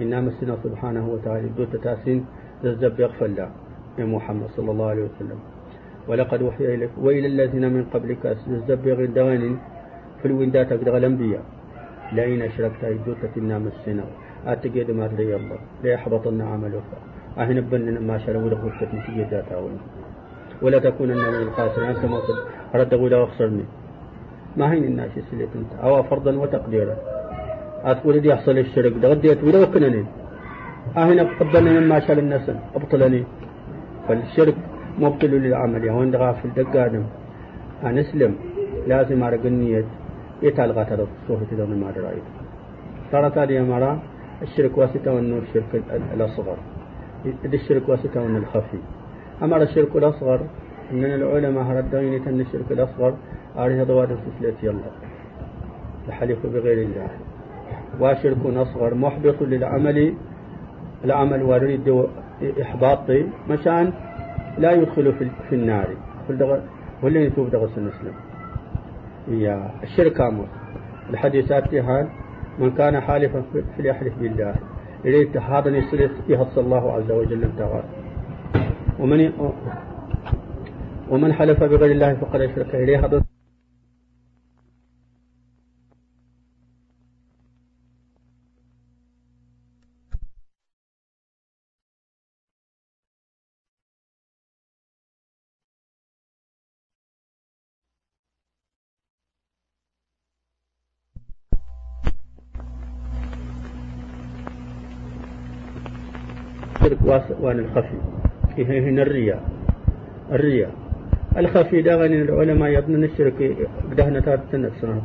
إنا 0.00 0.20
مسنا 0.20 0.56
سبحانه 0.64 1.08
وتعالى. 1.08 1.48
دوت 1.56 1.76
تاسين 1.76 2.24
ززب 2.64 3.00
يغفل 3.00 3.34
لا 3.34 3.48
يا 3.98 4.04
محمد 4.04 4.48
صلى 4.56 4.70
الله 4.70 4.86
عليه 4.86 5.04
وسلم. 5.04 5.38
ولقد 6.08 6.42
أوحي 6.42 6.74
إليك 6.74 6.90
وإلى 6.98 7.26
الذين 7.26 7.72
من 7.72 7.84
قبلك. 7.84 8.36
ززب 8.48 8.86
يغدوان 8.86 9.56
في 10.22 10.28
الوندات 10.28 10.72
أقدر 10.72 10.96
الأنبياء. 10.96 11.44
لئن 12.12 12.42
أشركت 12.42 12.84
دوتة 13.06 13.32
إنا 13.36 13.58
مسنا. 13.58 14.04
أتجد 14.46 14.90
ما 14.90 15.06
الله. 15.36 15.58
لا 15.84 15.90
يحبطن 15.90 16.40
عملك. 16.40 16.88
أهن 17.38 17.60
بن 17.60 17.98
ما 17.98 18.18
شروا 18.18 18.50
له 18.50 18.62
التنسية 18.82 19.28
ذات 19.30 19.52
ولا 20.62 20.78
تكونن 20.78 21.16
من 21.16 21.42
الخاسرين. 21.42 21.88
أنت 21.88 22.04
ما 22.04 22.20
رد 22.74 22.94
أقول 22.94 23.14
أخسرني. 23.14 23.64
ما 24.56 24.72
هين 24.72 24.84
الناس 24.84 25.10
يسلك 25.16 25.48
أنت 25.54 25.72
أو 25.82 26.02
فرضا 26.02 26.36
وتقديرا. 26.36 26.96
أتقول 27.84 28.20
دي 28.20 28.28
يحصل 28.28 28.58
الشرك. 28.58 28.92
ده 28.92 29.08
غديت 29.08 29.44
ولا 29.44 29.58
وكنني. 29.62 30.04
أهنا 30.96 31.22
قدرني 31.40 31.80
مما 31.80 32.00
شال 32.00 32.18
الناس. 32.18 32.50
أبطلني. 32.74 33.24
فالشرك 34.08 34.56
مبطل 34.98 35.30
للعمل. 35.30 35.84
يا 35.84 35.92
وين 35.92 36.16
غافل؟ 36.16 36.48
دقادم 36.56 37.04
أنا 37.84 38.00
أسلم 38.00 38.34
لازم 38.86 39.22
أرى 39.22 39.36
النية 39.44 39.84
يتالغى 40.42 40.84
ترى 40.84 41.06
صوفة 41.28 41.46
تدون 41.50 41.80
ما 41.80 41.92
رأيت 41.96 42.22
ترى 43.12 43.30
تالي 43.30 43.62
مرة 43.62 44.02
الشرك 44.42 44.78
واسطة 44.78 45.12
وأنه 45.12 45.38
الشرك 45.38 45.82
الأصغر. 46.14 46.56
الشرك 47.44 47.88
واسطة 47.88 48.22
وأنه 48.22 48.38
الخفي. 48.38 48.78
أما 49.42 49.62
الشرك 49.62 49.96
الأصغر. 49.96 50.40
من 50.92 51.04
العلماء 51.04 51.76
ردين 51.76 52.28
أن 52.28 52.40
الشرك 52.40 52.68
الأصغر. 52.70 53.14
أريه 53.58 53.84
ضواد 53.84 54.08
سلسلة 54.08 54.70
الله 54.70 54.90
الحلف 56.08 56.46
بغير 56.46 56.86
الله. 56.86 57.08
وشرك 58.00 58.36
أصغر. 58.46 58.94
محبط 58.94 59.42
للعمل. 59.42 60.14
العمل 61.04 61.42
ويريد 61.42 62.06
إحباطي 62.62 63.26
مشان 63.50 63.92
لا 64.58 64.72
يدخل 64.72 65.12
في 65.48 65.54
النار. 65.54 65.88
واللي 67.02 67.24
يتوب 67.24 67.50
دغس 67.50 67.78
المسلم. 67.78 68.14
يا 69.28 69.70
الشرك 69.82 70.20
أمر. 70.20 70.46
الحديثات 71.10 71.74
هان 71.74 72.08
من 72.58 72.70
كان 72.70 73.00
حالفا 73.00 73.42
فليحلف 73.78 74.18
بالله. 74.20 74.54
إليه 75.04 75.40
هذا 75.40 75.68
يصير 75.68 76.10
يهص 76.28 76.58
الله 76.58 76.92
عز 76.92 77.10
وجل 77.10 77.48
تعالى 77.58 77.84
ومن 79.00 79.32
ومن 81.10 81.32
حلف 81.32 81.62
بغير 81.62 81.90
الله 81.92 82.14
فقد 82.14 82.40
أشرك 82.40 82.74
إليه. 82.74 83.06
هذا 83.06 83.24
الشرك 106.86 107.02
وأن 107.40 107.58
الخفي. 107.58 108.15
هنا 108.64 109.02
الرياء. 109.02 109.42
الرياء. 110.32 110.70
الخفي 111.36 111.82
ده 111.82 111.96
غني 111.96 112.22
العلماء 112.22 112.70
يظنون 112.70 113.04
الشرك 113.04 113.56
بدهنا 113.90 114.20
تاتنا 114.20 114.70
سنة 114.80 115.02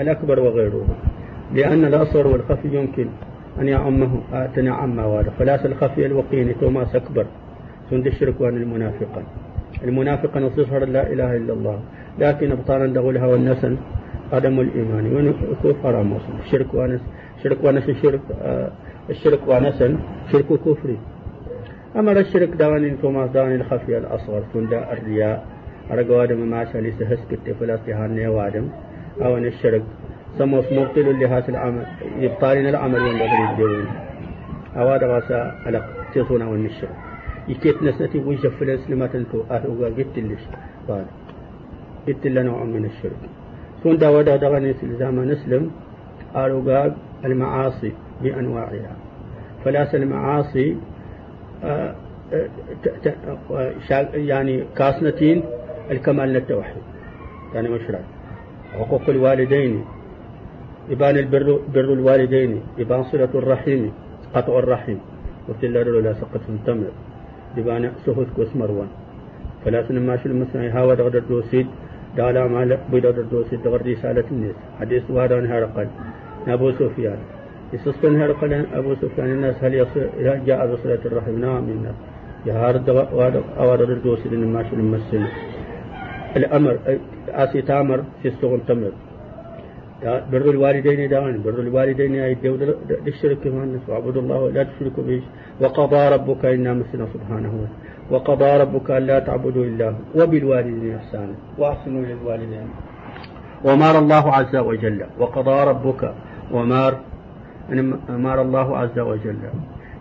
الأكبر 0.00 0.40
وغيره 0.40 0.86
لأن 1.54 1.84
الأصغر 1.84 2.26
والخفي 2.26 2.76
يمكن 2.76 3.06
أن 3.60 3.68
يعمه 3.68 4.20
تنعم 4.54 4.98
واده 4.98 5.30
فلاس 5.38 5.66
الخفي 5.66 6.06
الوقين 6.06 6.54
توماس 6.60 6.96
أكبر. 6.96 7.26
سند 7.90 8.06
الشرك 8.06 8.40
وان 8.40 8.56
المنافقا 8.56 9.22
المنافقا 9.84 10.40
نصيصر 10.40 10.84
لا 10.84 11.12
إله 11.12 11.36
إلا 11.36 11.52
الله. 11.52 11.78
لكن 12.18 12.52
أبطالا 12.52 12.86
دغلها 12.92 13.26
والنسن 13.26 13.76
عدم 14.32 14.60
الإيمان. 14.60 15.34
وكفر 15.64 16.02
موصل 16.02 16.32
الشرك 16.44 16.74
وانس 16.74 17.00
شرك 17.42 17.64
وانس 17.64 17.88
الشرك 17.88 18.20
آه 18.42 18.70
الشرك 19.10 19.40
ونسن 19.48 19.98
شرك 20.32 20.46
كفري. 20.46 20.98
أما 21.96 22.12
الشرك 22.12 22.48
دواني 22.48 22.90
توما 22.90 23.26
دواني 23.26 23.54
الخفي 23.54 23.98
الأصغر 23.98 24.42
تندا 24.54 24.92
الرياء 24.92 25.46
أرجو 25.90 26.22
آدم 26.22 26.50
ما 26.50 26.64
شالي 26.72 26.92
سهسك 26.92 27.32
التفلا 27.32 27.76
تهاني 27.76 28.26
وادم 28.28 28.68
أو 29.22 29.36
أن 29.38 29.44
الشرك. 29.44 29.82
سموس 30.38 30.72
مبطل 30.72 31.20
لهذا 31.20 31.48
العمل. 31.48 31.86
يبطالين 32.18 32.68
العمل 32.68 33.00
وندخل 33.02 33.42
الدين 33.50 33.86
أو 34.76 34.88
هذا 34.88 35.06
غاسا 35.06 35.54
على 35.66 35.84
تيصونا 36.14 36.44
الشرك. 36.50 36.96
يكيت 37.48 37.82
نسنتي 37.82 38.18
ويجا 38.18 38.48
فلس 38.48 38.90
لما 38.90 39.06
تنتو. 39.06 39.42
أهوغا 39.50 39.88
قلت 39.88 40.18
لش 40.18 40.44
قال. 40.88 41.04
قلت 42.08 42.26
لنا 42.26 42.42
نوع 42.42 42.64
من 42.64 42.84
الشرك. 42.84 43.22
تندا 43.84 44.08
ودا 44.08 44.36
دغني 44.36 44.72
سلزاما 44.74 45.24
نسلم 45.24 45.70
أروغا 46.36 46.96
المعاصي 47.24 47.92
بأنواعها. 48.22 48.96
فلاس 49.64 49.94
المعاصي 49.94 50.76
يعني 54.14 54.64
كاسنتين 54.76 55.42
الكمال 55.90 56.28
للتوحيد 56.28 56.82
يعني 57.54 57.68
مشروع 57.68 58.00
حقوق 58.72 59.08
الوالدين 59.08 59.84
يبان 60.90 61.16
البر 61.16 61.60
بر 61.74 61.92
الوالدين 61.92 62.60
يبان 62.78 63.02
صلة 63.04 63.28
الرحيم 63.34 63.92
قطع 64.34 64.58
الرحيم. 64.58 64.98
الله 65.64 66.00
لا 66.00 66.12
سقط 66.12 66.40
تمر 66.66 66.90
يبان 67.56 67.92
سهوث 68.06 68.28
كوس 68.36 68.56
مروان. 68.56 68.88
فلا 69.64 69.80
ما 69.92 70.16
شو 70.16 70.28
المسنى 70.28 70.68
هاو 70.68 70.94
دغدر 70.94 71.22
دوسيد. 71.28 71.66
دالا 72.16 72.48
مال 72.48 72.78
بيدغدر 72.92 73.22
دوسيد. 73.22 73.62
دغر 73.62 73.80
رسالة 73.86 74.24
الناس 74.30 74.56
حديث 74.80 75.02
وهذا 75.10 75.36
هرقل 75.52 75.88
أبو 76.48 76.72
سفيان. 76.72 77.18
يسسكن 77.72 78.20
هرقل 78.20 78.66
أبو 78.74 78.94
سفيان 78.94 79.26
الناس 79.26 79.64
هل 79.64 79.86
جاء 80.46 80.72
بصلة 80.72 80.98
الرحم؟ 81.04 81.38
نعم 81.40 81.64
الناس 81.68 81.94
يا 82.46 82.54
هارد 82.54 82.88
أوارد 83.58 83.90
الدوس 83.90 84.26
لن 84.26 84.46
ما 84.46 84.62
شل 84.70 84.78
مسل 84.78 85.26
الأمر 86.36 86.78
آسي 87.28 87.62
تامر 87.62 88.04
في 88.22 88.28
السوق 88.28 88.58
تمر 88.68 88.92
بر 90.04 90.50
الوالدين 90.50 91.08
دعاني 91.08 91.38
بر 91.38 91.60
الوالدين 91.60 92.14
أي 92.14 92.34
دو 92.34 92.54
الشرك 93.06 93.38
كمان. 93.44 93.80
واعبدوا 93.88 94.22
الله 94.22 94.50
لا 94.50 94.62
تشركوا 94.62 95.04
به. 95.04 95.22
وقضى 95.60 96.08
ربك 96.08 96.44
إنا 96.44 96.72
مسنا 96.72 97.06
سبحانه. 97.14 97.68
وقضى 98.10 98.56
ربك 98.56 98.90
ألا 98.90 99.18
تعبدوا 99.18 99.64
إلا 99.64 99.94
وبالوالدين 100.14 100.94
إحسانا. 100.94 101.34
وأحسنوا 101.58 102.02
للوالدين. 102.02 102.68
ومار 103.64 103.98
الله 103.98 104.24
عز 104.32 104.56
وجل. 104.56 105.00
وقضى 105.20 105.64
ربك. 105.70 106.14
ومار 106.52 106.92
أمر 108.10 108.42
الله 108.42 108.78
عز 108.78 108.98
وجل 108.98 109.36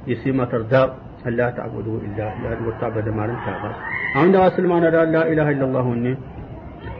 يسيما 0.07 0.45
ترداء 0.45 0.97
أن 1.27 1.33
لا 1.33 1.49
تعبدوا 1.49 1.99
إلا 2.05 2.25
لا 2.43 2.73
تعبد 2.81 3.09
ما 3.09 3.23
لم 3.27 3.37
تعبد. 3.45 3.75
عند 4.15 4.35
أصل 4.35 4.63
ما 4.67 4.79
لا 4.79 5.03
إله 5.31 5.47
إلا 5.51 5.65
الله 5.65 5.81
هني. 5.81 6.17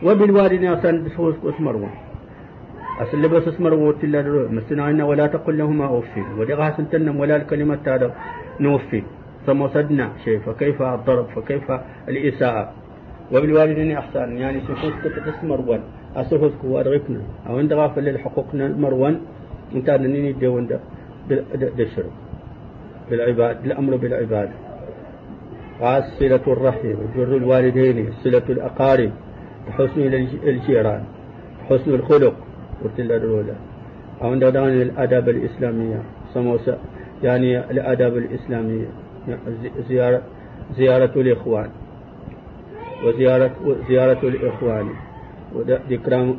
وبالوالدين 0.02 0.72
أسان 0.72 1.04
بسوس 1.04 1.34
اسمروا 1.44 1.88
أصل 3.00 3.22
لبس 3.22 3.48
اسمروا 3.48 3.92
تلا 4.02 4.48
مسنا 4.50 5.04
ولا 5.04 5.26
تقل 5.26 5.58
لهما 5.58 5.86
أوفي. 5.86 6.22
ودغا 6.38 6.70
سنتنم 6.76 7.20
ولا 7.20 7.36
الكلمة 7.36 7.78
تادا 7.84 8.10
نوفي. 8.60 9.02
ثم 9.46 9.68
صدنا. 9.68 10.24
شيء 10.24 10.38
فكيف 10.46 10.82
الضرب؟ 10.82 11.26
فكيف 11.36 11.66
الإساءة؟ 12.08 12.72
وبالوالدين 13.32 13.96
إحسان 13.96 14.36
يعني 14.36 14.60
سفوس 14.60 14.92
تسمرون 15.26 15.80
أسفوس 16.16 16.52
وأدغكنا 16.64 17.20
أو 17.48 17.58
عند 17.58 17.72
غافل 17.72 18.04
للحقوقنا 18.04 18.68
مروان 18.68 19.20
بالعباد 23.10 23.64
الأمر 23.64 23.96
بالعباد. 23.96 24.50
قاس 25.80 26.04
صلة 26.04 26.40
الرحم 26.46 26.94
بر 27.16 27.36
الوالدين 27.36 28.12
صلة 28.24 28.42
الأقارب 28.48 29.10
حسن 29.70 30.00
الجيران 30.44 31.04
حسن 31.70 31.94
الخلق. 31.94 32.34
قلت 32.84 33.00
له 33.00 33.16
الأولى 33.16 33.54
أو 34.22 34.34
دان 34.34 34.82
الآداب 34.82 35.28
الإسلامية. 35.28 36.02
سموسة 36.34 36.78
يعني 37.22 37.70
الآداب 37.70 38.16
الإسلامية. 38.16 38.86
زيارة 39.88 40.22
زيارة 40.76 41.20
الإخوان. 41.20 41.70
وزيارة 43.04 43.76
زيارة 43.88 44.22
الإخوان. 44.22 44.88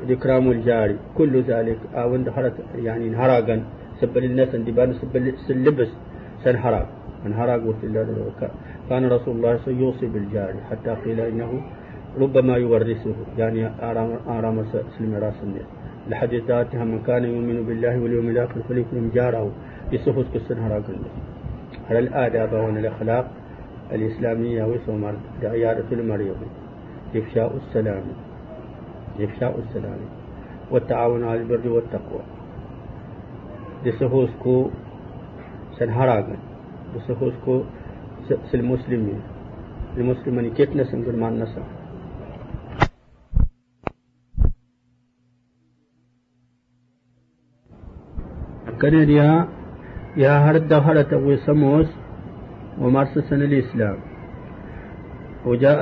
ذكرام 0.10 0.52
الجاري. 0.52 0.96
كل 1.18 1.42
ذلك 1.42 1.80
أو 1.96 2.16
هرت 2.16 2.54
يعني 2.76 3.16
هراقا 3.16 3.64
سبل 4.02 4.24
الناس 4.24 4.56
دبان 4.56 4.94
سبل 4.94 5.34
سلبس 5.48 5.92
سن 6.44 6.56
هراق 6.56 6.88
من 7.26 7.34
هراق 7.34 7.64
كان 8.90 9.10
رسول 9.10 9.36
الله 9.36 9.60
يوصي 9.68 10.06
بالجاري 10.06 10.60
حتى 10.70 10.92
قيل 11.06 11.20
إنه 11.20 11.52
ربما 12.20 12.58
يورثه. 12.58 13.16
يعني 13.38 13.68
آرام 13.82 14.10
آرام 14.28 14.58
سلم 14.98 15.14
راس 15.16 15.40
الناس. 15.44 15.68
الحديث 16.08 16.44
ذاتها 16.48 16.84
من 16.84 17.00
كان 17.08 17.24
يؤمن 17.24 17.66
بالله 17.68 18.00
واليوم 18.00 18.28
الآخر 18.30 18.62
فليكرم 18.70 19.12
جاره. 19.14 19.52
يصفت 19.92 20.26
كسن 20.34 20.58
هراق 20.60 20.84
على 21.90 22.00
الآداب 22.00 22.54
والأخلاق 22.54 23.26
الإسلامية 23.92 24.64
وثمر 24.64 25.16
عيادة 25.44 25.90
المريض. 25.92 26.40
إفشاء 27.16 27.52
السلام. 27.56 28.04
إفشاء 29.20 29.60
السلام. 29.60 30.00
والتعاون 30.72 31.24
على 31.24 31.42
البر 31.42 31.68
والتقوى. 31.68 32.24
دسهوسكو 33.86 34.70
سنهراغن. 35.80 36.38
دسهوسكو 36.96 37.64
سلمسلمين. 38.52 39.22
المسلمين 39.98 40.54
نسن 40.76 41.20
مع 41.20 41.30
النسا 41.30 41.64
كان 48.82 48.94
يا 50.18 50.40
هرد 50.40 50.74
هرت 50.74 51.14
وسموس 51.14 51.90
ومارسسن 52.80 53.42
الإسلام. 53.42 53.98
وجاء 55.46 55.80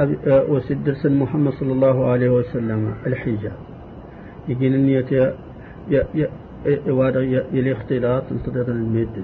وسدرس 0.52 1.06
محمد 1.06 1.54
صلى 1.60 1.74
الله 1.74 2.06
عليه 2.12 2.30
وسلم 2.30 2.94
الحجاب 3.08 3.58
يجين 4.48 4.74
النية 4.74 5.34
يلي 7.54 7.72
اختلاط 7.72 8.24
انتظر 8.32 8.68
الميد. 8.72 9.16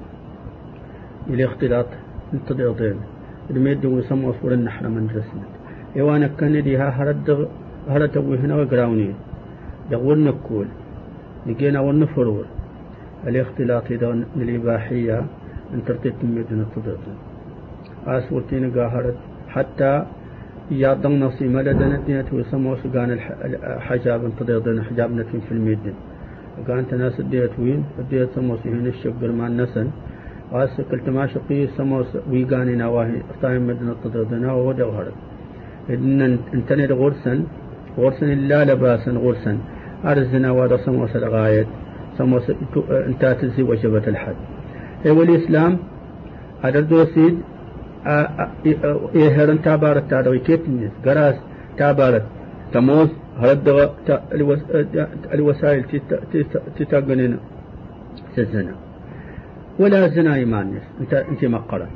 يلي 1.29 1.45
اختلاط 1.45 1.85
انتظر 2.33 2.95
الميد 3.49 3.85
وسموا 3.85 4.31
فور 4.31 4.51
النحر 4.53 4.87
من 4.87 5.07
رسمت 5.15 5.51
إيوانا 5.95 6.27
كان 6.27 6.55
ها 6.75 6.89
هرد 6.89 7.47
هرد 7.87 8.17
هنا 8.17 8.55
وقراوني. 8.55 9.15
يقول 9.91 10.17
نكول 10.19 10.67
نجينا 11.47 11.79
ونفرور 11.79 12.45
الاختلاط 13.27 13.91
إذا 13.91 14.07
الإباحية 14.35 15.17
أن 15.73 15.79
ترتيب 15.85 16.13
ميد 16.23 16.49
نتضر 16.53 16.97
أسورتين 18.07 18.71
قاهرت. 18.71 19.17
حتى 19.49 20.05
يعطن 20.71 21.19
نصي 21.19 21.47
مددنا 21.47 21.99
دينة 22.07 22.25
ويسموا 22.33 22.75
سقان 22.83 23.09
الحجاب 23.77 24.25
انتظر 24.25 24.83
حجاب 24.89 25.11
نتين 25.11 25.41
في 25.49 25.51
الميدن 25.51 25.93
وكان 26.59 26.87
تناس 26.87 27.19
الديت 27.19 27.51
وين؟ 27.59 27.83
الديت 27.99 28.29
سموا 28.35 28.57
سيهن 28.63 28.87
الشقر 28.87 29.31
مع 29.31 29.47
النسن 29.47 29.87
واس 30.51 30.81
قلت 30.91 31.09
ما 31.09 31.27
شقي 31.27 31.67
سموا 31.77 32.03
ويقاني 32.31 32.75
نواهي. 32.75 33.21
اختاين 33.31 33.61
مدن 33.61 33.89
التضردنا 33.89 34.53
وودا 34.53 34.85
وهرد 34.85 35.17
إن 35.89 36.37
انتني 36.53 36.85
غرسن. 36.85 37.43
غرسن 37.97 38.27
لا 38.27 38.65
لباسا 38.65 39.11
غرسن. 39.11 39.57
أرزنا 40.05 40.51
ودا 40.51 40.77
سموا 40.77 41.07
سلغايت 41.07 41.67
سموا 42.17 42.39
انتات 43.09 43.43
الزي 43.43 43.63
وجبة 43.63 44.05
الحد. 44.07 44.35
اي 45.05 45.11
والإسلام؟ 45.11 45.77
هذا 46.63 46.79
الدوسيد 46.79 47.37
إيهرن 49.15 49.61
تابارت 49.61 50.09
تادوي 50.09 50.39
كيتنس 50.39 50.91
غراس 51.05 51.35
تابارت 51.77 52.23
تموز 52.73 53.09
هردغ 53.37 53.89
الوسائل 55.33 55.83
تتقنين 56.77 57.37
الزنا 58.37 58.75
ولا 59.79 60.07
زنا 60.07 60.37
يمانس 60.37 60.83
انت 61.01 61.13
انت 61.13 61.45
مقرا 61.45 61.87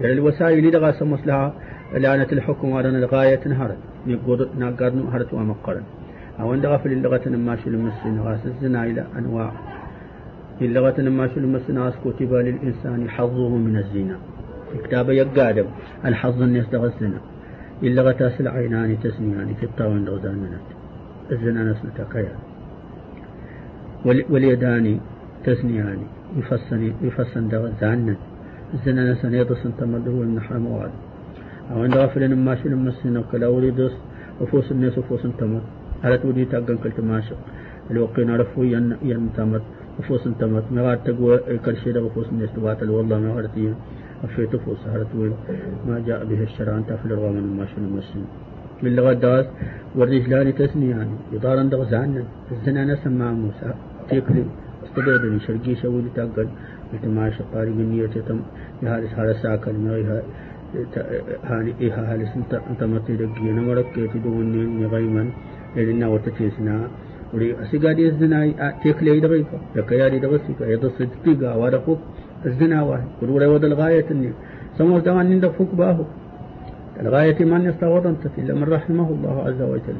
يعني 0.00 0.12
الوسائل 0.12 0.58
اللي 0.58 0.92
سمس 0.92 1.26
لها 1.26 1.52
لعنة 1.92 2.26
الحكم 2.32 2.68
ورنا 2.70 2.98
الغاية 2.98 3.48
نهرت. 3.48 3.76
يقول 4.06 4.48
ناقرن 4.58 5.08
هرت 5.12 5.34
ومقرا 5.34 5.82
أو 6.40 6.54
ان 6.54 6.60
دغا 6.60 6.76
في 6.76 6.86
اللغة 6.86 7.28
نماشي 7.28 7.68
المسلم 7.68 8.22
غاس 8.22 8.46
الزنا 8.46 8.84
إلى 8.84 9.06
أنواع. 9.18 9.52
اللغة 10.62 11.00
نماشي 11.00 11.36
المسلم 11.40 11.92
كتب 12.04 12.34
للإنسان 12.34 13.10
حظه 13.10 13.48
من 13.48 13.76
الزنا. 13.76 14.18
كتاب 14.84 15.10
يقادم 15.10 15.66
الحظ 16.04 16.42
الناس 16.42 16.66
دغا 16.72 16.86
الزنا 16.86 17.20
اللغة 17.82 18.12
تاسل 18.12 18.48
عينان 18.48 19.00
تسميان 19.02 19.54
في 19.60 19.66
الطاون 19.66 20.04
دوزان 20.04 20.34
منات 20.34 20.68
الزنا 21.32 21.64
نسل 21.64 21.88
تقيا 21.98 22.34
واليدان 24.30 25.00
تسنيان 25.44 25.98
يفصن 27.02 27.48
دغ 27.48 27.64
زانا 27.80 28.16
الزنا 28.74 29.12
نسن 29.12 29.34
يدس 29.34 29.62
تمده 29.78 30.16
النحر 30.26 30.58
مواد 30.58 30.90
أو 31.70 31.82
عند 31.82 31.96
غفل 31.96 32.36
ما 32.36 32.54
شل 32.54 32.74
مسنا 32.76 33.22
كلا 33.32 33.48
وليدس 33.48 33.94
وفوس 34.40 34.72
الناس 34.72 34.98
وفوس 34.98 35.22
تمت 35.38 35.62
على 36.04 36.18
تودي 36.18 36.44
تاقن 36.44 36.76
كلت 36.82 37.00
ماشق 37.00 37.36
الوقين 37.90 38.30
عرفوا 38.30 38.64
ين 38.64 38.96
ين 39.02 39.30
تمت. 39.36 39.62
وفوس 39.98 40.24
تمت. 40.40 40.64
ما 40.72 40.94
تقوى 40.94 41.40
دغ 41.86 42.04
وفوس 42.06 42.28
الناس 42.32 42.50
تباتل. 42.56 42.90
والله 42.90 43.18
ما 43.18 43.48
غرتين 44.24 44.46
وفي 44.46 44.46
تفوس 44.46 44.78
هرت 44.86 45.06
ما 45.86 46.02
جاء 46.06 46.24
به 46.24 46.42
الشرع 46.42 46.76
أنت 46.76 46.92
في 46.92 47.06
الرغم 47.06 47.32
من 47.32 47.56
ما 47.56 47.66
شل 47.66 47.82
مسنا 47.82 48.26
من 48.82 48.96
لغة 48.96 49.12
داس 49.12 49.46
والرجلان 49.96 50.54
تسنيان 50.54 51.08
يدار 51.32 51.58
عند 51.58 51.74
غزانا 51.74 52.24
الزنا 52.52 52.84
نسمع 52.84 53.32
موسى. 53.32 53.74
تيكلي 54.10 54.44
استبعدني. 54.84 55.40
شرقي 55.40 55.74
شوي 55.82 56.02
تاقل. 56.16 56.48
ما 57.04 57.30
شقاري 57.30 57.70
من 57.70 57.90
نية 57.90 58.14
تم 58.28 58.40
يهالس 58.82 59.12
هذا 59.14 59.32
ساكل. 59.42 59.72
ما 59.72 59.98
يها. 59.98 60.22
هاني 61.44 61.74
إيها 61.80 62.14
هالس 62.14 62.32
أنت 62.70 62.82
متي 62.84 63.16
دقي 63.16 63.48
نمرك 63.58 63.86
كيتي 63.94 64.18
دوني 64.18 64.62
نغيما 64.82 65.24
لأننا 65.76 66.08
وتتيسنا 66.08 66.88
وري 67.34 67.62
أسيقادي 67.62 68.08
الزنا 68.08 68.38
تيكلي 68.82 69.16
يدغيفا. 69.18 69.58
يكياري 69.76 70.18
دغسيك 70.18 70.60
يدص 70.60 70.98
تيقا 71.24 71.54
ورقوك 71.54 71.98
الزنا 72.46 73.00
كل 73.20 73.30
وضع 73.30 73.66
الغاية 73.66 74.06
النية 74.10 74.32
سمو 74.78 74.98
دغان 74.98 75.30
نندق 75.30 75.52
فوق 75.52 75.74
باهو 75.74 76.04
الغاية 77.00 77.44
من 77.44 77.64
يستوضا 77.64 78.16
إلا 78.38 78.54
من 78.54 78.64
رحمه 78.64 79.08
الله 79.10 79.42
عز 79.42 79.62
وجل. 79.62 79.96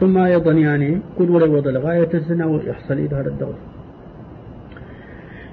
ثم 0.00 0.18
أيضا 0.18 0.52
يعني 0.52 0.98
كل 1.18 1.30
وضع 1.30 1.70
الغاية 1.70 2.08
الزنا 2.14 2.46
ويحصل 2.46 3.00
هذا 3.00 3.28
الدور. 3.28 3.54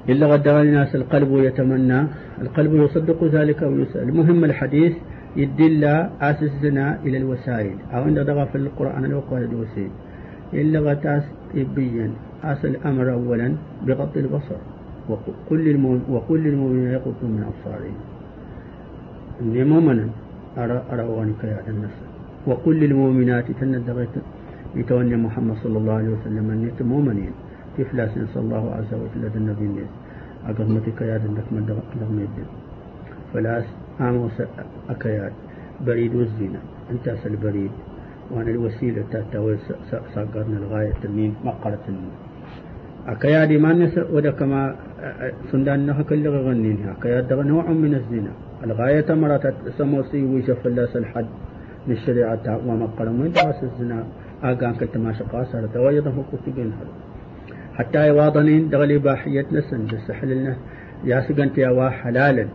إلا 0.09 0.27
غدر 0.27 0.61
الناس 0.61 0.95
القلب 0.95 1.31
يتمنى. 1.31 2.07
القلب 2.41 2.73
يصدق 2.73 3.23
ذلك 3.23 3.61
ويسأل. 3.61 4.09
المهم 4.09 4.43
الحديث 4.43 4.93
يدل 5.35 5.83
أس 6.21 6.43
الزنا 6.43 6.99
إلى 7.05 7.17
الوسائل. 7.17 7.75
أو 7.93 8.01
عند 8.01 8.19
ضغى 8.19 8.45
في 8.45 8.57
القرآن 8.57 9.05
الوقوع 9.05 9.39
الوسيل 9.39 9.91
إلا 10.53 10.79
غتاس 10.79 11.23
طبيا 11.53 12.11
أس 12.43 12.65
الأمر 12.65 13.13
أولا 13.13 13.53
بغض 13.85 14.17
البصر. 14.17 14.78
وكل 15.09 15.65
وكل 16.09 16.47
المؤمنين 16.47 16.91
يغضوا 16.91 17.29
من 17.35 17.43
أبصارهم. 17.49 17.97
إني 19.41 19.63
مؤمنا 19.63 20.05
أرى 20.57 20.83
أرى 20.91 21.03
وانك 21.03 21.43
يا 21.43 21.61
الناس. 21.67 21.95
وكل 22.47 22.83
المؤمنات 22.83 23.51
تندغت 23.59 24.15
يتوني 24.75 25.15
محمد 25.15 25.55
صلى 25.63 25.77
الله 25.77 25.93
عليه 25.93 26.09
وسلم 26.09 26.45
أن 26.51 26.59
مؤمنين. 26.81 27.33
كيف 27.77 27.93
لا 27.93 28.05
صلى 28.33 28.43
الله 28.43 28.65
عز 28.77 28.91
وجل 28.93 29.23
النبي 29.35 29.65
الناس 29.65 29.91
أقدمتك 30.45 31.01
يا 31.01 31.17
دنك 31.17 31.47
من 31.51 31.65
دغم 31.99 32.17
يدن 32.23 32.47
فلا 33.33 33.63
آموس 34.01 34.37
أكياد. 34.89 35.33
بريد 35.85 36.15
والزنا. 36.15 36.61
أنت 36.91 37.05
أسل 37.07 37.35
بريد. 37.35 37.71
وأنا 38.31 38.51
الوسيلة 38.51 39.03
تاتوي 39.11 39.57
ساقرنا 39.89 40.57
الغاية 40.57 40.93
تنين 41.01 41.33
مقرة 41.45 41.85
النين 41.89 42.28
أكياد 43.07 43.51
ما 43.51 43.73
نس 43.73 43.97
ودا 43.97 44.31
كما 44.31 44.75
نها 45.53 46.01
كل 46.01 46.27
غنين 46.27 46.77
أكياد 46.97 47.33
نوع 47.33 47.69
من 47.69 47.93
الزنا. 47.95 48.31
الغاية 48.63 49.13
مرات 49.13 49.53
سموسي 49.77 50.23
ويشف 50.23 50.67
الله 50.67 50.87
الحد 50.95 51.25
من 51.87 51.93
الشريعة 51.93 52.45
ومقرة 52.67 53.09
من 53.09 53.31
دعس 53.31 53.63
الزنا؟ 53.63 54.03
أقام 54.43 54.73
كالتماشى 54.73 55.23
قاصرة 55.23 55.69
توجد 55.73 56.09
فوق 56.09 56.31
تقين 56.45 56.71
هذا. 56.77 56.93
حتى 57.77 58.07
يواضنين 58.07 58.69
دغلي 58.69 58.97
باحية 58.97 59.45
نسن. 59.51 59.85
بسحل 59.85 60.29
لنا 60.29 60.55
يا 61.03 61.21
سجنت 61.21 61.57
يا 61.57 61.69
وا 61.69 61.89
حلالا 61.89 62.45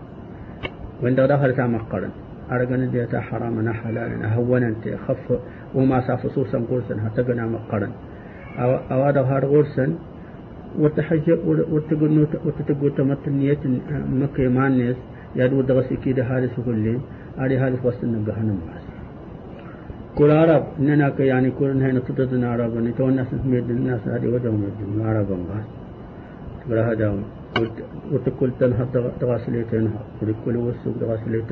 وين 1.03 1.15
دغل 1.15 1.55
تام 1.57 1.79
قرن. 1.79 2.11
أرجن 2.53 2.91
ديتا 2.91 3.21
حرام 3.21 3.73
حلالا 3.73 4.25
أهونا 4.25 4.69
أنت 4.69 4.85
خف. 5.09 5.39
وما 5.75 6.01
صار 6.01 6.17
خصوصا 6.17 6.59
قرصا 6.71 6.95
هتجنا 7.05 7.47
مقرن 7.47 7.91
أو 8.59 8.71
أو 8.93 9.03
هذا 9.03 9.23
هذا 9.23 9.47
وتقول 10.79 12.27
وتتقول 12.45 12.95
تمتنية 12.97 13.63
مكة 14.21 14.49
مع 14.49 14.67
الناس 14.67 14.97
يدو 15.37 15.61
دغسي 15.61 15.97
كده 16.05 16.23
هذا 16.25 16.47
سكول 16.57 16.79
لين. 16.79 17.01
هذه 17.39 17.67
هذا 17.67 17.77
وسط 17.85 18.05
النجاح 18.05 18.39
نماس 18.39 18.85
كل 20.15 20.31
عرب 20.31 20.65
إننا 20.79 21.13
يعني 21.19 21.51
كل 21.51 21.71
هنا 21.83 22.01
تتدنا 22.07 22.53
عرب 22.53 22.77
ونتوى 22.77 23.09
الناس 23.09 23.27
ميد 23.45 23.71
الناس 23.71 24.01
هذه 24.09 24.27
وجههم 24.35 24.63
يدون 24.69 25.07
عرب 25.07 25.29
بس 25.29 25.67
تقول 26.67 26.79
هذا 26.79 27.07
وتقول 28.13 28.51
تنها 28.61 28.85
تغاسلي 29.21 29.65
تنها. 29.73 30.01
وتقول 30.23 30.57
وسوق 30.57 30.95
تغاسلي 31.01 31.43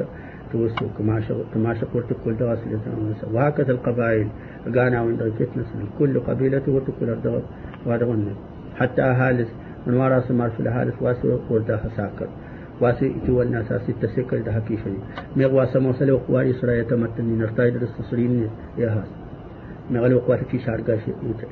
توسوق 0.52 1.00
ما 1.00 1.20
شغ 1.20 1.38
ما 1.56 1.74
شغ 1.74 1.86
وتقول 1.94 2.36
تغاسلي 2.36 2.76
وهكذا 3.32 3.72
القبائل. 3.72 4.28
قانا 4.74 5.02
وين 5.02 5.18
كل 5.98 6.20
قبيلة 6.20 6.62
وتقول 6.68 7.08
وادغن 7.86 8.26
حتى 8.82 9.02
أهالس 9.02 9.48
من 9.86 9.94
وراء 9.94 10.20
سمار 10.28 10.50
في 10.50 10.60
الأهالس 10.60 10.94
واسو 11.00 11.38
وردها 11.50 11.88
ساكر. 11.96 12.28
واسي 12.80 13.14
تو 13.26 13.42
الناس 13.42 13.72
اسي 13.72 13.92
تسكر 14.02 14.38
ده 14.46 14.52
حكيشي 14.52 14.90
ميغوا 15.36 15.64
سمو 15.64 15.92
سلو 15.92 16.16
قوار 16.16 16.50
إسرائيل 16.50 16.84
تمتني 16.84 17.36
نرتاي 17.36 17.70
درس 17.70 17.92
تصرين 17.98 18.48
يا 18.78 18.88
هاس. 18.90 19.10
ميغلو 19.90 20.18
قوار 20.18 20.38
في 20.50 20.58
شارقا 20.58 20.98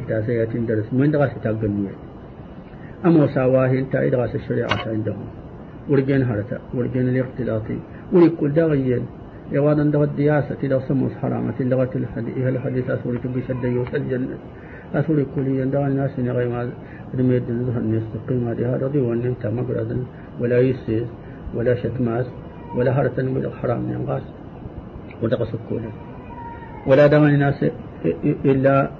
اتاسي 0.03 0.33
ياتين 0.33 0.66
درس. 0.66 0.93
من 0.93 1.11
دغاس 1.11 1.31
تاقنية 1.45 1.95
أما 3.07 3.26
ساواه 3.35 3.70
انتا 3.70 4.07
إدغاس 4.07 4.35
الشريعة 4.35 4.78
عندهم 4.87 5.26
ورجين 5.89 6.22
هرتا 6.22 6.59
ورجين 6.74 7.09
الاختلاطي 7.09 7.78
ولكل 8.12 8.53
دغيين 8.53 9.07
يوانا 9.53 9.85
دغ 9.85 10.03
الدياسة 10.05 10.61
لو 10.62 10.81
سموس 10.81 11.12
حرامة 11.22 11.59
لغة 11.61 11.91
الحديث 11.95 12.37
الحديث 12.37 12.91
أسوري 12.91 13.18
تبي 13.18 13.43
شد 13.49 13.64
يوسجل 14.95 15.05
أسوري 15.05 15.26
كليا 15.34 15.64
دغ 15.64 15.86
الناس 15.86 16.18
نغي 16.18 16.49
ما 16.49 16.70
رميد 17.18 17.43
ظهر 17.66 17.82
نستقيم 17.82 18.49
هذه 18.49 18.91
دي 18.93 18.99
ونمت 18.99 19.47
مقرد 19.47 20.05
ولا 20.41 20.59
يسيس 20.59 21.09
ولا 21.55 21.74
شتماس 21.74 22.26
ولا 22.76 22.91
هرة 22.93 23.16
من 23.18 23.45
الحرام 23.45 23.91
ينغاس 23.91 24.22
ودغ 25.22 25.45
سكولا 25.45 25.91
ولا 26.86 27.07
دغ 27.07 27.26
الناس 27.26 27.64
إلا 28.45 28.91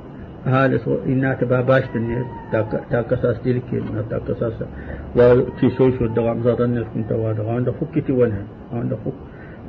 هالس 0.47 0.89
إنا 1.07 1.35
تباباش 1.35 1.85
تنير 1.95 2.25
تاكساس 2.91 3.37
ديلكي 3.45 3.83
تاكساس 4.11 4.53
وتيشوش 5.17 6.03
ودغام 6.03 6.43
زادن 6.43 6.85
كنت 6.95 7.13
وادغا 7.13 7.53
عند 7.53 7.71
فكتي 7.71 8.13
ونها 8.13 8.45
عند 8.73 8.93
فك 9.05 9.17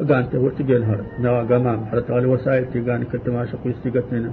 قانت 0.09 0.36
ورتجل 0.36 0.84
هر 0.84 0.99
نوا 1.19 1.41
قمام. 1.49 1.86
حرت 1.86 2.11
على 2.11 2.26
وسائل 2.26 2.65
تيغان 2.74 3.03
كنت 3.11 3.30
ما 3.30 3.45
شقو 3.45 3.69
استيقتنا 3.69 4.32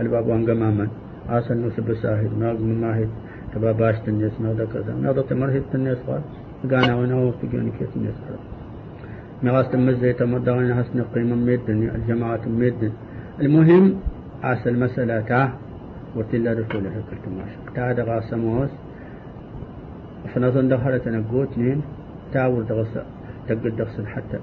الباب 0.00 0.26
وان 0.26 0.42
قماما 0.50 0.86
آسن 1.28 1.66
نسب 1.66 1.94
ساهد 2.02 2.32
ناغ 2.38 2.56
مماهد 2.60 3.08
تباباش 3.54 3.96
تنيس 4.06 4.40
نودا 4.40 4.64
كذا 4.64 4.92
نودا 5.02 5.22
تمرهد 5.22 5.62
تنيس 5.72 5.98
قال 6.06 6.22
قانا 6.70 6.94
ونهو 6.96 7.30
تجاني 7.40 7.70
كيف 7.78 7.90
تنيس 7.94 8.18
قال 8.26 8.40
مغاس 9.42 9.68
تمزي 9.72 10.12
تمدغن 10.12 10.74
حسن 10.78 10.98
قيمة 11.14 11.36
ميدن 11.36 11.80
الجماعة 11.96 12.44
ميدن 12.48 12.92
المهم 13.40 13.84
عاس 14.42 14.66
المسألة 14.66 15.20
تاه 15.20 15.48
وتلا 16.16 16.52
رسوله 16.52 16.94
كلت 17.08 17.24
ماشي 17.36 17.58
تا 17.74 17.92
دغا 17.92 18.20
سموس 18.30 18.72
فنظن 20.34 20.68
دخلت 20.68 21.02
تنقوت 21.04 21.58
نين 21.58 21.80
تاور 22.32 22.62
دغس 22.70 22.94
تقد 23.48 23.76
دغسن 23.76 24.06
حتى 24.06 24.38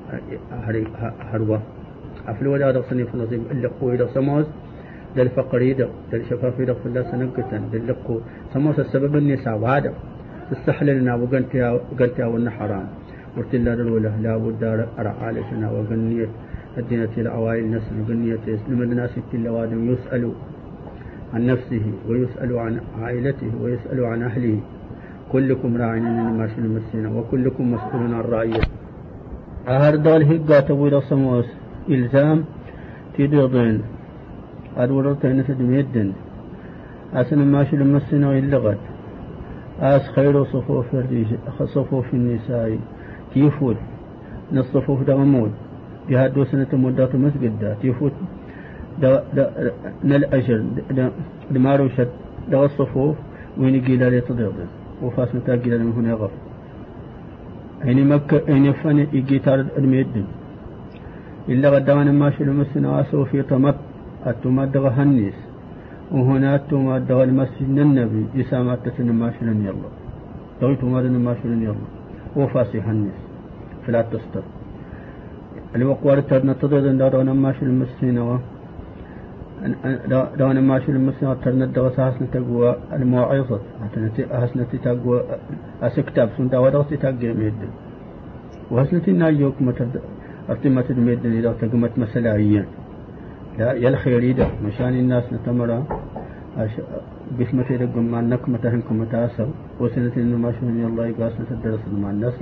هروا 1.32 1.60
أفلو 2.28 2.54
ولا 2.54 2.72
دغسني 2.72 3.04
فنظيم 3.06 3.44
إلا 3.52 3.70
قوي 3.82 3.98
دغ 3.98 4.10
سموس 5.12 5.18
دل 5.18 5.30
فقري 5.30 5.74
دغ 5.74 5.90
دل 6.12 6.22
شفافي 6.30 6.66
دغ 6.66 6.76
فلا 6.84 7.04
سنقتن 7.12 7.62
دل 7.72 7.88
لقو. 7.88 8.20
سموس 8.54 8.80
السبب 8.80 9.16
النساء 9.16 9.58
وهذا. 9.58 9.94
تستحللنا 10.52 11.16
وقنتها 11.16 11.72
وقنتها 11.72 12.26
وإن 12.26 12.50
حرام 12.50 12.88
ورتلا 13.38 13.74
الأولى 13.74 14.12
لا 14.22 14.38
بد 14.38 14.64
رعالتنا 15.00 15.72
وقنية 15.72 16.30
الدينة 16.78 17.10
العوائل 17.18 17.72
نسل 17.72 18.02
وقنية 18.02 18.44
اسلم 18.48 18.82
الناس 18.82 19.12
كل 19.32 19.48
وادم 19.48 19.92
يسألوا 19.94 20.34
عن 21.34 21.46
نفسه 21.46 21.82
ويسأل 22.08 22.58
عن 22.58 22.82
عائلته 23.02 23.52
ويسأل 23.62 24.06
عن 24.06 24.24
أهله. 24.24 24.60
كلكم 25.32 25.78
راع 25.78 25.98
إنما 25.98 26.48
شل 26.48 26.68
مسينا 26.68 27.10
وكلكم 27.10 27.72
مسؤول 27.72 28.14
عن 28.14 28.22
رعيته 28.22 28.68
أهر 29.68 29.96
دول 29.96 30.24
هقا 30.24 30.60
تبويل 30.60 31.02
صموس 31.02 31.46
إلزام 31.90 32.44
تدرضين 34.78 34.84
أدورتين 34.84 35.48
تدميدن 35.48 36.12
أسن 37.14 37.40
ما 37.52 37.64
شل 37.64 37.84
مسينا 37.84 38.40
اللغة 38.40 38.78
أس 39.80 40.08
خير 40.16 40.44
صفوف 40.44 40.86
صفوف 41.64 42.14
النساء. 42.14 42.78
تيفوت 43.34 43.78
نصفوف 44.54 45.04
دغمود 45.04 45.52
بهادو 46.10 46.44
سنة 46.44 46.68
مدات 46.74 47.16
مسجد 47.16 47.76
تيفوت 47.82 48.12
دا 49.02 49.24
دا 49.36 49.72
نل 50.04 50.26
أجر 50.26 50.64
دمارو 51.52 51.88
شد 51.98 52.10
دا 52.52 52.66
الصفوف 52.66 53.16
وين 53.58 53.82
قيل 53.86 54.12
لي 54.12 54.22
تضيض. 54.22 54.54
وفاس 55.04 55.36
متى 55.36 55.58
قيل 55.58 55.84
من 55.84 55.92
هنا 55.98 56.14
غف. 56.14 56.32
أين 57.86 58.08
مكة 58.08 58.42
أين 58.50 58.74
فن 58.74 58.98
يجيتار 59.14 59.66
الميدن 59.78 60.26
إلا 61.50 61.70
غدوان 61.70 62.14
ما 62.20 62.30
شلو 62.32 62.54
مسنا 62.54 62.90
واسو 62.90 63.26
في 63.26 63.42
طمط 63.42 63.76
التمد 64.28 64.78
هنيس 64.78 65.38
وهنا 66.12 66.56
التمد 66.56 67.12
المسجد 67.12 67.78
النبي 67.86 68.24
إسامة 68.42 68.76
تسن 68.76 69.10
ما 69.22 69.28
شلن 69.40 69.60
يلا 69.66 69.90
دويت 70.62 70.84
مادن 70.84 71.16
ما 71.26 71.34
شلن 71.40 71.62
يلا 71.68 71.88
وفاسي 72.36 72.80
هنيس 72.88 73.18
فلا 73.84 74.02
تستر 74.02 74.44
الوقوار 75.76 76.18
ترنا 76.30 76.54
تضيض 76.54 76.86
دارون 77.02 77.30
ما 77.44 77.52
شلو 77.58 77.72
مسنا 77.82 78.40
دون 80.40 80.60
ما 80.60 80.80
شو 80.80 80.92
المسنا 80.92 81.34
ترنا 81.44 81.66
الدرس 81.66 82.00
هاسنا 82.00 82.28
تقوى 82.34 82.76
المواعظة 82.94 83.60
هاسنا 84.32 84.64
تقوى 84.84 85.18
أسكتاب 85.84 86.30
سنتا 86.38 86.58
ودرس 86.64 86.90
تقوى 86.90 87.34
ميد 87.34 87.62
وهاسنا 88.72 89.00
تنايوك 89.00 89.58
متد 89.62 89.94
أرتمت 90.50 90.92
الميد 90.92 91.26
إذا 91.26 91.52
تقمت 91.62 91.94
مسلاعيا 92.04 92.66
الخير 93.60 94.20
إذا 94.20 94.48
مشان 94.66 94.94
الناس 94.94 95.34
نتمرى. 95.34 95.84
بسمة 97.40 97.70
رقم 97.72 98.06
ما 98.12 98.22
نكمة 98.22 98.60
هنكم 98.64 98.96
متاسر 99.00 99.48
وسنة 99.80 100.16
ما 100.44 100.52
شو 100.52 100.66
من 100.68 100.84
الله 100.90 101.06
يقاسنا 101.16 101.46
تدرس 101.50 101.80
مع 101.88 102.12
الناس 102.12 102.34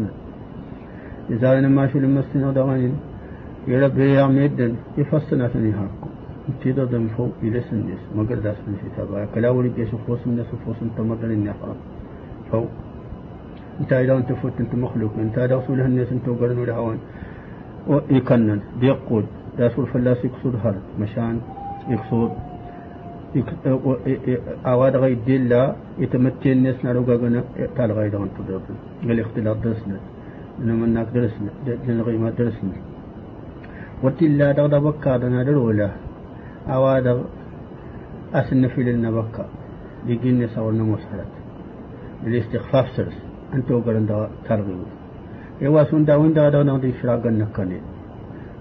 إذا 1.30 1.60
أنا 1.60 1.68
ما 1.68 1.88
شو 1.88 1.98
المسنا 2.00 2.52
دوانين 2.58 2.94
يربي 3.68 4.14
يا 4.18 4.26
ميدن 4.26 4.74
يفصلنا 4.98 5.48
تنهاكم 5.54 6.10
تيدا 6.62 6.86
دم 6.90 7.08
فوق 7.18 7.32
سنس 7.70 8.02
ما 8.16 8.24
قد 8.30 8.42
داس 8.42 8.58
من 8.68 8.76
تابع. 8.98 9.26
كلا 9.34 9.50
ولي 9.50 9.70
جيش 9.78 9.90
فوس 10.08 10.22
من 10.28 10.36
ناس 10.38 10.50
فوس 10.66 10.80
انت 10.82 10.98
مدن 11.00 11.32
النفاق 11.32 11.78
فوق. 12.52 12.70
إنت 13.82 13.94
إذا 13.94 14.14
أنت 14.18 14.32
فوت 14.42 14.56
أنت 14.60 14.74
مخلوق. 14.76 15.14
إنت 15.26 15.38
إذا 15.38 15.56
رسول 15.58 15.82
الناس 15.82 16.12
أنت 16.12 16.28
وقرن 16.28 16.60
لهوان 16.66 17.00
ويكنن 17.88 18.60
بيقود. 18.82 19.26
رسول 19.60 19.86
فلاس 19.88 20.26
يقصد 20.26 20.56
هرد 20.64 20.86
مشان 21.00 21.36
يقصد. 21.90 22.32
أواد 24.66 24.96
غي 24.96 25.16
ديلا 25.16 25.76
يتمتين 26.00 26.58
الناس 26.58 26.86
نارو 26.86 27.04
قاقنا 27.04 27.44
تال 27.78 27.92
غي 27.92 28.10
دون 28.10 28.30
تضرب 28.38 28.62
الاختلاط 29.04 29.58
درسنا 29.66 29.98
إنما 30.60 30.86
الناك 30.86 31.08
درسنا 31.14 31.52
لنغي 31.88 32.18
ما 32.18 32.30
درسنا 32.30 32.78
وتلا 34.04 34.52
دغدا 34.58 34.80
بكا 34.80 35.18
دنا 35.22 35.44
درولا 35.44 35.90
أوادر 36.76 37.18
أسن 38.34 38.68
في 38.68 38.84
لنا 38.84 39.12
بكا 39.12 39.46
يجيني 40.08 40.48
صورنا 40.56 40.84
مسحلت 40.84 41.34
الاستخفاف 42.28 42.88
سرس. 42.96 43.18
أنت 43.54 43.72
وقرن 43.72 44.06
دا 44.10 44.30
ترغيب 44.48 44.82
يوا 45.62 45.84
سون 45.90 46.06
دا 46.06 46.16
وين 46.16 46.34
دا 46.34 46.50
دا 46.50 46.64
نادي 46.64 46.94
شراغ 47.02 47.28
نكني 47.28 47.80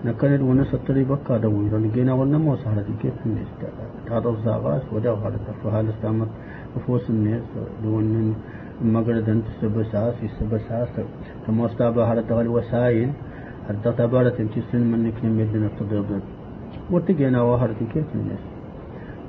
نكني 0.05 0.43
وأنا 0.43 0.65
ستري 0.65 1.05
بكا 1.05 1.37
دا 1.37 1.49
وين 1.49 1.71
رن 1.73 1.91
جينا 1.95 2.13
وأنا 2.13 2.39
مسحلت 2.39 2.87
كيف 3.03 3.19
نستا 3.27 3.69
هذا 4.11 4.29
الزاغاس 4.29 4.83
ودا 4.93 5.11
غلط 5.11 5.47
فهال 5.65 5.89
استعمل 5.89 6.27
فوس 6.87 7.11
الناس. 7.11 7.43
دون 7.83 8.35
مقردن 8.83 9.43
تسبساس 9.47 10.15
يسبساس 10.23 10.89
كما 11.47 11.67
استابا 11.67 12.05
هذا 12.05 12.41
الوسائل 12.41 13.11
حتى 13.69 13.93
تبارت 13.99 14.39
تمشي 14.39 14.79
من 14.79 15.01
نكلم 15.05 15.41
يدنا 15.41 15.69
تضرب 15.81 16.11
ورتقينا 16.91 17.43
وهرتي 17.43 17.85
كيف 17.95 18.07
الناس. 18.15 18.43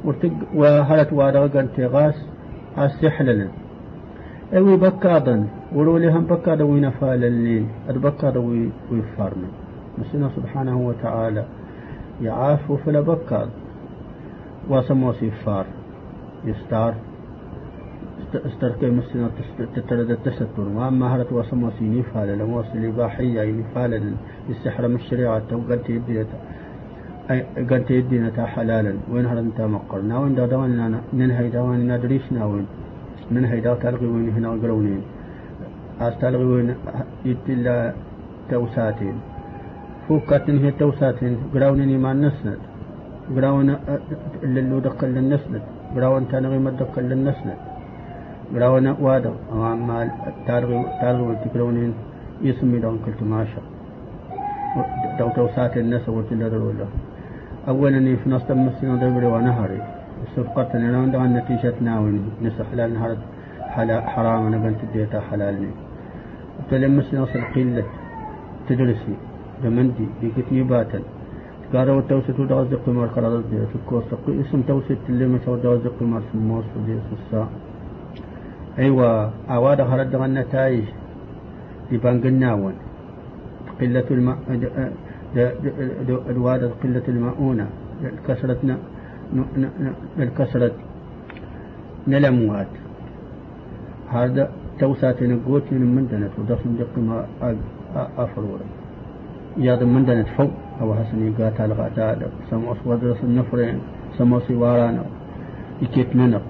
ورتق 0.05 0.31
وهرت 0.55 1.13
وارا 1.13 1.47
قنت 1.47 1.79
غاس 1.79 2.17
السحلل 2.77 3.47
أوي 4.57 4.77
بكادا 4.77 5.35
ولولي 5.75 6.11
هم 6.11 6.25
بكادا 6.25 6.63
وين 6.63 6.89
فال 6.89 7.23
الليل. 7.23 7.65
اد 7.89 7.97
بكادا 7.97 8.39
ويفارنا. 8.91 9.49
مسنا 9.97 10.29
سبحانه 10.35 10.77
وتعالى. 10.87 11.45
يعافو 12.21 12.77
فلا 12.77 13.01
بكاد 13.01 13.49
وسمو 14.69 15.13
سيفار 15.13 15.65
يستار. 16.45 16.93
استركي 18.33 18.89
مسنا 18.89 19.29
تترد 19.75 20.11
التستر. 20.11 20.67
وأما 20.75 21.15
هرت 21.15 21.31
وسمو 21.31 21.69
سيني 21.79 22.03
فال. 22.03 22.37
لموصل 22.37 22.77
الاباحيه 22.77 23.41
يعني 23.41 23.63
فال. 23.75 24.13
السحر 24.49 24.87
من 24.87 24.95
الشريعة. 24.95 25.41
توقلت 25.49 25.89
يديتها 25.89 26.39
قلت 27.69 27.91
يدينا 27.91 28.29
تا 28.29 28.45
حلالا. 28.45 28.93
وين 29.11 29.25
هرنتا 29.25 29.67
مقرنا 29.67 30.19
وين 30.19 30.35
دا 30.35 30.45
دواننا 30.45 31.01
من 31.13 31.31
هيدا 31.31 31.61
وين 31.61 31.95
ندريشنا 31.95 32.45
وين. 32.45 32.65
من 33.31 33.45
هيدا 33.45 33.73
تلغي 33.73 34.05
وين 34.05 34.29
هنا 34.29 34.49
وقرونين 34.49 35.01
أس 36.01 36.13
تلغي 36.21 36.43
وين 36.43 36.75
يتلا 37.25 37.93
توساتين. 38.49 39.17
فوكاتن 40.09 40.57
هي 40.63 40.71
توساتين 40.71 41.37
قراونني 41.53 41.97
ما 41.97 42.13
نسند. 42.13 42.61
قراون 43.35 43.69
اللي 44.43 44.79
دقل 44.85 45.07
للنسند 45.15 45.61
قراون 45.95 46.23
تنغي 46.31 46.59
ما 46.65 46.71
دقل 46.81 47.03
للنسند 47.09 47.59
قراون 48.53 48.87
وادو. 49.05 49.33
أما 49.53 49.97
تلغي 50.47 50.77
تلغي 51.01 51.35
تقرونين 51.45 51.93
يسمي 52.41 52.79
دون 52.83 52.97
كلت 53.05 53.21
ماشا. 53.23 53.61
دو 55.19 55.29
توساتين 55.35 55.85
نسا 55.93 56.11
وتلا 56.11 56.47
درولا 56.53 56.87
أولا 57.67 57.99
في 58.19 58.25
نص 58.33 58.47
مسنا 58.51 58.95
دبر 59.01 59.23
ونهري 59.33 59.81
سبقت 60.35 60.71
لنا 60.75 60.97
عند 61.01 61.15
نتيجة 61.37 61.77
ناوين. 61.85 62.23
نسخ 62.43 62.65
حلال 62.71 62.93
نهر 62.93 63.11
حرام 64.13 64.41
أنا 64.47 64.57
بنت 64.63 64.81
ديتا 64.93 65.19
حلالني 65.29 65.71
تلمسنا 66.69 67.21
وصل 67.21 67.41
قلة 67.55 67.85
تدرسي. 68.67 69.15
دمندي 69.63 70.07
بيكتني 70.21 70.63
باتل 70.63 71.01
قالوا 71.73 72.01
توسط 72.09 72.39
ودغز 72.39 72.73
قمر 72.85 73.07
خلاص 73.15 73.43
دي 73.51 73.57
تكوس 73.73 74.03
اسم 74.27 74.61
توسط 74.61 75.01
اللي 75.09 75.25
دغز 75.63 75.87
قمر 75.99 76.21
في 76.21 76.35
الموس 76.35 76.65
دي 76.85 76.95
سسا 77.09 77.47
أيوة. 78.79 79.31
أواد 79.49 79.79
خرج 79.83 80.15
النتائج 80.15 80.83
يبان 81.91 82.21
قلناون 82.23 82.73
قلة 83.81 84.07
الماء. 84.11 84.37
الواد 86.29 86.63
قلة 86.83 87.05
الماؤونة. 87.07 87.67
كسرتنا 88.27 88.77
الكسرة 90.19 90.71
نلموات. 92.07 92.73
هذا 94.09 94.51
توسات 94.79 95.23
نقوت 95.23 95.63
من 95.71 95.95
مندنة 95.95 96.29
ودفن 96.39 96.71
دق 96.79 96.93
ما 96.97 97.17
أفرورا 98.17 98.65
ياد 99.57 99.83
مندنة 99.83 100.25
فوق 100.37 100.51
أو 100.81 100.95
حسن 100.95 101.17
يقاتا 101.27 101.63
لغاتا 101.67 102.27
سموس 102.49 102.77
ودرس 102.85 103.23
النفرين 103.23 103.79
سموس 104.17 104.51
وارانا 104.51 105.03
يكيت 105.81 106.15
منق 106.15 106.41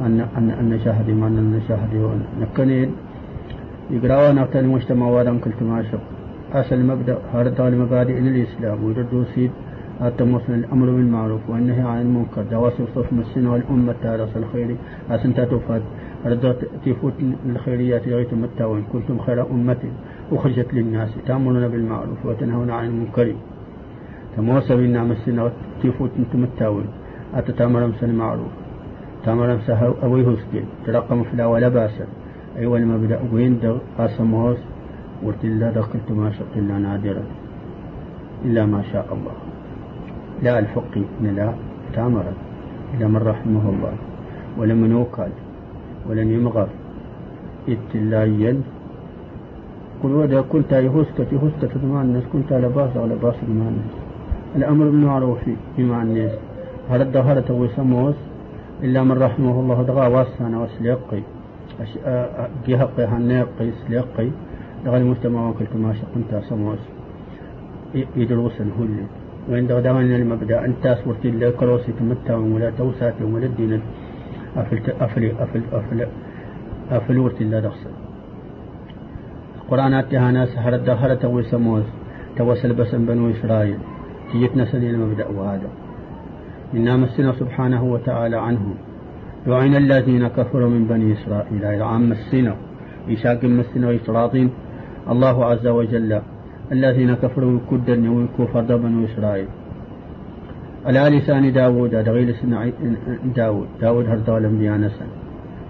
أن 0.00 0.20
أن 0.38 0.50
أن 0.50 0.80
شاهدي 0.84 1.12
ما 1.12 1.26
أن 1.26 1.60
شاهدي 1.68 1.98
نكنين 2.40 2.90
يقرأوا 3.90 4.32
نقتل 4.32 4.66
مجتمع 4.66 5.06
وارن 5.06 5.38
كل 5.38 5.50
تماشق 5.60 6.00
أصل 6.52 6.80
مبدأ 6.90 7.18
هذا 7.32 7.68
المبادئ 7.68 8.18
الإسلام. 8.18 8.84
ويردوا 8.84 9.24
سيد 9.34 9.50
التموسن 10.02 10.54
الأمر 10.54 10.86
بالمعروف 10.86 11.50
والنهي 11.50 11.80
عن 11.80 12.00
المنكر. 12.00 12.42
دواسي 12.50 12.84
صف 12.94 13.12
مسن 13.12 13.46
والأمة 13.46 13.94
تارس 14.02 14.36
الخير. 14.36 14.76
أسنتا 15.10 15.44
تفاد 15.44 15.82
ردت 16.26 16.70
تفوت 16.84 17.12
الخيريات 17.46 18.08
غيت 18.08 18.32
التاوين 18.32 18.84
كنتم 18.92 19.18
خير 19.18 19.50
أمة. 19.50 19.82
أخرجت 20.32 20.74
للناس 20.74 21.10
تأمرون 21.26 21.68
بالمعروف 21.68 22.26
وتنهون 22.26 22.70
عن 22.70 22.86
المنكر. 22.86 23.34
تموسى 24.36 24.76
بنا 24.76 25.04
مسنا 25.04 25.52
تفوت 25.82 26.10
أنتم 26.18 26.44
التاوين 26.44 26.86
أتتامر 27.34 27.84
أمس 27.84 28.04
المعروف. 28.04 28.52
تأمر 29.24 29.52
أمس 29.52 29.70
أويه 30.02 30.36
سكين 30.36 30.64
ترقم 30.86 31.22
فلا 31.24 31.46
ولا 31.46 31.68
باسا 31.68 32.06
أيوة 32.58 32.78
المبدأ 32.78 33.20
وين 33.32 33.60
دغ 33.60 33.78
قاسموس 33.98 34.58
ورت 35.22 35.44
الله 35.44 35.70
دخلت 35.70 36.10
ما 36.10 36.30
شق 36.30 36.52
إلا 36.56 36.78
نادرا. 36.78 37.24
إلا 38.44 38.66
ما 38.66 38.82
شاء 38.92 39.06
الله. 39.12 39.36
لا 40.42 40.58
الفقي 40.58 41.02
لا 41.22 41.52
تامرا 41.94 42.32
إلى 42.94 43.08
من 43.08 43.16
رحمه 43.16 43.64
الله. 43.70 43.94
ولم 44.58 44.90
يوكل 44.90 45.32
ولن 46.08 46.28
يمغر. 46.30 46.68
اتلايا 47.68 48.60
قل 50.02 50.12
ودا 50.12 50.40
كنت 50.40 50.72
يهسك 50.72 51.18
يهسك 51.32 51.72
مع 51.84 52.02
الناس 52.02 52.22
كنت 52.32 52.52
على 52.52 52.68
باس 52.68 52.96
على 52.96 53.14
باس 53.22 53.34
مع 53.34 53.68
الناس. 53.72 53.94
الأمر 54.56 54.84
بالمعروف 54.84 55.38
مع 55.78 56.02
الناس. 56.02 56.34
هذا 56.90 57.02
الدهرة 57.02 57.52
ويسموس 57.52 58.14
إلا 58.84 59.02
من 59.02 59.16
رحمه 59.22 59.60
الله 59.60 59.82
دغا 59.82 60.06
واسانا 60.06 60.56
وسليقي. 60.62 61.22
جهقي 62.66 63.04
هنيقي 63.04 63.68
سليقي. 63.86 64.28
دغا 64.84 64.96
المجتمع 64.96 65.48
وكلت 65.48 65.76
ما 65.76 65.94
شقنت 66.00 66.42
سموس. 66.48 66.82
يدروس 68.16 68.56
وين 69.50 69.66
دغدغن 69.66 70.10
المبدأ 70.20 70.64
أنت 70.64 70.84
صورت 71.04 71.24
الله 71.24 71.50
كروسي 71.50 71.92
تمتا 71.98 72.34
ولا 72.36 72.70
توسات 72.78 73.14
ولا 73.22 73.46
الدين. 73.46 73.80
أفل 74.56 74.78
افل 75.00 75.24
افل 75.44 75.62
افل 75.72 76.06
أفل 76.90 77.18
ورت 77.18 77.40
الله 77.40 77.60
دخسل 77.60 77.94
القرآن 79.68 79.94
اتهانا 79.94 80.46
سحر 80.46 80.74
الدهرة 80.74 81.14
توي 81.14 81.42
سموس 81.42 81.84
توسل 82.36 82.72
بسن 82.74 83.04
بنو 83.06 83.30
إسرائيل 83.30 83.78
تيتنا 84.32 84.64
سليل 84.64 84.94
المبدأ 84.94 85.26
وهذا 85.26 85.70
إنا 86.74 86.96
مسنا 86.96 87.32
سبحانه 87.32 87.84
وتعالى 87.84 88.36
عنهم 88.36 88.74
وعين 89.46 89.76
الذين 89.76 90.28
كفروا 90.28 90.70
من 90.70 90.84
بني 90.86 91.12
إسرائيل 91.12 91.64
إلى 91.64 91.84
عام 91.84 92.10
مسنا 92.10 92.54
إيشاق 93.08 93.44
مسنا 93.44 93.88
وإسراطين 93.88 94.50
الله 95.12 95.44
عز 95.44 95.66
وجل 95.66 96.20
الذين 96.72 97.14
كفروا 97.14 97.58
كدا 97.70 97.96
وكفر 98.10 98.76
بنو 98.76 99.04
إسرائيل 99.04 99.48
على 100.86 101.00
لسان 101.18 101.52
داود 101.52 101.90
دغيل 101.90 102.34
سنع 102.34 102.60
داود 103.36 103.68
داود 103.80 104.04
هرد 104.08 104.30
الأنبياء 104.30 104.76
نسا 104.76 105.06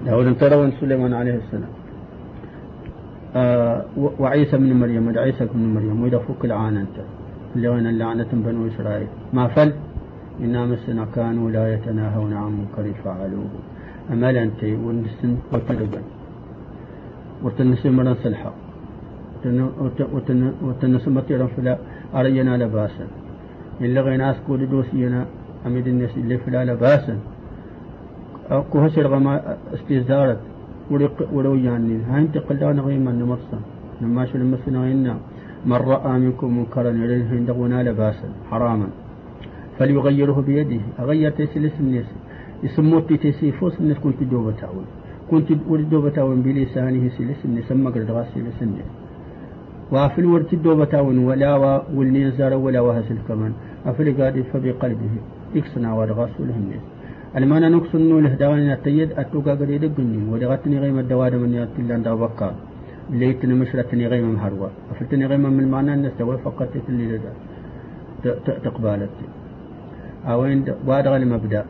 داود 0.06 0.26
انتروا 0.26 0.70
سليمان 0.80 1.12
عليه 1.14 1.34
السلام. 1.42 1.77
آه 3.38 3.84
وعيسى 4.22 4.56
بن 4.62 4.70
مريم 4.80 5.04
عيسى 5.18 5.44
بن 5.54 5.62
مريم 5.74 6.02
وإذا 6.02 6.18
فك 6.18 6.44
العان 6.44 6.76
أنت 6.84 6.96
اللي 7.56 7.68
وين 7.68 7.86
اللعنة 7.86 8.30
بنو 8.32 8.60
إسرائيل. 8.70 9.10
ما 9.36 9.44
فل؟ 9.54 9.70
إنا 10.44 10.60
مسنا 10.70 11.04
كانوا 11.16 11.46
لا 11.50 11.64
يتناهون 11.74 12.32
عن 12.42 12.50
منكر 12.58 12.86
فعلوه. 13.04 13.50
أمل 14.12 14.36
أنت 14.36 14.62
ونسن 14.84 15.32
وتلقن 15.52 16.04
وتنسي 17.42 17.88
مرن 17.96 18.14
سلحق 18.22 18.54
وتنسمت 20.64 21.28
فلا 21.56 21.74
أرينا 22.18 22.52
لباسا. 22.62 23.06
إلا 23.84 24.00
غينا 24.06 24.30
أسكود 24.30 24.60
دوسينا 24.70 25.20
أمد 25.66 25.86
الناس 25.92 26.14
اللي 26.16 26.36
فلا 26.38 26.60
لباسا. 26.64 27.16
أكو 28.50 28.76
هسر 28.78 29.06
غما 29.12 29.34
استزارت 29.74 30.40
ولو 30.90 31.54
يعني. 31.54 31.96
هاي 32.10 32.20
انتقلنا 32.22 32.82
غيما 32.82 33.12
نمرسا 33.12 33.58
لما 34.00 34.26
شو 34.26 34.38
لمسنا 34.38 34.92
إنا 34.92 35.14
من 35.66 35.72
رأى 35.92 36.12
منكم 36.18 36.58
منكرا 36.58 36.90
إليه 36.90 37.28
عندنا 37.30 37.82
لباسا 37.82 38.28
حراما. 38.50 38.88
فليغيره 39.78 40.38
بيده. 40.46 40.80
أغير 40.98 41.30
تسلس 41.30 41.76
الناس 41.80 42.08
يسموت 42.62 43.12
تسيفوس 43.12 43.80
الناس 43.80 43.98
كنت 44.04 44.22
دوبة 44.22 44.52
تعون 44.60 44.86
كنت 45.30 45.52
دوبة 45.92 46.10
تعون 46.10 46.42
بلسانه 46.42 47.04
سلس 47.16 47.40
الناس 47.44 47.64
سمى 47.68 47.90
قرد 47.94 48.10
غاسي 48.10 48.40
لسنس 48.40 48.88
وافل 49.92 50.24
ورتدو 50.26 50.76
بتاون 50.80 51.18
ولا 51.18 51.82
والني 51.96 52.30
زار 52.30 52.52
ولا 52.54 52.80
وهسل 52.80 53.18
كمان 53.28 53.52
أفل 53.86 54.22
قاد 54.22 54.36
فبقلبه. 54.52 55.14
يكسنا 55.54 55.94
ورغاسول 55.94 56.50
الناس 56.60 56.84
المانا 57.36 57.68
نقصن 57.68 58.22
له 58.24 58.34
دوانا 58.42 58.74
تيد 58.84 59.10
اتوقا 59.20 59.52
قد 59.60 59.70
يدقني 59.70 60.18
ودغتني 60.32 60.78
غيم 60.82 60.98
الدوار 60.98 61.32
من 61.42 61.52
يأتي 61.54 61.82
دا 62.04 62.14
بكا 62.14 62.48
ليتني 63.10 63.54
مشرتني 63.54 64.06
غيم 64.06 64.26
مهروا 64.34 64.68
أفلتني 64.90 65.26
غيم 65.26 65.44
من 65.56 65.60
المعنى 65.64 65.94
الناس 65.94 66.12
دوا 66.18 66.36
فقط 66.36 66.72
اللي 66.88 67.20
تقبالت. 68.64 69.16
أوين 70.32 70.58
وادغ 70.86 71.16
المبدا 71.16 71.64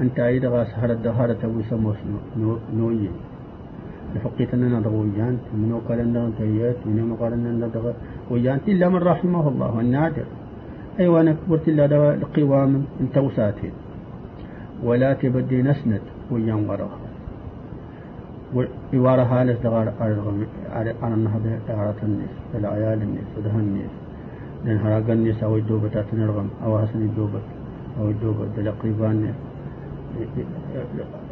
أنت 0.00 0.16
أيد 0.20 0.44
غاس 0.46 0.70
هرد 0.80 1.02
دهارة 1.02 1.42
ويسموس 1.56 1.96
نويين 2.78 3.14
لفقيتنا 4.14 4.66
ندغ 4.78 4.94
ويان. 5.02 5.36
من 5.60 5.70
وقالنا 5.76 6.22
تيات. 6.38 6.80
من 6.86 7.10
وقالنا 7.10 7.50
ندغ 7.66 7.84
ويان. 8.30 8.58
إلا 8.68 8.86
من 8.88 9.00
رحمه 9.12 9.44
الله. 9.48 9.72
النادر 9.80 10.26
أيوة 11.00 11.20
أنا 11.20 11.32
كبرت 11.38 11.68
إلا 11.68 11.86
دواء 11.86 12.14
القوام 12.14 12.72
انت 13.00 13.16
وساتين 13.18 13.74
ولا 14.84 15.12
تبدي 15.12 15.62
نسند 15.62 16.00
ويان 16.30 16.68
ورغ 16.68 16.92
ويوارى 18.54 19.22
هالس 19.22 19.58
دغار 19.64 19.92
أرغم 20.00 20.46
على 20.76 20.94
النهضة 21.02 21.50
دغارة 21.68 22.00
الناس 22.02 22.34
العيال 22.54 23.02
الناس 23.02 23.28
ودها 23.36 23.60
الناس 23.64 23.92
لأن 24.64 24.76
هراق 24.84 25.10
الناس 25.10 25.42
أو 25.42 25.56
الدوبة 25.56 25.94
تنرغم 26.12 26.48
أو 26.64 26.78
حسن 26.78 26.98
الدوبة 27.08 27.40
أو 28.00 28.10
الدوبة 28.10 28.44
دلقيبان 28.56 29.34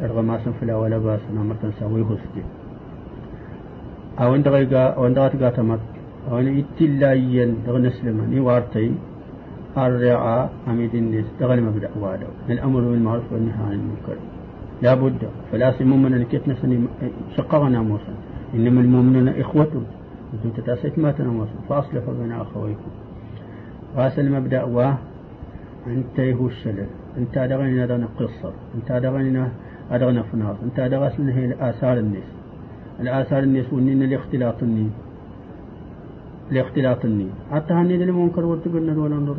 ارغماسن 0.03 0.51
فلا 0.61 0.75
ولا 0.75 0.97
باس 0.97 1.19
نمرتن 1.35 1.71
سوي 1.79 2.01
هسكي 2.01 2.43
أو 4.19 4.35
دغيغا 4.37 4.83
أو 4.97 5.07
دغات 5.07 5.35
غاتمت 5.35 5.79
أو 6.31 6.37
إتلايا 6.37 7.45
دغن 7.67 7.89
سلمان 7.89 8.31
يوارتي 9.77 9.95
الرعاء 9.95 10.51
أميد 10.67 10.95
الناس 10.95 11.25
دغل 11.39 11.61
مبدأ 11.63 11.89
وادو 11.99 12.25
الأمر 12.49 12.81
بالمعروف 12.81 13.23
والنهي 13.31 13.63
عن 13.63 13.71
المنكر. 13.71 14.17
لا 14.81 14.93
بد 14.93 15.29
فلا 15.51 15.71
سمومنا 15.71 16.15
لكيتنا 16.15 16.55
سني 16.61 16.79
شقغنا 17.37 17.81
موسى 17.81 18.13
إنما 18.53 18.81
المؤمنون 18.81 19.27
إخوة. 19.27 19.83
أنتم 20.33 20.49
تتأسيت 20.49 20.99
ما 20.99 21.11
تنموسى 21.11 21.51
فأصلحوا 21.69 22.13
بين 22.13 22.31
أخويكم. 22.31 22.91
غاس 23.95 24.19
المبدأ 24.19 24.63
و 24.63 24.93
أنت 25.87 26.19
يهو 26.19 26.47
الشلل 26.47 26.87
أنت 27.17 27.37
أدغننا 27.37 27.85
دغن 27.85 28.07
قصر 28.19 28.53
أنت 28.75 28.91
أدغننا 28.91 29.51
أدغن 29.91 30.21
فناص 30.21 30.57
أنت 30.63 30.79
أدغسنا 30.79 31.37
هي 31.37 31.55
آثار 31.69 31.97
الناس 31.97 32.29
الآثار 32.99 33.43
الناس 33.43 33.73
ونين 33.73 34.03
لاختلاط 34.03 34.63
النين. 34.63 34.91
لاختلاط 36.55 37.01
النين 37.09 37.31
حتى 37.53 37.73
هني 37.79 37.95
دل 38.01 38.11
منكر 38.19 38.43
ورتقلنا 38.49 38.93
ولا 39.03 39.17
نور 39.27 39.37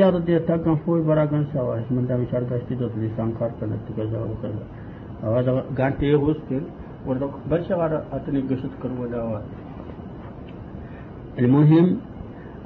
يا 0.00 0.06
رد 0.12 0.28
يتاقن 0.28 0.76
فوي 0.82 1.00
براغن 1.08 1.44
سوا 1.52 1.76
من 1.94 2.04
دام 2.08 2.22
شار 2.30 2.42
غشتي 2.50 2.74
دوت 2.80 2.94
لسان 3.02 3.30
كار 3.38 3.50
كنا 3.58 3.76
تكذا 3.86 4.18
وكذا 4.30 4.64
هذا 5.34 5.50
غانتي 5.78 6.14
هوستن 6.14 6.62
ورد 7.06 7.22
بس 7.50 7.66
على 7.80 7.98
أتني 8.16 8.40
قصد 8.48 8.72
كر 8.82 8.92
ولا 9.00 9.20
المهم 11.42 11.86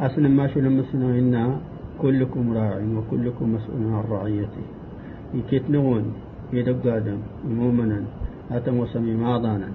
أصلا 0.06 0.28
ما 0.38 0.46
شو 0.50 0.58
لمسنا 0.64 1.08
إنا 1.20 1.44
كلكم 2.02 2.44
راع 2.58 2.72
وكلكم 2.96 3.46
مسؤول 3.54 3.82
عن 3.94 4.04
رعيته. 4.10 4.64
يكتنون 5.34 6.04
يدق 6.52 6.84
آدم 6.96 7.18
مؤمنا 7.58 7.98
أتم 8.50 8.76
وسمي 8.78 9.14
ماضانا 9.14 9.68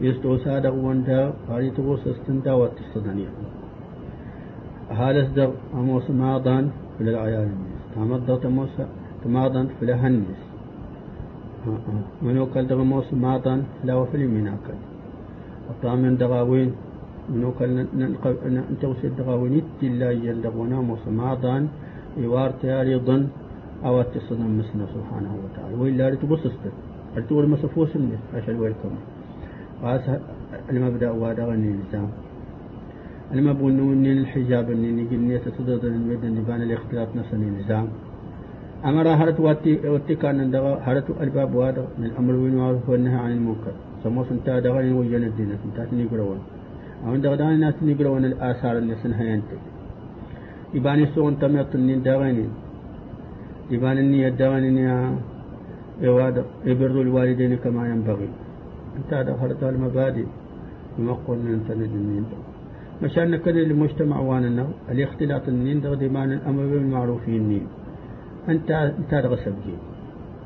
يستو 0.00 0.36
سادق 0.44 0.74
وانتا 0.74 1.20
هذه 1.50 1.68
تغوص 1.76 2.02
استنتا 2.06 2.52
واتستدنيا. 2.52 3.30
هالس 4.90 5.28
دغ 5.38 5.50
أموس 5.74 6.10
ماضان 6.10 6.64
في 6.98 7.00
العيال 7.04 7.48
الناس 7.54 7.82
تمضى 7.94 8.34
تموس 8.42 8.74
تماضان 9.24 9.66
في 9.76 9.82
الهنس 9.84 10.40
منو 12.22 12.46
كل 12.52 12.64
دغ 12.66 12.80
موس 12.82 13.08
ماضان 13.14 13.60
لا 13.84 13.94
وفي 13.94 14.26
مناكل 14.26 14.78
الطامن 15.70 16.16
دغاوين 16.16 16.70
منو 17.32 17.50
كل 17.58 17.70
نتوسي 18.72 19.08
دغاوين 19.18 19.64
لا 20.00 20.10
يندغونا 20.10 20.78
موس 20.80 21.04
ماضان 21.08 21.62
يوار 22.24 22.50
تياري 22.60 22.94
أو 23.84 24.02
تصدم 24.02 24.50
مسنا 24.58 24.86
سبحانه 24.94 25.32
وتعالى. 25.42 25.74
وإلا 25.80 26.04
رتبص 26.12 26.42
استر 26.50 26.72
رتبص 27.16 27.44
مسفوس 27.52 27.96
الناس 27.96 28.22
عشان 28.34 28.56
ويلكم. 28.60 28.92
وهذا 29.82 30.20
المبدأ 30.70 31.10
وادغني 31.10 31.68
الإنسان. 31.68 32.08
أنا 33.32 33.40
ما 33.40 33.52
إن 33.68 34.06
الحجاب 34.06 34.70
إني 34.70 34.90
نجني 34.98 35.38
تصدق 35.38 35.84
المد 35.84 36.24
بان 36.46 36.62
الاختلاط 36.62 37.08
نفس 37.16 37.30
النظام. 37.34 37.88
أمر 38.84 39.06
هرت 39.20 39.40
واتي 39.40 39.72
واتي 39.88 40.14
كان 40.14 40.54
هرت 40.86 41.08
الباب 41.20 41.54
وادغ 41.54 41.86
من 41.98 42.04
الأمر 42.10 42.34
والمعروف 42.34 42.88
والنهي 42.88 43.18
عن 43.24 43.32
المنكر. 43.32 43.74
سمو 44.02 44.24
سنتا 44.24 44.58
دغني 44.66 44.92
وين 44.92 45.24
الدين 45.30 45.50
سنتا 45.62 45.94
نيجرون 45.96 46.38
أو 47.06 47.14
ندغ 47.16 47.34
دغني 47.40 47.56
ناس 47.56 47.76
نيجرون 47.82 48.24
الآثار 48.24 48.78
اللي 48.78 48.94
سنها 49.02 49.24
ينتج. 49.30 49.62
يباني 50.74 51.06
سون 51.14 51.38
تمت 51.40 51.74
إني 51.74 51.94
دغني. 52.08 52.46
يبان 53.70 53.96
إني 54.04 54.30
دغني 54.40 54.82
يا 54.88 54.96
يبر 56.70 56.94
الوالدين 57.06 57.52
كما 57.62 57.82
ينبغي. 57.90 58.28
أنت 59.00 59.12
هرت 59.40 59.62
المبادئ 59.62 60.26
يمقون 60.98 61.38
من 61.38 61.60
سند 61.68 61.92
النين 62.00 62.24
مشان 63.02 63.36
كذا 63.36 63.60
المجتمع 63.60 64.20
وأنا 64.20 64.66
الاختلاط 64.92 65.48
النين 65.48 65.80
دغدي 65.80 66.08
مان 66.08 66.32
الأمر 66.32 66.62
بالمعروف 66.72 67.28
النين 67.28 67.66
أنت 68.48 68.70
انت 68.70 69.12
سبجي 69.44 69.76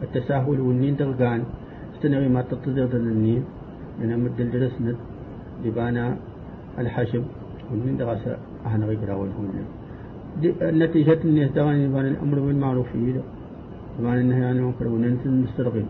التساهل 0.04 0.58
والنين 0.66 0.94
دغان 0.96 1.42
استنغي 1.94 2.28
ما 2.28 2.42
تتصدر 2.42 2.96
النين 2.96 3.42
من 4.00 4.10
مد 4.24 4.38
الدرس 4.40 4.76
ند. 4.80 4.96
لبانا 5.64 6.16
الحشب 6.78 7.24
والنين 7.70 7.96
دغس 7.96 8.24
إحنا 8.66 8.86
غير 8.86 9.10
والهم 9.20 9.46
نتيجة 10.82 11.20
الناس 11.24 11.50
يبان 11.56 12.06
الأمر 12.14 12.38
بالمعروف 12.46 12.90
يبان 13.98 14.18
النهي 14.24 14.44
عن 14.44 14.56
المنكر 14.56 14.86
وننسى 14.88 15.26
المسترغين 15.26 15.88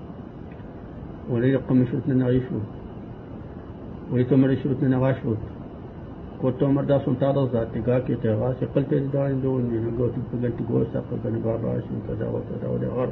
ولا 1.31 1.47
يقم 1.47 1.79
شرطنا 1.91 2.15
نغيشو 2.15 2.59
ويتمر 4.13 4.51
شرطنا 4.63 4.99
sun 7.05 7.17
tada 7.17 7.43
zati 7.53 7.81
ga 7.87 8.01
ke 8.05 8.15
te 8.21 8.29
ga 8.29 8.49
se 8.61 8.67
qalte 8.75 8.97
da 9.13 9.29
indo 9.33 9.59
ni 9.59 9.79
go 9.97 10.09
tu 10.13 10.21
pugal 10.31 10.53
tu 10.57 10.63
go 10.69 10.85
sa 10.93 11.01
ka 11.09 11.17
gan 11.23 11.41
baba 11.41 11.81
shi 11.81 11.95
kaza 12.07 12.27
wa 12.29 12.41
kaza 12.49 12.67
wa 12.69 12.79
gar 12.79 13.09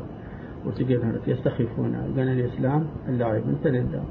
وتجي 0.66 0.98
يستخفون 1.26 1.92
قال 2.16 2.28
الإسلام 2.28 2.82
اللاعب 3.08 3.42
انت 3.52 3.66
لندا 3.66 4.02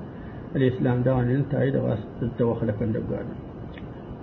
الإسلام 0.55 0.97
ده 1.03 1.19
أن 1.19 1.29
انت 1.29 1.55
عيد 1.55 1.75
التوخل 2.21 2.71
كان 2.71 2.91
دقال 2.91 3.25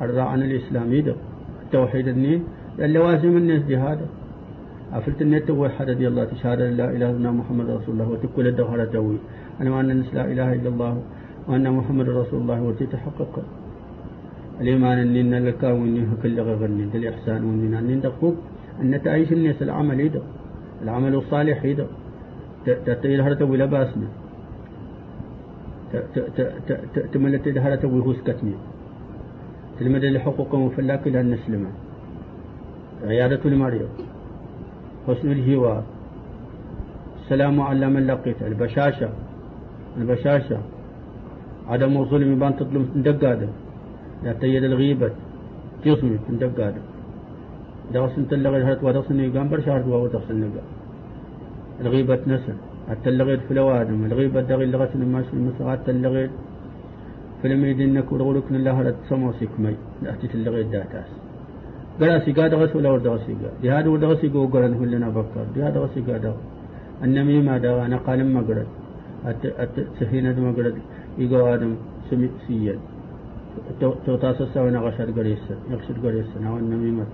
الراء 0.03 0.27
عن 0.27 0.43
الإسلام 0.43 0.93
يدق 0.93 1.17
التوحيد 1.65 2.09
النين 2.09 2.41
اللوازم 2.79 3.37
الناس 3.37 3.63
جهاد 3.73 4.01
أفلت 4.93 5.23
النت 5.23 5.49
توحد 5.49 5.91
رضي 5.91 6.09
الله 6.09 6.25
تشهد 6.25 6.61
لا 6.81 6.87
إله 6.97 7.11
إلا 7.17 7.31
محمد 7.31 7.67
رسول 7.71 7.93
الله 7.95 8.09
وتكل 8.13 8.47
الدوهرة 8.47 8.85
توي 8.85 9.17
أنا 9.61 9.71
وأن 9.75 10.05
لا 10.13 10.25
إله 10.25 10.53
إلا 10.53 10.69
الله 10.69 11.03
وأن 11.49 11.71
محمد 11.73 12.09
رسول 12.09 12.41
الله 12.43 12.63
وتتحقق 12.63 13.43
الإيمان 14.61 14.99
أننا 14.99 15.51
لك 15.51 15.63
وإني 15.63 16.07
كل 16.23 16.41
غني 16.41 16.85
الإحسان 16.95 17.45
وإننا 17.45 17.79
أن 17.79 18.01
دقوق 18.01 18.37
أن 18.83 19.03
تعيش 19.03 19.33
الناس 19.33 19.63
العمل 19.63 20.01
يدق 20.01 20.23
العمل 20.83 21.15
الصالح 21.15 21.65
يدق 21.65 21.91
تتيل 22.67 23.21
هرتا 23.21 23.45
ولا 23.45 23.65
باسنا 23.65 24.09
تملت 27.13 27.49
هرتا 27.49 27.87
ويهوسكتني 27.89 28.55
تلمد 29.79 30.05
لحقوق 30.05 30.55
مفلاك 30.55 31.07
إلى 31.07 31.21
النسلم 31.21 31.67
عيادة 33.05 33.41
المريض. 33.45 33.89
حسن 35.07 35.33
الهوار 35.33 35.83
السلام 37.23 37.61
على 37.61 37.87
من 37.89 38.07
لقيت. 38.07 38.43
البشاشة. 38.43 39.09
البشاشة. 39.97 40.59
عدم 41.69 41.93
الظلم 42.03 42.39
بان 42.39 42.57
تظلم 42.57 42.85
دقادة 43.07 43.49
لا 44.25 44.33
تيد 44.33 44.65
الغيبة. 44.65 45.11
تصمي 45.85 46.19
من 46.29 46.39
دقاد 46.43 46.75
درس 47.95 48.15
انت 48.23 48.33
اللغة 48.39 48.59
هرت 48.69 48.81
ودرس 48.85 49.09
النقام 49.11 49.47
برشارت 49.53 49.87
وهو 49.91 50.07
درس 50.15 50.29
النقام 50.35 50.69
الغيبة 51.83 52.21
نسل 52.33 52.57
حتى 52.91 53.09
اللغيت 53.13 53.41
في 53.47 53.51
الوادم 53.55 53.99
الغيبة 54.09 54.41
دغي 54.51 54.65
اللغة 54.69 54.93
الماش 54.95 55.27
المسغة 55.33 55.71
حتى 55.73 55.91
اللغيت 55.97 56.31
فلم 57.41 57.61
يدنك 57.71 58.09
ورغلك 58.13 58.47
الله 58.51 58.73
هرت 58.79 58.99
سموسك 59.09 59.53
مي 59.63 59.75
لأتت 60.03 60.33
اللغيت 60.39 60.67
داتاس 60.75 61.11
قال 62.01 62.13
سيقا 62.25 62.47
دغس 62.53 62.73
ولا 62.77 62.89
ورد 62.93 63.07
غسيقا 63.15 63.51
دي 63.63 63.67
هذا 63.75 63.89
ورد 63.93 64.05
غسيقا 64.13 64.39
وقرن 64.43 64.73
كلنا 64.81 65.09
بكر 65.17 65.45
دي 65.55 65.61
هذا 65.67 65.79
غسيقا 65.85 66.17
دغ 66.25 66.37
النميمة 67.05 67.53
دغ 67.65 67.77
أنا 67.87 67.97
قال 68.07 68.19
ما 68.35 68.41
قرد 69.25 69.87
سفينة 70.01 70.41
ما 70.41 70.51
قرد 70.57 70.77
يقو 71.19 71.47
آدم 71.55 71.73
سمي 72.11 72.29
سيد 72.47 72.79
توتاس 74.07 74.41
السوينا 74.41 74.79
غشر 74.79 75.11
قريسة 75.17 75.55
يغشر 75.71 75.97
قريسة 76.05 76.41
ناو 76.41 76.57
النميمة 76.57 77.05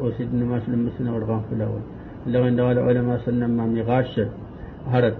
أوسيد 0.00 0.34
نماش 0.34 0.62
لمسنا 0.68 1.12
ورغان 1.12 1.40
في 1.48 1.54
الأول. 1.54 1.82
لو 2.26 2.48
إن 2.48 2.56
دغال 2.56 2.78
علماء 2.78 3.18
سنة 3.26 3.46
ما 3.46 3.66
مغاشر 3.66 4.28
هرد 4.92 5.14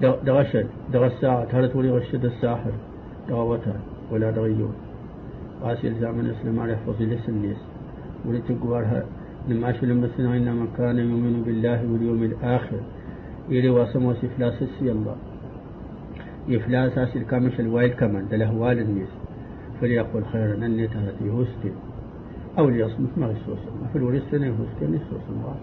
دغشل 0.00 0.66
دغساعة 0.92 1.48
هرد 1.52 1.76
ولي 1.76 1.90
غشد 1.90 2.24
الساحر. 2.24 2.74
دغوتها 3.28 3.80
ولا 4.10 4.30
دغيون 4.30 4.74
قاسي 5.62 5.88
الزامن 5.88 6.20
الإسلام 6.20 6.60
على 6.60 6.76
حفظ 6.76 7.02
لسنيس 7.02 7.60
ولتقوارها 8.26 9.04
نماش 9.48 9.84
لمسنا 9.84 10.36
إنما 10.36 10.66
كان 10.78 10.98
يؤمن 10.98 11.42
بالله 11.46 11.78
واليوم 11.92 12.22
الآخر. 12.22 12.80
إلي 13.50 13.70
واسمو 13.70 14.14
سفلاس 14.14 14.62
الله 14.82 15.16
إفلاس 16.50 16.98
أسل 16.98 17.22
كامش 17.22 17.60
الوايل 17.60 17.92
كمان 17.92 18.28
دله 18.30 18.54
والد 18.54 18.88
ميس 18.88 19.12
فليقول 19.80 20.24
خيرا 20.32 20.54
أني 20.54 20.88
تهتي 20.88 21.30
هستي 21.30 21.72
أو 22.58 22.68
ليصمت 22.68 23.18
ما 23.18 23.26
غسوس 23.26 23.58
ما 23.82 23.88
في 23.92 23.98
الوريس 23.98 24.22
سنة 24.30 24.46
هستي 24.46 24.86
نسوس 24.86 25.24
ما 25.30 25.54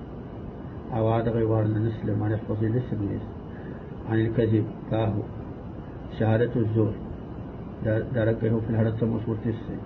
عواد 0.91 1.29
غيوارنا 1.29 1.79
نسلم 1.79 2.23
عن 2.23 2.31
يحفظي 2.31 2.67
لسم 2.67 2.99
ميس 3.09 3.21
عن 4.09 4.19
الكذب 4.19 4.65
كاهو. 4.91 5.21
شهادة 6.19 6.51
الزور. 6.55 6.93
درقه 7.85 8.59
في 8.59 8.69
الهرد 8.69 8.95
سموس 8.99 9.21
ورتسي 9.29 9.77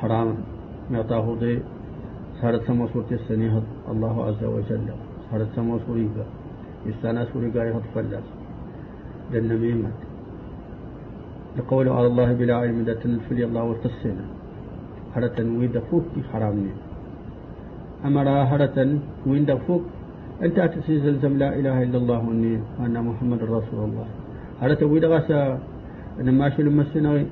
حرام. 0.00 0.36
معطاه 0.90 1.34
ضي 1.34 1.58
سهرت 2.40 2.66
سموس 2.66 2.96
ورتسي 2.96 3.62
الله 3.90 4.24
عز 4.24 4.44
وجل. 4.44 4.88
سهرت 5.34 5.50
سموس 5.56 5.82
وريقا 5.90 6.26
يستانس 6.86 7.28
وريقا 7.36 7.64
يهض 7.64 7.82
فلاس 7.94 8.26
للنميمة 9.32 9.90
لقول 11.58 11.88
على 11.88 12.06
الله 12.06 12.32
بلا 12.32 12.54
علم 12.62 12.78
دا 12.84 12.94
تنفلي 12.94 13.44
الله 13.44 13.62
ورتسينا 13.64 14.26
هرة 15.14 15.38
وين 15.58 15.74
فوق 15.90 16.06
حرامني 16.32 16.72
أمر 18.04 18.28
هرة 18.50 18.78
وين 19.26 19.58
فوق 19.66 19.82
أنت 20.42 20.58
أتسي 20.58 20.94
زلزم 21.04 21.34
لا 21.42 21.50
إله 21.58 21.82
إلا 21.82 21.98
الله 21.98 22.20
وني 22.28 22.54
وأن 22.78 22.96
محمد 23.08 23.40
رسول 23.42 23.80
الله. 23.88 24.06
هرة 24.62 24.80
وين 24.86 25.04
غسا 25.04 25.58
لما 26.26 26.46
شو 26.54 26.62
لما 26.62 26.84
سنة 26.94 27.26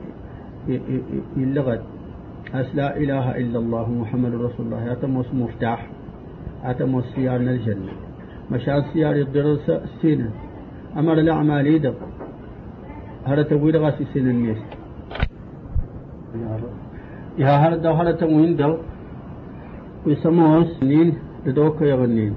يلغت 1.36 1.82
أس 2.54 2.68
لا 2.74 2.88
إله 3.02 3.26
إلا 3.42 3.58
الله 3.62 3.86
محمد 4.02 4.32
رسول 4.46 4.62
الله. 4.66 4.92
أتموس 4.92 5.28
مفتاح. 5.34 6.01
أتموس 6.64 7.04
سيار 7.14 7.40
الجنة. 7.40 7.92
مشان 8.50 8.82
سيار 8.92 9.14
الدرس 9.14 9.70
سينا 10.02 10.30
أمر 10.96 11.18
الأعمال 11.18 11.66
يدق. 11.66 11.94
هذا 13.24 13.42
تقول 13.42 13.76
غاسي 13.76 14.04
سن 14.14 14.28
الناس؟ 14.28 14.58
يا 17.38 17.56
هذا 17.56 17.90
هذا 17.90 18.12
تموين 18.12 18.56
دو؟ 18.56 18.76
ويسموه 20.06 20.64
سنين 20.64 21.14
لدوك 21.46 21.82
يغنين 21.82 22.34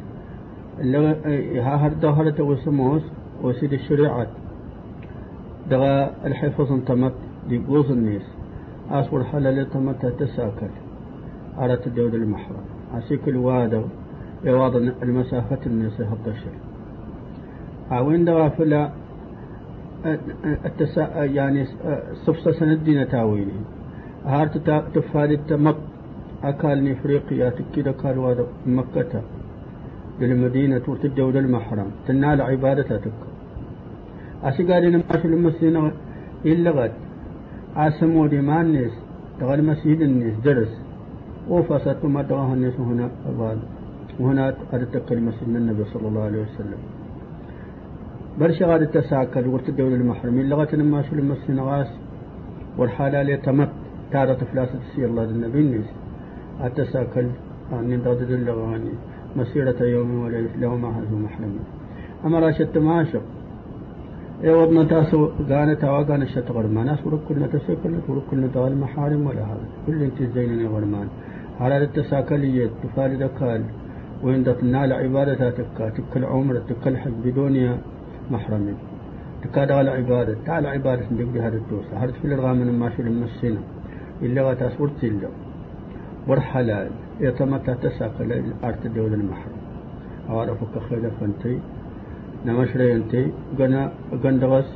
يا 0.80 1.62
هذا 1.62 2.10
هذا 2.10 2.30
تقول 2.30 2.58
سموه 2.58 3.02
وسيد 3.44 3.74
الشريعة. 3.74 4.28
دغا 5.70 6.12
الحفظ 6.26 6.72
انتمت. 6.72 7.14
لقوز 7.50 7.92
الناس. 7.92 8.26
أصبر 8.92 9.24
حلال 9.24 9.70
تمتى 9.70 10.10
تساكل 10.12 10.74
على 11.58 11.78
تدود 11.78 12.14
المحرم. 12.14 12.66
أسيك 12.94 13.28
الوادر 13.28 13.86
يواض 14.44 14.76
المسافة 14.76 15.60
الناس 15.66 16.02
هالطشر 16.02 16.54
أوين 17.92 18.26
دوافلا 18.26 18.92
التسا 20.66 21.24
يعني 21.24 21.66
صفصة 22.14 22.52
سندين 22.52 23.08
تاويني. 23.08 23.52
هارت 24.26 24.58
تفادي 24.96 25.34
التمط 25.34 25.76
أكال 26.44 26.92
إفريقيا 26.92 27.50
تكيد 27.50 27.88
أكال 27.88 28.18
واد 28.18 28.46
مكة 28.66 29.22
للمدينة 30.20 30.82
وتدود 30.88 31.36
المحرم. 31.36 31.92
تنال 32.08 32.42
عبادتك 32.42 33.12
أسيقالي 34.44 34.90
نماشي 34.90 35.28
المسلمين 35.28 35.92
إلا 36.46 36.72
غد 36.72 36.92
أسمو 37.76 38.26
ما 38.26 38.62
الناس 38.62 38.92
تغال 39.40 39.64
مسجد 39.64 40.02
الناس 40.02 40.36
درس 40.46 40.74
وفصلت 41.50 42.06
ما 42.06 42.54
الناس 42.54 42.74
هنا 42.80 43.10
بعد 43.40 43.60
وهنا 44.20 44.56
المسجد 45.12 45.48
من 45.50 45.56
النبي 45.56 45.84
صلى 45.94 46.08
الله 46.08 46.24
عليه 46.24 46.42
وسلم. 46.42 46.80
برشا 48.40 48.66
غاد 48.66 48.82
التساكل 48.82 49.48
ورت 49.48 49.70
الدولة 49.70 49.96
المحرمين 49.96 50.50
لغة 50.50 50.76
ما 50.76 51.02
شو 51.02 51.16
غاس 51.70 51.92
والحالة 52.78 53.22
اللي 53.22 53.38
تمت 53.38 53.70
تارة 54.12 54.42
فلاسة 54.54 54.80
سي 54.96 55.06
الله 55.06 55.24
النبي 55.24 55.60
الناس 55.60 55.90
التساكل 56.64 57.28
أن 57.74 58.02
ضد 58.06 58.32
اللغاني. 58.40 58.94
مسيرة 59.36 59.84
يوم 59.84 60.24
وليلة 60.24 60.56
له 60.62 60.76
ما 60.76 60.90
هذا 60.98 61.16
محرم 61.26 61.54
أما 62.26 62.40
راشد 62.40 62.68
تماشق. 62.74 63.22
ودنا 64.44 64.84
تاسو 64.84 65.30
غانا 65.50 65.74
تاوا 65.74 66.04
غانا 66.10 66.26
شت 66.26 66.52
غرمان. 66.56 66.90
اس 66.90 67.02
ورك 67.06 67.20
كنا 67.30 67.48
تسكل 67.48 67.94
ورك 68.10 68.24
كنا 68.32 68.48
تال 68.54 68.74
محارم 68.84 69.22
ولا 69.28 69.44
هذا. 69.52 69.66
كل 69.88 70.00
انت 70.04 70.20
زينن 70.36 70.68
غرمان. 70.74 71.08
على 71.60 71.78
التساكلية 71.78 72.70
تفارد 72.84 73.24
قال 73.40 73.62
وين 74.24 74.44
تنال 74.44 74.94
عبادتك 74.94 75.94
تكل 75.98 76.26
عمر 76.26 76.56
تكل 76.70 76.98
حج 76.98 77.12
بدون 77.26 77.56
محرم 78.32 78.66
تكاد 79.44 79.72
على 79.72 79.90
عبادة 79.90 80.36
تعال 80.46 80.66
عبادة 80.68 81.06
ندق 81.12 81.42
هذا 81.46 81.58
التوسع 81.58 81.98
هذا 82.04 82.12
في 82.12 82.28
من 82.28 82.80
ما 82.80 82.90
شو 82.90 83.02
المسينا 83.02 83.62
إلا 84.22 84.42
غتاسورت 84.50 85.04
إلا. 85.04 85.30
ورحلال 86.28 86.90
يتمتع 87.20 87.74
تساكل 87.74 88.30
الأرض 88.34 88.86
الدولة 88.86 89.16
المحرم 89.22 89.60
أعرفك 90.30 90.74
خير 90.90 91.04
فأنتي. 91.20 91.60
نمشري 92.46 92.94
أنتي. 92.94 93.24
غنا 93.60 93.92
غندغس 94.24 94.70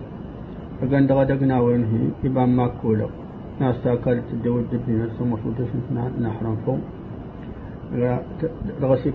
غندغا 0.91 1.23
دغنا 1.23 1.59
وين 1.65 1.83
هي 1.91 2.05
يبان 2.23 2.49
ما 2.57 2.67
كولا 2.81 3.07
ناس 3.59 3.75
تاكل 3.83 4.17
تدور 4.29 4.61
دبنا 4.71 5.05
سمو 5.17 5.35
فوتش 5.41 5.71
نحرم 6.25 6.55
فوق. 6.65 6.79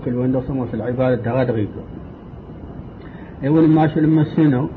وين 0.07 0.41
سمو 0.47 0.65
في 0.65 0.73
العبادة 0.73 1.15
دغا 1.15 1.43
دغيقة 1.43 1.83
ايوان 3.43 3.69
ما 3.69 3.87
شو 3.87 3.99
لما 3.99 4.23
سينو 4.23 4.67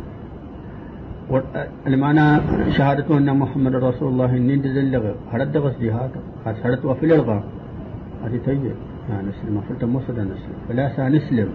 المعنى 1.86 2.40
شهادة 2.76 3.18
أن 3.18 3.36
محمد 3.36 3.74
رسول 3.74 4.08
الله 4.12 4.36
إني 4.36 4.56
دزلغ. 4.56 5.04
هرد 5.32 5.52
دغس 5.52 5.74
جهاد؟ 5.80 6.10
هرد 6.64 6.84
وفي 6.84 7.06
الألغام 7.06 7.42
هذه 8.24 8.40
تيجي 8.46 8.72
يعني 9.10 9.28
نسلم. 9.28 9.60
فلت 9.68 9.84
مصر 9.84 10.12
نسلم. 10.12 10.58
فلا 10.68 10.96
سنسلم 10.96 11.48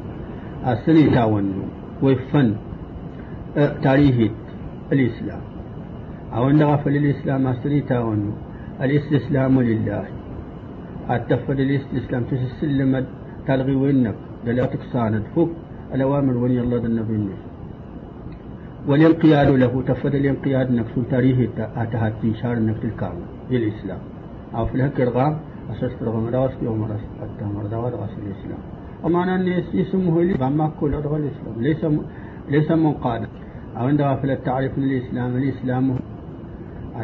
أسني 0.63 1.09
تاونو 1.09 1.63
وفن 2.03 2.55
تاريخ 3.83 4.31
الإسلام. 4.91 5.41
أو 6.35 6.49
أن 6.49 6.63
غفل 6.63 6.95
الإسلام 6.95 7.47
أسري 7.47 7.81
تاونو 7.81 8.31
الاستسلام 8.81 9.61
لله. 9.61 10.05
التفد 11.11 11.59
الاستسلام 11.59 12.23
تسلم 12.23 13.05
تلغي 13.47 13.75
وينك 13.75 14.15
دلاتك 14.45 14.79
ساند. 14.93 15.23
فوق 15.35 15.49
الأوامر 15.95 16.37
وني 16.37 16.59
الله 16.59 16.77
النبي 16.77 17.29
والانقياد 18.87 19.49
له 19.63 19.83
تفد 19.87 20.15
الانقياد 20.15 20.71
نفس 20.71 20.95
تاريخ 21.11 21.37
أتهاتي 21.57 22.33
شار 22.41 22.65
نفس 22.65 22.83
الكامل 22.83 23.25
للإسلام. 23.51 24.01
أو 24.55 24.65
في 24.65 24.75
الهك 24.75 25.01
الغام 25.01 25.37
أساس 25.71 25.91
رغم 26.01 26.25
راس 26.35 26.51
يوم 26.61 26.83
راس 26.91 27.03
التامر 27.23 27.65
دوار 27.73 27.95
غاس 27.95 28.13
الإسلام. 28.23 28.61
ومعنى 29.03 29.35
أن 29.35 29.63
اسمه 29.83 30.21
لي 30.21 30.33
بما 30.33 30.71
كل 30.79 30.93
أدغى 30.95 31.17
الإسلام. 31.17 31.55
ليس 31.57 31.81
ليس 32.49 32.71
منقادا 32.71 33.27
أو 33.77 33.87
عند 33.87 34.01
غافل 34.01 34.29
التعريف 34.31 34.77
من 34.77 34.83
الإسلام 34.83 35.35
الإسلام 35.35 35.95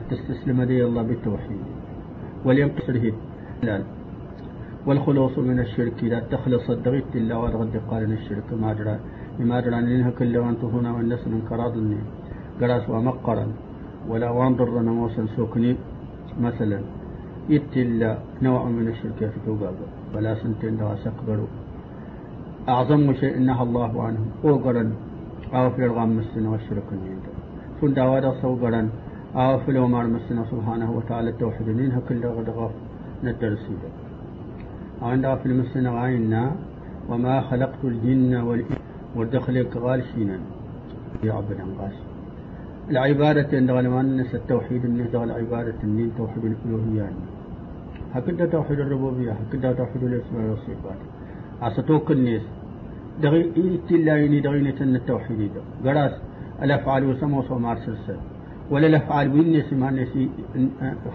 تستسلم 0.09 0.63
دي 0.63 0.83
الله 0.83 1.01
بالتوحيد. 1.01 1.63
ولينقصره 2.45 3.13
لا 3.63 3.83
والخلوص 4.87 5.37
من 5.37 5.59
الشرك 5.59 6.03
إذا 6.03 6.19
تخلص 6.19 6.69
الدغيت 6.69 7.15
إلا 7.15 7.35
وأدغد 7.37 7.81
قال 7.91 8.11
الشرك. 8.11 8.47
ما 8.61 8.71
أدرى 8.71 8.95
بما 9.39 9.57
أدرى 9.59 9.79
أن 9.79 9.85
لنها 9.89 10.11
كل 10.19 10.37
وأنت 10.37 10.63
هنا 10.63 10.89
والناس 10.95 11.27
من 11.27 11.41
كراضني 11.49 11.97
قراس 12.61 12.89
ومقرا 12.89 13.47
ولا 14.09 14.29
وانضر 14.29 14.81
موسى 14.81 15.27
سكني 15.37 15.75
مثلا 16.41 16.79
إلا 17.49 18.17
نوع 18.41 18.61
من 18.77 18.87
الشرك 18.87 19.19
في 19.31 19.39
توقابا 19.45 19.87
ولا 20.15 20.35
سنتين 20.35 20.77
دغا 20.77 20.95
سقبروا 21.03 21.47
أعظم 22.69 23.13
شيء 23.13 23.39
نهى 23.39 23.63
الله 23.63 24.03
عنه. 24.03 24.21
أوقرا 24.45 24.83
أو 25.53 25.69
في 25.69 25.85
الغام 25.85 26.09
مسنا 26.17 26.49
والشرك 26.49 26.87
النين 26.91 27.19
فن 27.81 27.93
داوادا 27.93 28.31
صوقرا 28.41 28.89
أو 29.35 29.59
في 29.63 29.71
الأمار 29.71 30.05
مسنا 30.07 30.43
سبحانه 30.51 30.89
وتعالى 30.97 31.29
التوحيد 31.29 31.69
نينها 31.69 31.99
كل 32.09 32.25
غدغاف. 32.25 32.71
ندرسي 33.23 33.75
عند 35.01 35.25
في 35.41 35.45
المسنا 35.45 35.89
غاينا 35.91 36.55
وما 37.09 37.41
خلقت 37.41 37.81
الجن 37.83 38.35
والإنس 38.35 38.77
والدخل 39.15 39.63
قال 39.63 40.03
شينا 40.15 40.39
يعبد 41.23 41.59
قاس 41.79 41.97
العبادة 42.89 43.57
عند 43.57 43.71
غلمان 43.71 44.19
التوحيد 44.33 44.85
الناس 44.85 45.15
العبادة 45.15 45.79
النين 45.83 46.11
توحيد 46.17 46.45
الألوهية. 46.45 47.09
هكذا 48.13 48.45
توحيد 48.45 48.79
الربوبية 48.79 49.31
هكذا 49.31 49.73
توحيد 49.73 50.03
الأسماء 50.03 50.49
والصفات. 50.49 50.99
أستوك 51.61 52.11
الناس 52.11 52.41
دغي 53.21 53.41
إلا 53.91 54.17
يني 54.17 54.39
دغي 54.39 54.61
نتن 54.61 54.95
التوحيد. 54.95 55.51
ده 55.83 55.91
قراس 55.91 56.15
الأفعال 56.63 57.03
وسمو 57.09 57.43
وما 57.49 57.71
أرسل 57.71 57.95
ولا 58.71 58.87
الأفعال 58.87 59.33
وين 59.33 59.63
ما 59.71 59.91
نسي 59.91 60.29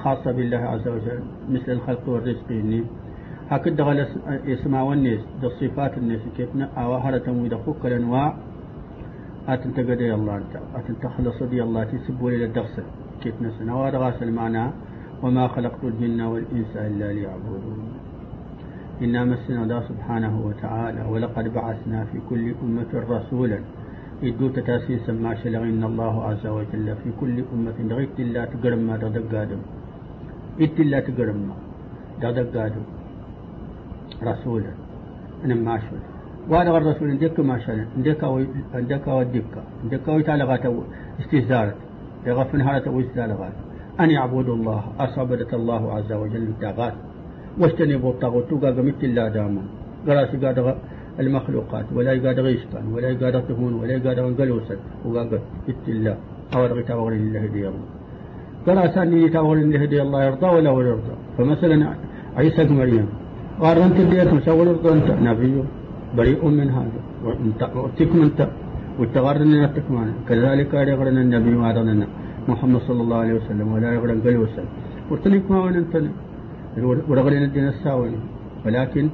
خاصة 0.03 0.33
بالله 0.33 0.57
عز 0.57 0.89
وجل 0.89 1.21
مثل 1.51 1.73
الخلق 1.73 2.09
والرزق 2.09 2.49
إني. 2.51 2.83
هكذا 3.51 3.85
غل 3.85 4.07
اسماء 4.47 4.85
والناس 4.85 5.21
ده 5.43 5.49
الصفات 5.49 5.99
الناس 5.99 6.21
كيف 6.37 6.49
أو 6.77 6.95
هرة 6.95 7.27
ويدخوك 7.31 7.87
الأنواع 7.87 8.37
أتن 9.49 9.75
تقدي 9.75 10.15
الله 10.15 10.37
أنت 10.37 10.55
أتن 10.75 10.95
تخلص 11.03 11.43
دي 11.43 11.63
الله 11.63 11.85
تسبوا 11.85 12.31
إلى 12.31 12.45
الدغس 12.45 12.81
كيف 13.23 13.35
نسنا 13.43 13.75
وهذا 13.75 13.99
غاس 13.99 14.23
المعنى 14.23 14.71
وما 15.23 15.49
خلقت 15.49 15.85
الجن 15.85 16.21
والإنس 16.21 16.77
إلا 16.77 17.13
ليعبدون. 17.13 17.89
إنا 19.03 19.25
مسنا 19.25 19.63
الله 19.63 19.81
سبحانه 19.89 20.47
وتعالى 20.47 21.03
ولقد 21.11 21.55
بعثنا 21.55 22.05
في 22.13 22.19
كل 22.31 22.55
أمة 22.63 22.93
رسولا 23.11 23.59
يدو 24.23 24.49
تتاسيس 24.49 25.11
ما 25.11 25.35
شلغين 25.35 25.85
الله 25.85 26.25
عز 26.25 26.47
وجل 26.47 26.97
في 27.05 27.11
كل 27.21 27.45
أمة. 27.53 27.95
غيت 27.95 28.21
الله 28.21 28.45
تقرم 28.45 28.79
ما 28.79 28.95
قادم. 29.33 29.61
إت 30.61 30.81
الله 30.81 31.01
تقرم 31.01 31.39
ما 32.21 32.29
قادم. 32.55 32.85
رسولا. 34.23 34.73
أنا 35.45 35.55
ما 35.55 35.79
شل. 35.79 36.01
وهذا 36.51 36.71
الرسول 36.71 37.11
عندك 37.11 37.41
ما 37.41 37.59
شل. 37.59 37.85
عندك 37.97 38.25
عندك 38.75 39.07
ودك 39.07 39.53
عندك 39.83 40.09
ويتعلقات 40.09 40.65
استهزارت. 41.21 41.77
يغفن 42.27 42.61
هالة 42.61 42.91
ويستعلقات 42.91 43.53
أن 44.01 44.11
يعبدوا 44.11 44.57
الله. 44.57 44.83
أصابدت 45.01 45.55
الله 45.55 45.93
عز 45.93 46.13
وجل 46.13 46.43
التاغات 46.43 46.95
واجتنبوا 47.59 48.11
الطاغوت. 48.11 48.51
توقع 48.51 48.71
قمت 48.71 49.05
الله 49.05 49.29
داما. 49.29 49.63
قراس 50.07 50.37
قاد 50.37 50.59
المخلوقات 51.21 51.87
ولا 51.97 52.13
يقاد 52.13 52.39
غيشكان 52.47 52.85
ولا 52.95 53.09
يقاد 53.15 53.35
تهون 53.49 53.73
ولا 53.81 53.93
يقاد 53.99 54.19
انقلوسا 54.19 54.77
وقاق 55.05 55.33
ات 55.71 55.87
الله 55.95 56.17
أو 56.55 56.61
رغي 56.71 56.83
تاغر 56.89 57.13
الله 57.23 57.43
دي 57.55 57.63
الله 57.69 57.87
قراس 58.67 58.97
أني 58.99 59.29
تاغر 59.37 59.57
الله 59.65 59.83
دي 59.93 59.99
الله 60.03 60.21
يرضى 60.29 60.49
ولا 60.57 60.71
ولا 60.77 60.89
يرضى؟ 60.93 61.15
فمثلا 61.37 61.77
عيسى 62.39 62.63
مريم 62.81 63.09
قال 63.63 63.77
أنت 63.87 63.99
ديت 64.11 64.31
مسول 64.39 64.67
يرضى 64.73 64.91
أنت 64.99 65.09
نبي 65.29 65.55
بريء 66.17 66.43
من 66.59 66.69
هذا 66.77 67.01
وتكم 67.85 68.19
أنت 68.29 68.41
وتغرنا 68.99 69.65
التكمان 69.69 70.09
كذلك 70.29 70.73
يغرنا 70.93 71.21
النبي 71.27 71.55
وعدنا 71.61 72.07
محمد 72.51 72.81
صلى 72.89 73.01
الله 73.05 73.19
عليه 73.25 73.35
وسلم 73.41 73.67
ولا 73.75 73.89
يغرن 73.97 74.19
قلوسا 74.25 74.65
وتنك 75.11 75.45
ما 75.51 75.59
وننتني 75.65 76.11
ورغلين 77.11 77.43
الدين 77.49 77.67
الساوي. 77.75 78.11
ولكن 78.67 79.05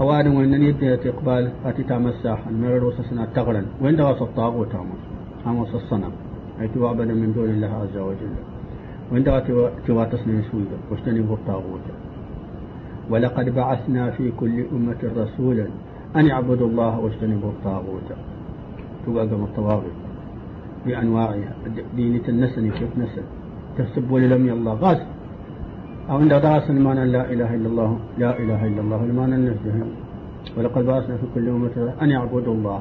أوان 0.00 0.36
وإن 0.36 0.62
يدي 0.62 0.94
إقبال 0.94 1.50
أتي 1.64 1.82
تعمل 1.82 2.14
ساحا 2.22 2.50
مرر 2.50 2.84
وسسنا 2.84 3.24
تغرا 3.34 3.66
وإن 3.80 3.96
دغس 3.96 4.22
الطاغوت 4.22 4.72
تعمل 4.72 4.98
أمس 5.46 5.74
الصنم. 5.74 6.12
أي 6.60 6.68
تعبد 6.68 7.08
من 7.10 7.32
دون 7.32 7.50
الله 7.50 7.66
عز 7.66 7.96
وجل. 7.96 8.34
وعندها 9.12 9.40
تواتسنا 9.86 10.42
سويدا. 10.50 10.78
واجتنبوا 10.90 11.36
الطاغوت 11.36 11.86
ولقد 13.10 13.54
بعثنا 13.54 14.10
في 14.10 14.32
كل 14.40 14.64
أمة 14.72 15.00
رسولا 15.16 15.66
أن 16.16 16.26
يعبدوا 16.26 16.68
الله 16.68 17.00
واجتنبوا 17.00 17.50
الطاغوت 17.50 18.08
توقم 19.06 19.44
الطواغيت 19.44 19.98
بأنواعها. 20.86 21.52
دينة 21.96 22.22
النسل 22.28 22.70
كيف 22.70 22.98
نسل 22.98 23.22
تسب 23.78 24.10
ولم 24.10 24.48
الله 24.48 24.74
غاز. 24.74 25.00
أو 26.10 26.16
عند 26.16 26.32
راس 26.32 26.70
المعنى 26.70 27.04
لا 27.06 27.32
إله 27.32 27.54
إلا 27.54 27.68
الله 27.68 27.98
لا 28.18 28.38
إله 28.38 28.66
إلا 28.66 28.80
الله 28.80 29.04
المعنى 29.04 29.34
النجدهم 29.34 29.88
ولقد 30.56 30.84
بعثنا 30.84 31.16
في 31.16 31.26
كل 31.34 31.48
أمة 31.48 31.94
أن 32.02 32.10
يعبدوا 32.10 32.54
الله. 32.54 32.80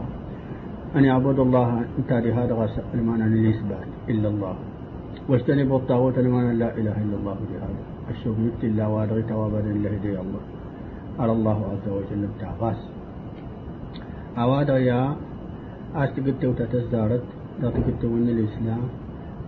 أن 0.96 1.04
يعبدوا 1.06 1.46
الله 1.46 1.86
انت 2.00 2.12
هذا 2.12 2.54
غاز 2.54 2.80
المعنى 2.94 3.24
الإثبات 3.24 3.88
إلا 4.10 4.28
الله. 4.30 4.56
واجتنبوا 5.30 5.78
الطاغوت 5.78 6.18
المعنى 6.18 6.54
لا 6.54 6.78
إله 6.78 6.96
إلا 7.04 7.16
الله 7.20 7.36
بهذا. 7.50 7.82
الشوف 8.10 8.36
يبتي 8.40 8.68
الله 8.68 8.90
وادغي 8.90 9.22
توابا 9.22 9.60
الله 9.60 9.94
دي 10.04 10.10
الله. 10.10 10.44
على 11.20 11.32
الله 11.32 11.58
عز 11.72 11.88
وجل 11.94 12.28
بتاع 12.38 12.52
غاز 12.62 12.82
أوادغ 14.38 14.78
يا 14.78 15.16
أستقبت 15.96 16.46
وتتزدارت 16.46 17.24
لا 17.62 17.70
تقبت 17.70 18.04
الإسلام. 18.04 18.84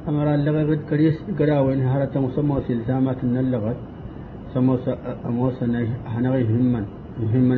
أمر 0.08 0.36
اللغة 0.36 0.64
قد 0.70 0.82
كريس 0.90 1.18
قراوين 1.40 1.82
هارة 1.82 2.20
مسمى 2.20 2.62
سلسامات 2.68 3.24
اللغة 3.24 3.76
سمو 4.54 4.78
أموسا 5.26 5.66
هنغي 6.14 6.44
همن 6.44 6.86
همن 7.34 7.58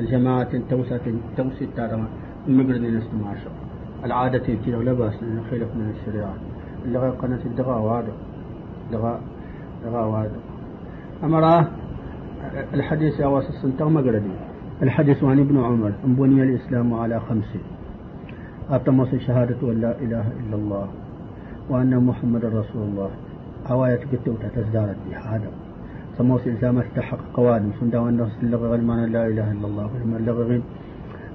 الجماعة 0.00 0.52
توسة 0.70 1.06
توسي 1.36 1.66
تارما 1.76 2.08
المقرد 2.48 2.84
نستماشا 2.96 3.50
العادة 4.04 4.46
كده 4.66 4.78
ولا 4.78 4.92
بأس 4.92 5.14
خلف 5.50 5.70
من 5.78 5.94
الشريعة. 5.94 6.34
اللغة 6.84 7.10
قناة 7.10 7.42
الدغا 7.46 7.76
وهذا 7.76 8.12
دغا 8.92 9.20
دغا 9.84 10.04
وهذا 10.04 10.38
أمر 11.24 11.66
الحديث 12.74 13.20
أواس 13.20 13.48
السنتغ 13.48 13.88
مقردي. 13.88 14.34
الحديث 14.82 15.24
عن 15.24 15.38
ابن 15.40 15.56
عمر. 15.64 15.92
بني 16.04 16.42
الإسلام 16.42 16.94
على 16.94 17.20
خمس. 17.20 17.50
أتمس 18.70 19.14
شهادة 19.14 19.72
أن 19.72 19.80
لا 19.80 19.92
إله 20.04 20.24
إلا 20.40 20.56
الله. 20.56 20.88
وأن 21.70 21.96
محمد 21.96 22.44
رسول 22.44 22.82
الله. 22.82 23.10
هواية 23.66 24.00
كتب 24.12 24.36
تزدارت 24.56 24.96
بهذا 25.10 25.50
سموس 26.18 26.46
إلزام 26.46 26.82
تحق 26.96 27.18
قوادم 27.34 27.70
سندا 27.80 27.98
وأن 27.98 28.28
اللغة 28.42 28.74
المعنى 28.74 29.06
لا 29.06 29.26
إله 29.26 29.52
إلا 29.52 29.66
الله. 29.66 29.90
اللغة 30.16 30.60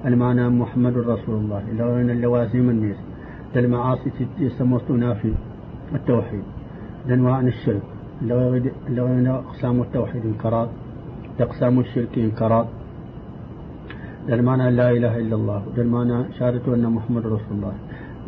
المعنى 0.04 0.48
محمد 0.48 0.98
رسول 0.98 1.36
الله. 1.42 1.62
اللغة 1.72 2.00
اللوازم 2.00 2.70
الناس 2.70 2.96
المعاصي 3.56 4.10
سموس 4.58 4.82
تنافي 4.88 5.32
التوحيد. 5.94 6.42
عن 7.08 7.48
الشرك. 7.48 7.82
اللغة 8.22 9.38
أقسام 9.38 9.80
التوحيد 9.80 10.26
انكرات 10.26 10.68
أقسام 11.40 11.80
الشرك 11.80 12.18
انكرات 12.18 12.66
المعنى 14.28 14.70
لا 14.70 14.90
إله 14.90 15.18
إلا 15.18 15.36
الله. 15.36 15.62
المعنى 15.78 16.32
شهادة 16.38 16.74
أن 16.74 16.86
محمد 16.86 17.26
رسول 17.26 17.52
الله. 17.52 17.74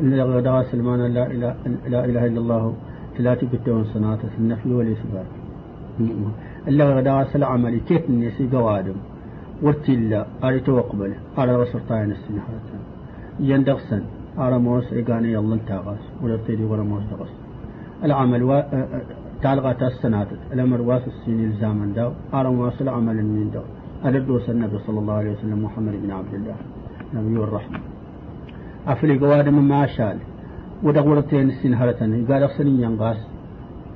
الغداء 0.00 0.62
سلمان 0.62 1.00
لا 1.00 1.26
إله, 1.26 1.54
لا 1.88 2.04
إله 2.04 2.26
إلا 2.26 2.40
الله 2.40 2.74
ثلاثة 3.18 3.46
بتون 3.52 3.84
صناعة 3.84 4.18
النفي 4.38 4.72
والإثبات. 4.72 5.26
إلا 6.68 6.84
غداء 6.96 7.24
سل 7.24 7.44
عملي 7.44 7.80
كيف 7.80 8.10
النسي 8.10 8.48
قوادم 8.52 8.94
ورتلا 9.62 10.26
أري 10.44 10.60
توقبل 10.60 11.12
أرى 11.38 11.52
رسول 11.62 11.80
طاين 11.88 12.10
السنة 12.10 12.42
يندغسن 13.40 14.02
أرى 14.38 14.58
موس 14.58 14.92
إيقاني 14.92 15.32
يلا 15.32 15.54
انتاغاس 15.54 16.02
ولا 16.22 16.36
تيري 16.46 16.64
ولا 16.64 16.82
موس 16.82 17.02
دغس. 17.10 17.32
العمل 18.04 18.42
و... 18.42 18.62
تعلقات 19.42 19.82
السنة 19.82 20.26
الأمر 20.52 20.80
واس 20.80 21.04
السين 21.06 21.44
الزامن 21.44 21.92
داو 21.92 22.10
أرى 22.34 22.50
موس 22.50 22.82
العمل 22.82 23.16
من 23.24 23.50
داو 23.54 23.62
أدرس 24.04 24.50
النبي 24.50 24.78
صلى 24.86 24.98
الله 24.98 25.14
عليه 25.14 25.32
وسلم 25.32 25.64
محمد 25.64 25.94
بن 26.02 26.10
عبد 26.10 26.34
الله 26.34 26.56
نبي 27.14 27.44
الرحمة. 27.44 27.91
أفلي 28.86 29.18
قواد 29.18 29.48
من 29.48 29.62
ما 29.62 29.86
شال 29.86 30.18
ودغورتين 30.82 31.48
السين 31.48 31.74
هرتن 31.74 32.26
قال 32.26 32.42
أخسني 32.42 32.82
ينقاس. 32.82 33.16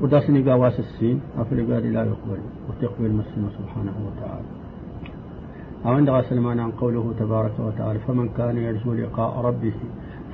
ودسني 0.00 0.50
قواس 0.50 0.78
السين. 0.78 1.20
أفلي 1.38 1.62
قال 1.62 1.92
لا 1.92 2.04
يقبل. 2.04 2.40
وتقبل 2.68 3.10
مسلم 3.10 3.50
سبحانه 3.58 3.96
وتعالى. 4.06 4.48
أو 5.86 5.90
عند 5.90 6.24
سلمان 6.28 6.60
عن 6.60 6.70
قوله 6.70 7.14
تبارك 7.18 7.52
وتعالى 7.60 7.98
فمن 7.98 8.28
كان 8.28 8.56
يرجو 8.56 8.92
لقاء 8.92 9.40
ربه 9.40 9.74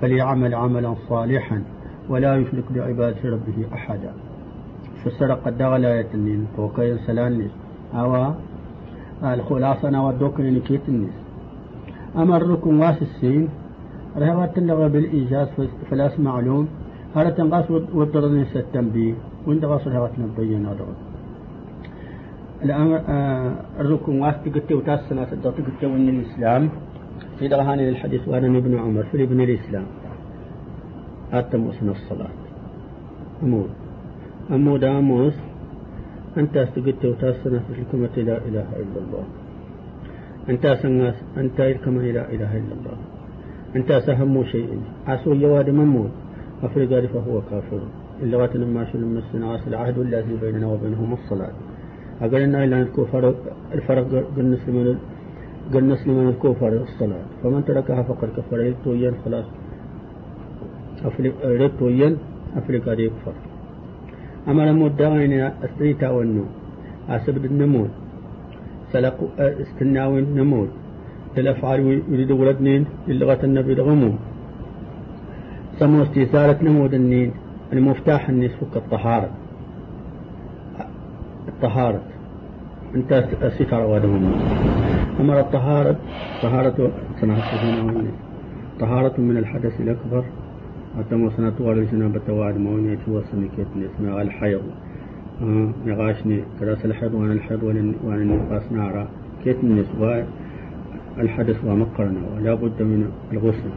فليعمل 0.01 0.55
عملا 0.55 0.95
صالحا 1.09 1.63
ولا 2.09 2.37
يشرك 2.37 2.65
بعبادة 2.75 3.31
ربه 3.31 3.67
أحدا. 3.75 4.13
فسرق 5.05 5.49
الدغل 5.49 5.85
آية 5.85 6.39
وكين 6.59 6.99
سلاني 6.99 7.49
أو 7.95 8.33
الخلاصة 9.25 9.91
نودوك 9.91 10.41
نكيت 10.41 10.89
الناس 10.89 11.15
أمركم 12.17 12.81
واس 12.81 13.03
رهبت 14.17 14.59
اللغة 14.59 14.87
بالإيجاز 14.89 15.49
فلاس 15.91 16.21
معلوم. 16.21 16.69
هذا 17.17 17.31
تنقص 17.31 17.71
والضرر 17.71 18.47
التنبيه. 18.57 19.15
وانت 19.47 19.65
غاص 19.65 19.87
رهبت 19.87 20.19
نبين 20.19 20.67
هذا 20.67 20.87
الأمر 22.65 23.01
آه 23.09 23.53
الركن 23.81 24.21
واس 24.21 24.35
تقتي 24.45 24.75
وتاسنا 24.75 25.25
تقتي 25.25 25.87
من 25.87 26.09
الإسلام 26.09 26.71
في 27.39 27.49
دغهاني 27.49 27.91
للحديث 27.91 28.29
وأنا 28.29 28.59
ابن 28.59 28.79
عمر. 28.79 29.03
في 29.03 29.23
ابن 29.23 29.41
الإسلام. 29.41 29.87
أتم 31.33 31.69
الصلاة. 31.69 32.35
أمود 33.43 33.71
أمود 34.51 34.85
أموس 34.85 35.35
أنت 36.37 36.57
استقدت 36.57 37.05
وتاسنا 37.05 37.59
في 37.59 37.81
الكلمة 37.81 38.17
لا 38.17 38.37
إله 38.49 38.69
إلا 38.83 38.99
الله. 39.05 39.25
أنت 40.49 40.65
سنغاس 40.83 41.15
أنت 41.37 41.61
الكما 41.61 42.01
لا 42.01 42.25
إله 42.35 42.53
إلا 42.57 42.75
الله. 42.79 42.97
أنت 43.77 43.93
سهم 44.07 44.45
شيء. 44.45 44.71
عسو 45.09 45.33
يواد 45.33 45.71
ممون 45.71 46.11
أفرق 46.63 47.07
فهو 47.07 47.41
كافر. 47.51 47.81
إلا 48.23 48.37
واتنا 48.37 48.67
ما 48.67 48.85
شو 48.93 48.99
لما 48.99 49.19
السنعاس 49.19 49.69
العهد 49.69 49.99
الذي 49.99 50.35
بيننا 50.43 50.67
وبينهم 50.67 51.13
الصلاة. 51.13 51.55
أقلنا 52.23 52.65
إلى 52.65 52.83
الكفر 52.83 53.35
الفرق 53.75 54.07
قلنا 54.37 54.57
من 54.67 54.99
قلنا 55.75 55.97
من 56.07 56.29
الكفر 56.29 56.73
الصلاة. 56.89 57.25
فمن 57.43 57.65
تركها 57.65 58.03
فقد 58.03 58.29
كفر. 58.37 58.61
يتوين 58.61 59.15
خلاص. 59.25 59.47
يتوين 61.45 62.17
أفرق 62.57 62.87
يكفر 63.01 63.33
أما 64.49 64.63
لما 64.63 64.87
الدعين 64.87 65.33
أستريتا 65.65 66.11
ونو 66.11 66.45
أسبد 67.09 67.45
النمود 67.45 67.91
سلق 68.93 69.19
استناوين 69.39 70.27
نمود 70.35 70.71
الأفعال 71.39 72.03
يريد 72.09 72.31
ولدنين 72.31 72.87
للغة 73.09 73.39
النبي 73.45 73.73
الغمو 73.73 74.13
سمو 75.79 76.03
استيسارة 76.03 76.59
نمود 76.63 76.95
النين 76.95 77.33
المفتاح 77.73 78.29
النيس 78.29 78.53
فك 78.53 78.77
الطهارة. 78.77 79.31
الطهارة 81.49 82.01
انت 82.95 83.13
الستر 83.43 83.87
ودهم 83.87 84.33
أمر 85.21 85.41
الطهارة 85.41 85.97
طهارة 86.43 86.91
سنة 87.21 87.37
طهارة 88.81 89.21
من 89.21 89.37
الحدث 89.37 89.81
الأكبر. 89.81 90.25
أتم 90.99 91.31
سنة 91.31 91.53
ورسنا 91.61 92.09
بتواد 92.09 92.57
موني 92.59 92.97
توصلني 92.97 93.49
كتني 93.49 93.87
اسمها 93.87 94.23
الحيض. 94.23 94.63
آه 95.43 95.73
نغاشني 95.87 96.43
كراس 96.61 96.85
الحيض 96.85 97.15
وأنا 97.15 97.33
الحيض 97.33 97.63
وأنا 98.05 98.23
النفاس 98.23 98.63
نارا. 98.73 99.09
كتني 99.45 99.81
نسوا 99.81 100.23
الحدث 101.19 101.65
ومقرنا 101.65 102.21
ولا 102.37 102.55
بد 102.55 102.83
من 102.83 103.11
الغسل. 103.33 103.71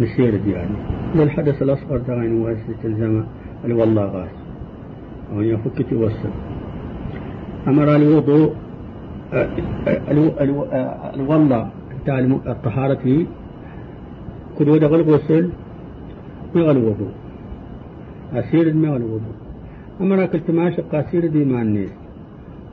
مسير 0.00 0.40
يعني. 0.46 0.76
للحدث 1.14 1.62
الأصغر 1.62 1.98
دعين 1.98 2.56
الزمن 2.84 3.24
الوالله 3.64 4.04
غاس 4.04 4.30
أو 5.32 5.40
يفك 5.42 5.90
توصل 5.90 6.30
أمر 7.68 7.96
الوضوء 7.96 8.54
الوالله 11.14 11.70
الطهارة 12.46 12.94
فيه 12.94 13.26
كدود 14.58 14.84
الغسل 14.84 15.50
ما 16.54 16.70
الوضوء. 16.70 17.12
أسير 18.34 18.74
ما 18.74 18.96
الوضوء. 18.96 19.36
أما 20.00 20.14
أنا 20.14 20.26
قلت 20.26 20.50
ما 20.50 20.70
شق 20.70 20.94
أسير 20.94 21.26
دي 21.26 21.44
مع 21.44 21.62
الناس 21.62 21.90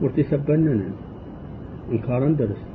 وارتسبنا 0.02 0.82
إنكارا 1.92 2.28
درس 2.28 2.67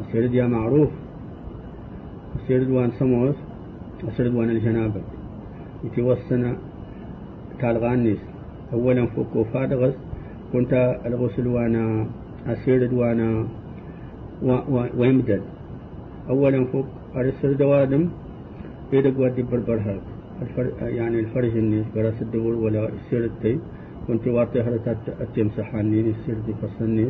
أسير 0.00 0.26
دي 0.26 0.42
معروف. 0.42 0.90
أسير 2.36 2.62
دوان 2.64 2.90
سموس 2.98 3.34
أسير 4.08 4.28
دوان 4.28 4.50
الجنابة. 4.50 5.02
يتوسنا 5.84 6.56
تالغانيس 7.60 8.18
أولا 8.72 9.06
فوق 9.06 9.46
فادغس 9.52 9.94
كنت 10.52 10.72
الغسل 11.06 11.46
وأنا 11.46 12.06
أسير 12.46 12.94
وأنا 12.94 13.46
ويمدد. 14.98 15.42
أولا 16.28 16.64
فوق 16.64 16.86
أرسل 17.16 17.56
دوادم 17.56 18.08
إذا 18.92 19.10
قوات 19.16 19.40
بربر 19.40 19.78
هاك 19.86 20.00
الفر... 20.42 20.66
يعني 20.80 21.20
الفرج 21.20 21.56
النيس 21.56 21.86
براس 21.94 22.22
الدبر 22.22 22.54
ولا 22.64 22.88
السير 22.88 23.24
التي 23.24 23.58
كنت 24.08 24.28
وارتي 24.28 24.60
هرتات 24.60 24.96
التمسحاني 25.20 26.00
السير 26.00 26.36
دي 26.46 26.52
فصلني 26.62 27.08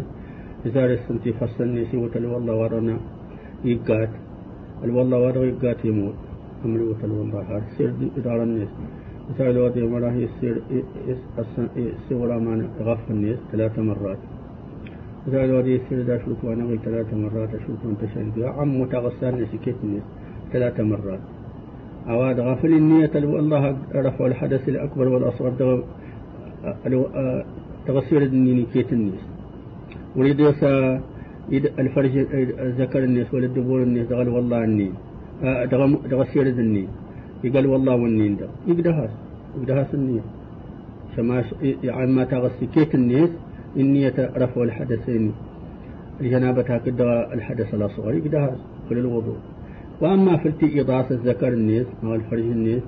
إذا 0.67 0.87
رسنتي 0.87 1.33
فصلني 1.33 1.85
سوى 1.93 2.11
والله 2.27 2.55
ورنا 2.55 2.97
يقات 3.65 4.11
الوالله 4.85 5.19
ورنا 5.25 5.45
يقات 5.45 5.85
يموت 5.85 6.19
أمري 6.65 6.83
وتل 6.83 7.11
والله 7.11 7.41
هار 7.51 7.63
سير 7.77 7.91
دي 7.91 8.07
إدارة 8.19 8.43
النيس 8.43 8.69
إذا 9.31 9.51
الوادي 9.51 9.83
مراه 9.87 10.13
يسير 10.13 10.57
سورة 12.09 12.39
ما 12.39 12.69
غف 12.81 13.11
النيس 13.11 13.39
ثلاث 13.53 13.79
مرات 13.79 14.19
إذا 15.29 15.45
الوادي 15.45 15.75
يسير 15.75 16.03
دا 16.03 16.19
شوت 16.25 16.41
وأنا 16.45 16.77
ثلاث 16.85 17.15
مرات 17.15 17.51
أشوت 17.55 17.81
وانت 17.85 18.03
شايف 18.15 18.39
عم 18.59 18.81
متغسل 18.81 19.43
نسكت 19.43 19.77
النيس 19.85 20.07
ثلاث 20.53 20.81
مرات 20.81 21.21
أواد 22.09 22.41
غافل 22.41 22.73
النية 22.73 23.11
الله 23.15 23.77
رفع 23.95 24.27
الحدث 24.27 24.69
الأكبر 24.69 25.09
والأصغر 25.09 25.83
تغسير 27.87 28.23
النيني 28.23 28.67
كيت 28.73 28.93
النيس 28.93 29.28
وليد 30.17 30.41
الفرج 31.79 32.19
ذكر 32.81 33.05
الناس 33.05 33.35
ولا 33.35 33.47
الدبور 33.47 33.83
الناس 33.83 34.07
دغل 34.07 34.29
والله 34.29 34.65
النين 34.65 34.95
تغسير 36.11 36.47
النين 36.47 36.89
يقال 37.45 37.67
والله 37.67 37.95
والنين 37.95 38.37
ده 38.37 38.49
يقدهاس 38.67 39.11
يقدهاس 39.57 39.95
النية 39.95 40.21
شما 41.17 41.45
ما 42.07 42.25
تغسي. 42.25 42.67
كيت 42.75 42.95
الناس 42.95 43.31
النية 43.77 44.33
رفع 44.37 44.63
الحدثين 44.63 45.33
الجنابة 46.21 46.63
هكذا 46.63 47.35
الحدث 47.35 47.75
الأصغر 47.75 48.15
يقدهاس 48.15 48.59
كل 48.89 48.99
الوضوء. 48.99 49.37
وأما 50.01 50.37
في 50.37 50.49
التي 50.49 50.81
إضافة 50.81 51.15
الذكر 51.15 51.49
النيس 51.49 51.87
أو 52.05 52.15
الفرج 52.15 52.41
النيس 52.41 52.83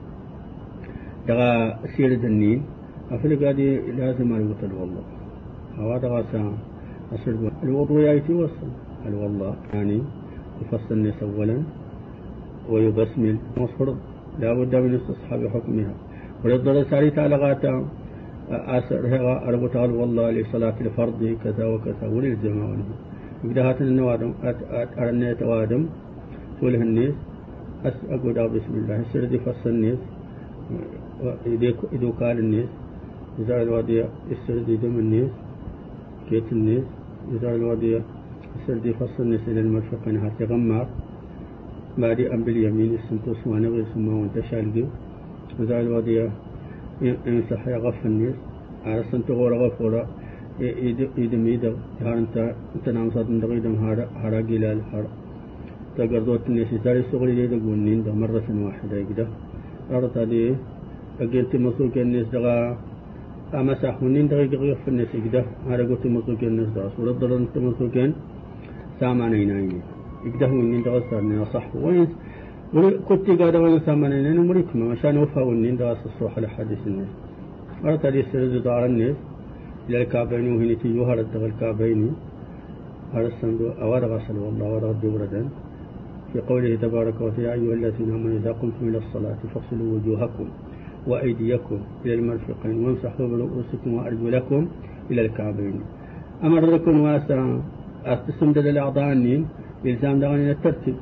دغا 1.29 1.79
سيرة 1.97 2.27
النين 2.27 2.63
أفلق 3.11 3.49
هذه 3.49 3.81
لازم 3.99 4.35
الوطن 4.35 4.73
والله. 4.81 5.03
دغا 5.99 6.23
سا 6.33 6.53
أصل 7.15 7.51
الوضوء 7.63 8.01
يأتي 8.01 8.35
وصل 8.35 8.69
الوالله 9.07 9.55
يعني 9.75 10.03
يفصل 10.63 10.95
النيس 10.95 11.23
أولا 11.23 11.63
ويبسمل 12.71 13.37
مصفر 13.57 13.95
لا 14.41 14.55
بد 14.55 14.75
من 14.77 14.95
استصحاب 14.95 15.49
حكمها 15.49 15.95
وللضرر 16.45 16.85
ساري 16.91 17.11
تعالى 17.11 17.37
غاتا 17.37 17.85
أسرها 18.51 19.49
أربط 19.49 19.77
والله 19.77 20.31
لصلاة 20.31 20.75
الفرض 20.81 21.37
كذا 21.45 21.65
وكذا 21.67 22.07
وللجماعة 22.15 22.77
يبدأ 23.45 23.63
هاتن 23.69 23.85
النوادم 23.85 24.33
أرنيت 24.99 25.43
وادم 25.43 25.87
وله 26.63 26.83
الناس 26.83 27.15
أس 27.85 27.97
أقول 28.11 28.49
بسم 28.49 28.73
الله 28.75 29.01
السردي 29.01 29.39
فص 29.39 29.67
الناس 29.67 29.99
إذا 31.47 32.11
قال 32.21 32.39
الناس 32.39 32.69
إذا 33.39 33.63
الوادي 33.63 34.05
السردي 34.31 34.77
دم 34.77 34.99
الناس 34.99 35.31
كيت 36.31 36.53
الناس 36.53 36.85
إذا 37.35 37.55
الوادي 37.55 38.01
السردي 38.57 38.93
فص 38.93 39.21
الناس 39.21 39.41
إلى 39.49 39.61
المرفق 39.61 40.09
نهار 40.09 40.33
تغمر 40.39 40.87
بعد 41.99 42.21
أم 42.21 42.41
باليمين 42.45 42.91
السنتوس 42.95 43.41
وأنا 43.47 43.69
غير 43.69 43.85
سما 43.95 44.13
وانت 44.21 44.37
شالقي. 44.51 44.85
الوادي 45.61 46.29
يمسح 47.03 47.61
يغف 47.69 48.01
الناس. 48.07 48.39
على 48.87 49.05
سنتو 49.13 49.33
غورا 49.39 49.57
غفورا 49.63 50.03
إيدم 50.61 51.09
إيدم 51.19 51.45
هارنتا 52.01 52.45
انت 52.77 52.87
نام 52.97 53.11
صاد 53.15 53.29
ندغيدم 53.31 53.75
هارا 53.85 54.05
هارا 54.23 54.41
جلال 54.41 54.79
هارا 54.93 55.11
تقرضوت 55.97 56.43
الناس 56.49 56.71
تاري 56.85 57.03
سغري 57.13 57.33
لي 57.39 57.47
دقونين 57.53 58.01
ده 58.05 58.13
مرة 58.23 58.49
واحدة 58.67 58.97
كده 59.09 59.27
أردت 59.93 60.17
هذه 60.17 60.57
أجلت 61.21 61.53
مسوك 61.65 61.95
الناس 61.99 62.27
دغا 62.33 62.57
الناس 64.89 65.09
كده 65.27 65.45
هذا 65.71 65.83
قلت 65.89 66.07
مسوك 66.07 66.43
الناس 66.45 66.69
دغا 66.77 66.91
سورة 66.97 67.13
ضرر 67.13 67.37
انت 67.37 67.59
مسوكين 67.59 68.11
سامعنين 69.01 69.51
عيني 69.51 69.81
كده 70.35 70.47
ونين 70.49 70.83
دغا 70.83 71.01
صارني 71.11 71.45
صح 71.55 71.67
وين 71.77 72.09
كنت 73.09 73.27
قاعد 73.41 73.57
وين 73.57 73.81
سامعنين 73.87 74.39
مريكما 74.49 74.85
عشان 74.93 75.17
وفا 75.23 75.43
ونين 75.43 75.77
دغا 75.77 75.97
الصروح 76.07 76.33
على 76.39 76.49
حديث 76.49 76.83
الناس 76.87 77.11
أردت 77.85 78.07
هذه 78.07 78.21
السرد 78.21 78.63
دار 78.63 78.85
الناس 78.87 79.17
إلى 79.89 80.03
الكعبين 80.03 80.47
وهنا 80.53 80.75
تيجوا 80.83 81.07
هذا 81.11 81.21
الدغا 81.27 81.47
الكعبين 81.47 82.01
هذا 83.15 83.29
الصندوق 83.33 83.75
أواد 83.87 84.05
غسل 84.05 84.37
والله 84.45 84.67
أواد 84.67 84.85
غدي 84.85 85.09
وردا 85.15 85.43
في 86.33 86.41
قوله 86.41 86.77
تبارك 86.77 87.21
وتعالى 87.21 87.43
يا 87.45 87.53
أيها 87.53 87.75
الذين 87.75 88.09
آمنوا 88.15 88.39
إذا 88.39 88.53
قمتم 88.53 88.85
إلى 88.89 88.99
الصلاة 88.99 89.41
فاغسلوا 89.55 89.89
وجوهكم 89.95 90.49
وأيديكم 91.07 91.79
إلى 92.05 92.15
المرفقين 92.15 92.85
وامسحوا 92.85 93.27
برؤوسكم 93.29 93.95
وأرجلكم 93.95 94.69
إلى 95.11 95.21
الكعبين. 95.27 95.81
أمر 96.45 96.67
لكم 96.75 97.01
واسع 97.01 97.57
استمدد 98.07 98.67
الأعضاء 98.67 99.13
النين 99.13 99.47
إلزام 99.87 100.21
دغني 100.21 100.51
الترتيب. 100.51 100.95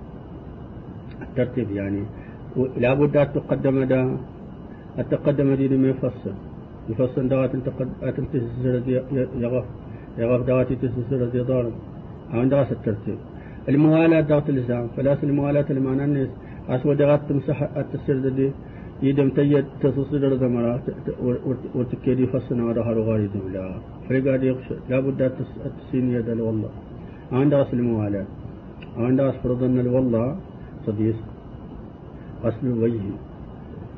الترتيب 1.22 1.70
يعني 1.70 2.02
لا 2.76 2.94
بد 2.94 3.16
أن 3.16 3.28
تقدم 3.34 3.84
دا 3.84 4.16
التقدم 4.98 5.54
دي 5.54 5.68
لما 5.68 5.88
يفصل. 5.88 6.34
يفصل 6.90 7.28
دوات 7.28 7.52
تسسر 8.32 8.82
يغف 9.44 9.64
يغف 10.18 10.46
دوات 10.46 10.72
تسسر 10.72 11.20
دي 11.32 11.40
ضارب 11.40 11.72
أو 12.34 12.44
دراسة 12.44 12.72
الترتيب. 12.72 13.18
الموالاة 13.68 14.20
ضغط 14.20 14.48
اللسان 14.48 14.88
فلاس 14.96 15.18
الموالاة 15.24 15.64
المعنى 15.70 16.04
الناس 16.04 16.28
أسود 16.68 17.02
غات 17.02 17.20
تمسح 17.28 17.62
التسير 17.76 18.28
دي 18.28 18.50
يدم 19.02 19.28
تيد 19.30 19.64
تصصدر 19.80 20.34
دمرات 20.36 20.80
وتكيدي 21.74 22.26
فصنا 22.26 22.64
ودهر 22.66 23.00
غاري 23.00 23.26
دولا 23.34 23.64
فرقاد 24.08 24.42
يخشى 24.42 24.74
لابد 24.90 25.20
التسين 25.66 26.10
يد 26.14 26.28
والله 26.40 26.70
عند 27.32 27.54
أصل 27.54 27.76
الموالاة. 27.76 28.26
عند 28.96 29.20
أصل 29.20 29.38
فرضنا 29.42 29.90
والله 29.90 30.36
صديس. 30.86 31.14
أصل 32.44 32.66
الوجه 32.66 33.00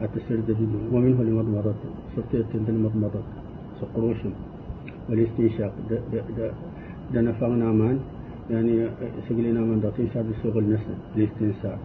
التسير 0.02 0.40
دي 0.46 0.54
ومنه 0.92 1.20
المضمضة 1.22 1.74
صرت 2.16 2.46
المضمضة 2.68 3.20
سقروش. 3.80 4.16
والاستنشاق 5.08 5.72
ده 7.14 7.20
نفعنا 7.20 7.72
مان. 7.72 7.98
يعني 8.50 8.88
سجلنا 9.28 9.60
من 9.60 9.80
دقيق 9.80 10.12
شعب 10.14 10.24
السوق 10.30 10.56
النسل. 10.56 10.94
الاستنساق 11.16 11.78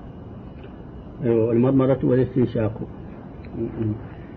أيوة 1.24 1.52
المضمرة 1.52 2.00
والاستنشاق 2.04 2.82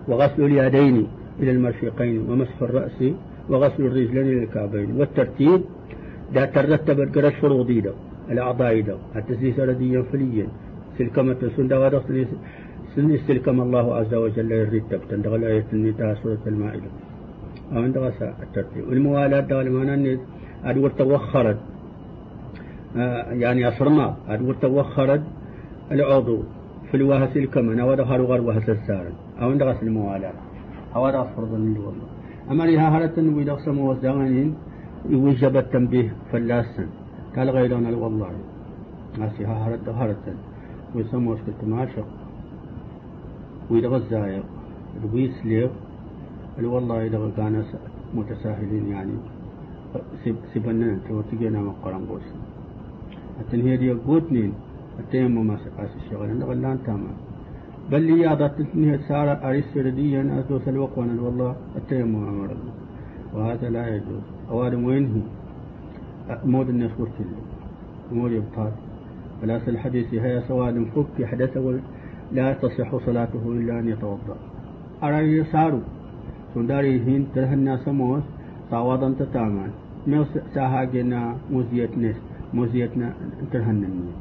وغسل 0.09 0.45
اليدين 0.45 1.07
إلى 1.41 1.51
المرفقين 1.51 2.31
ومسح 2.31 2.63
الرأس 2.63 3.05
وغسل 3.49 3.83
الرجلين 3.87 4.27
إلى 4.27 4.43
الكعبين 4.45 4.97
والترتيب 4.97 5.61
ده 6.35 6.45
ترتب 6.45 7.01
القرى 7.01 7.29
الشروطي 7.29 7.81
ده 7.81 7.93
الأعضاء 8.31 8.81
ده 8.81 8.97
التسليس 9.17 9.59
رديا 9.59 10.03
فليا 10.13 10.47
سلكمة 10.99 11.51
سندا 11.57 11.79
ودخل 11.79 12.27
سن 12.97 13.19
سلكم 13.27 13.61
الله 13.61 13.95
عز 13.95 14.15
وجل 14.15 14.53
يرتب 14.53 15.01
تندغل 15.11 15.45
آية 15.45 15.65
النتاء 15.73 16.15
سورة 16.23 16.39
المائدة. 16.47 16.91
أو 17.73 17.83
عند 17.83 17.97
الترتيب. 18.43 18.89
والموالاة 18.89 19.41
ده 19.41 19.61
أن 19.61 20.19
أدور 20.65 20.91
توخرت 20.91 21.59
آه، 22.97 23.33
يعني 23.33 23.69
أصرنا 23.69 24.17
أدور 24.29 24.55
توخرت 24.55 25.23
العضو. 25.93 26.43
في 26.91 26.97
الوهس 26.97 27.37
الكمن 27.37 27.81
أو 27.81 27.95
دخل 27.95 28.21
غر 28.23 28.41
وهس 28.41 28.69
السارن 28.69 29.13
أو 29.41 29.51
عند 29.51 29.63
غسل 29.63 29.87
الموالاة 29.87 30.33
أو 30.97 31.07
هذا 31.07 31.23
فرض 31.37 31.53
والله 31.53 32.09
أما 32.51 32.65
لها 32.65 32.89
هلت 32.89 33.19
النبي 33.19 33.45
دقسم 33.45 33.79
وزغنين 33.79 34.55
يوجب 35.09 35.57
التنبيه 35.57 36.11
فلاسا 36.33 36.87
قال 37.37 37.51
غيرنا 37.51 37.97
والله 37.97 38.31
ناسيها 39.19 39.57
هرت 39.65 39.89
هرت 39.89 40.27
ويسمى 40.95 41.29
وشكت 41.33 41.61
ماشق. 41.67 42.07
ويدغى 43.71 43.97
الزايق 43.97 44.45
ويسليق. 45.13 45.73
والله 46.63 47.07
إذا 47.07 47.31
كان 47.37 47.65
متساهلين 48.15 48.87
يعني. 48.89 49.17
سبنا 50.55 50.99
توتجينا 51.09 51.61
مقرن 51.61 52.05
بوسن 52.09 52.39
التنهية 53.41 53.77
دي 53.77 53.91
قوتنين. 53.93 54.53
التيمم 54.99 55.57
سقاس 55.57 55.91
الشغل. 55.97 56.31
عند 56.31 56.43
غلان 56.43 56.79
تاما. 56.87 57.13
بل 57.91 58.03
لي 58.03 58.33
التنهية 58.33 59.01
سارة 59.09 59.49
أريس 59.49 59.65
سرديا 59.75 60.23
أتوس 60.39 60.69
الوقوان 60.69 61.19
والله 61.19 61.57
التيمم 61.77 62.29
أمر 62.29 62.51
الله 62.57 62.75
وهذا 63.35 63.71
لا 63.71 63.89
يجوز. 63.95 64.25
أوادم 64.51 64.85
وين 64.85 65.05
هي. 65.15 65.23
مود 66.45 66.69
الناس 66.69 66.91
ورتل 66.99 67.31
مود 68.13 68.33
يبطال. 68.33 68.73
ولا 69.43 69.57
الحديث 69.69 70.15
هي 70.15 70.43
سواد 70.49 70.87
فك 70.95 71.25
حدث 71.25 71.59
لا 72.33 72.53
تصح 72.53 72.97
صلاته 73.07 73.43
إلا 73.53 73.79
أن 73.81 73.89
يتوضأ. 73.89 74.37
أرى 75.03 75.39
يسارو 75.39 75.81
سنداري 76.55 77.01
هين 77.07 77.27
تلها 77.35 77.55
الناس 77.55 77.89
موس 77.89 78.23
صاوضا 78.71 79.15
تتامان 79.19 79.71
ميو 80.07 80.25
ساها 80.55 80.85
جنا 80.85 81.37
موزيتنا 81.53 82.13
موزيتنا 82.55 83.13
ترهنني 83.53 84.13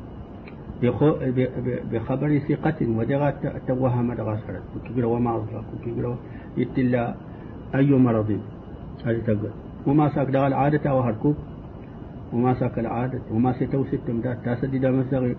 بخبر 1.91 2.40
ثقة 2.49 2.80
ودغا 2.98 3.30
توهم 3.68 4.14
دغا 4.14 4.36
سرت 4.48 4.64
كبير 4.86 5.06
وما 5.06 5.32
أصلك 5.38 5.66
كبير 5.86 6.16
يتلا 6.58 7.04
أي 7.76 7.91
مرض. 7.91 8.30
هذه 9.06 9.20
تقول. 9.28 9.52
وما 9.88 10.06
ساك 10.16 10.28
دغا 10.36 10.48
العادة 10.48 10.90
أو 10.90 10.99
هركوب. 10.99 11.36
وما 12.34 12.54
ساك 12.60 12.80
العادة. 12.80 13.22
وما 13.34 13.52
ستو 13.58 13.84
ست 13.91 14.08
مدات 14.10 14.38
تاسدد 14.45 14.86
مزغي 14.86 15.36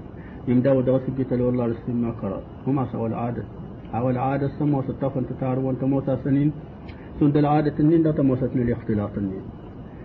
يمدا 0.48 0.72
ودغا 0.72 0.98
سجت 1.06 1.32
والله 1.32 1.64
رسل 1.66 1.92
ما 2.02 2.10
قرأ. 2.20 2.40
وما 2.66 2.84
سوى 2.92 3.06
العادة. 3.12 3.44
أو 3.94 4.10
العادة 4.10 4.48
سمو 4.58 4.82
ستفن 4.82 5.22
تتعرض 5.30 5.64
وانت 5.64 5.82
موسى 5.84 6.16
سنين. 6.24 6.52
سند 7.20 7.36
العادة 7.36 7.76
النين 7.80 8.02
دا 8.02 8.10
تموستني 8.10 8.62
الاختلاط 8.62 9.14
النين 9.18 9.44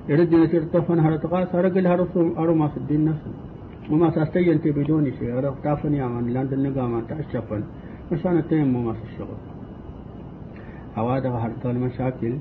يرد 0.09 0.35
نسير 0.35 0.63
طفن 0.73 0.99
هرتقاس. 0.99 1.55
هرقل 1.55 1.87
هرسوم 1.87 2.27
أرو 2.37 2.53
ما 2.55 2.67
سدين 2.75 3.01
نسل 3.09 3.33
وما 3.91 4.11
ساستينتي 4.15 4.71
بدون 4.71 5.11
شيء. 5.19 5.33
غير 5.33 5.51
تافني 5.63 6.01
عمان 6.01 6.27
لاند 6.33 6.53
النقامة 6.53 7.01
تأشفن. 7.09 7.63
مشان 8.11 8.37
التيمم 8.37 8.85
ما 8.85 8.93
في 8.93 9.03
الشغل 9.09 9.39
هذا 10.97 11.29
هرطان 11.29 11.75
المشاكل 11.75 12.33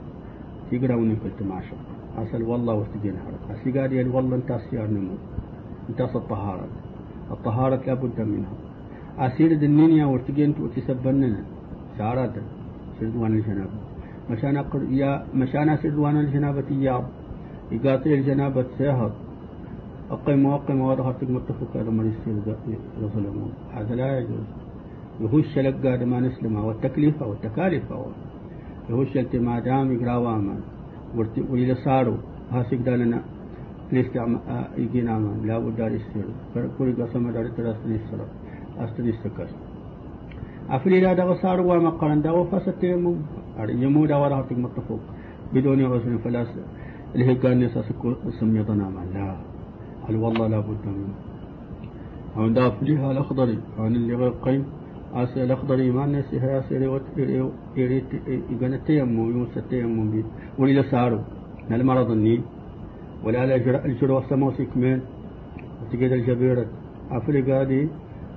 يقرأوني 0.72 1.16
كنت 1.16 1.48
معشق 1.48 1.76
أصل 2.18 2.42
والله 2.42 2.74
وستجين 2.74 3.14
هرط 3.24 3.42
أسيقاد 3.58 3.92
يلي 3.92 4.10
والله 4.10 4.36
انت 4.36 4.58
سيار 4.70 4.86
نمو. 4.86 5.14
انت 5.88 6.00
الطهارة. 6.00 6.66
الطهارة 7.30 7.80
لابد 7.86 8.20
منها. 8.20 8.56
أسير 9.18 9.50
الدنيا 9.50 10.06
ورتجين 10.06 10.54
وتسبننا 10.60 11.40
شعرات 11.98 12.34
سردوان 13.00 13.32
الجنابة. 13.32 13.78
مشان 14.30 14.56
أقر 14.56 14.82
يا 14.90 15.26
مشان 15.34 15.76
سردوان 15.76 16.16
الجنابة 16.20 16.68
يا 16.70 16.96
يقاطع 17.72 18.10
الجنابة 18.10 18.66
سهر 18.78 19.10
أقيم 20.12 20.46
وأقيم 20.46 20.80
وأظهرتك 20.80 21.30
متفق 21.30 21.70
هذا 21.76 21.90
من 21.90 22.06
يصير 22.12 22.34
يظلمون 23.02 23.52
هذا 23.76 23.94
لا 23.94 24.18
يجوز. 24.18 24.46
يهش 25.20 25.58
لك 25.58 25.84
ما 26.10 26.20
نسلمه 26.20 26.66
والتكليف 26.66 27.22
والتكاليف 27.22 27.84
يهش 28.90 29.16
انت 29.16 29.36
ما 29.36 29.60
دام 29.60 29.92
يقرا 29.92 30.16
واما 30.16 30.56
ولي 31.50 31.74
صاروا. 31.74 32.20
هاسك 32.52 32.80
دالنا 32.86 33.18
الاستعمال 33.92 34.40
يجينا 34.82 35.18
ما. 35.18 35.32
لا 35.48 35.58
بد 35.58 35.76
دار 35.76 35.92
يصير 35.98 36.26
كل 36.78 36.88
قسم 37.02 37.30
دار 37.30 37.46
تراستني 37.56 37.96
الصلاة 38.00 38.30
أستني 38.84 39.10
السكر 39.10 39.48
أفلي 40.70 41.00
لا 41.00 41.12
دغ 41.12 41.34
صاروا 41.42 41.74
وما 41.74 41.90
قرن 42.00 42.22
دغ 42.22 42.36
فستيمم 42.50 43.16
يمود 43.84 44.12
ورهتك 44.12 44.58
متفق 44.58 45.00
بدون 45.54 45.80
عذر 45.84 46.18
فلا 46.24 46.46
الهجان 47.16 47.60
نسا 47.60 47.82
سمي 48.40 48.60
ظناما 48.68 49.02
لا. 49.14 49.51
هل 50.08 50.16
والله 50.16 50.46
لابد 50.46 50.84
منه. 50.86 51.14
أو 52.36 52.48
داف 52.48 52.82
لها 52.82 53.12
الأخضري. 53.12 53.58
عن 53.78 53.94
اللي 53.94 54.14
غير 54.14 54.32
قيم. 54.42 54.64
آسي 55.14 55.44
الأخضري 55.44 55.90
ما 55.90 56.06
نسي. 56.06 56.40
هيا 56.40 56.60
سيري 56.68 56.88
ويريد 56.88 58.04
يقنا 58.50 58.76
التيمم 58.76 59.38
يوسى 59.38 59.58
التيمم 59.60 60.22
ولي 60.58 60.82
سارو 60.82 61.18
المرض 61.70 62.10
النيل. 62.10 62.42
ولا 63.24 63.56
الجرو 63.86 64.20
سموسي 64.30 64.64
كمان 64.64 65.00
وتجد 65.82 66.12
الجبيرة. 66.12 66.66
أفريقا 67.10 67.64
دي 67.64 67.88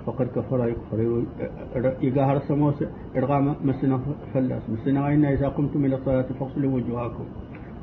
فقد 0.06 0.28
كفر 0.36 0.68
يكفر. 0.68 1.00
يقهر 2.02 2.38
السموس 2.38 2.84
إرغام 3.18 3.56
مسنا 3.64 4.00
فلاس. 4.34 4.64
مسنا 4.70 5.08
أين 5.08 5.26
إذا 5.26 5.48
قمتم 5.48 5.86
إلى 5.86 5.96
الصلاة 5.96 6.28
فاغسلوا 6.40 6.72
وجوهكم. 6.76 7.26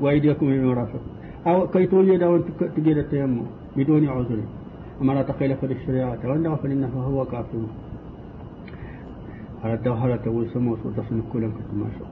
وأيديكم 0.00 0.46
إلى 0.46 0.60
المرافق 0.60 1.00
أو 1.46 1.68
كي 1.68 1.86
توجد 1.86 2.22
أو 2.22 2.38
تجد 2.76 2.96
التيمم 2.96 3.42
بدون 3.76 4.08
عذر. 4.08 4.40
وما 5.00 5.12
لا 5.12 5.22
تخيل 5.22 5.56
في 5.56 5.66
الشريعة. 5.66 6.18
وأنه 6.24 6.54
فإنه 6.54 6.88
هو 6.88 7.24
كافر. 7.24 7.62
على 9.64 9.74
الدوحرة 9.74 10.30
والسموس 10.30 10.78
وتصل 10.84 11.22
كل 11.32 11.40
كنت 11.40 11.70
ما 11.74 11.86
شاء. 11.98 12.08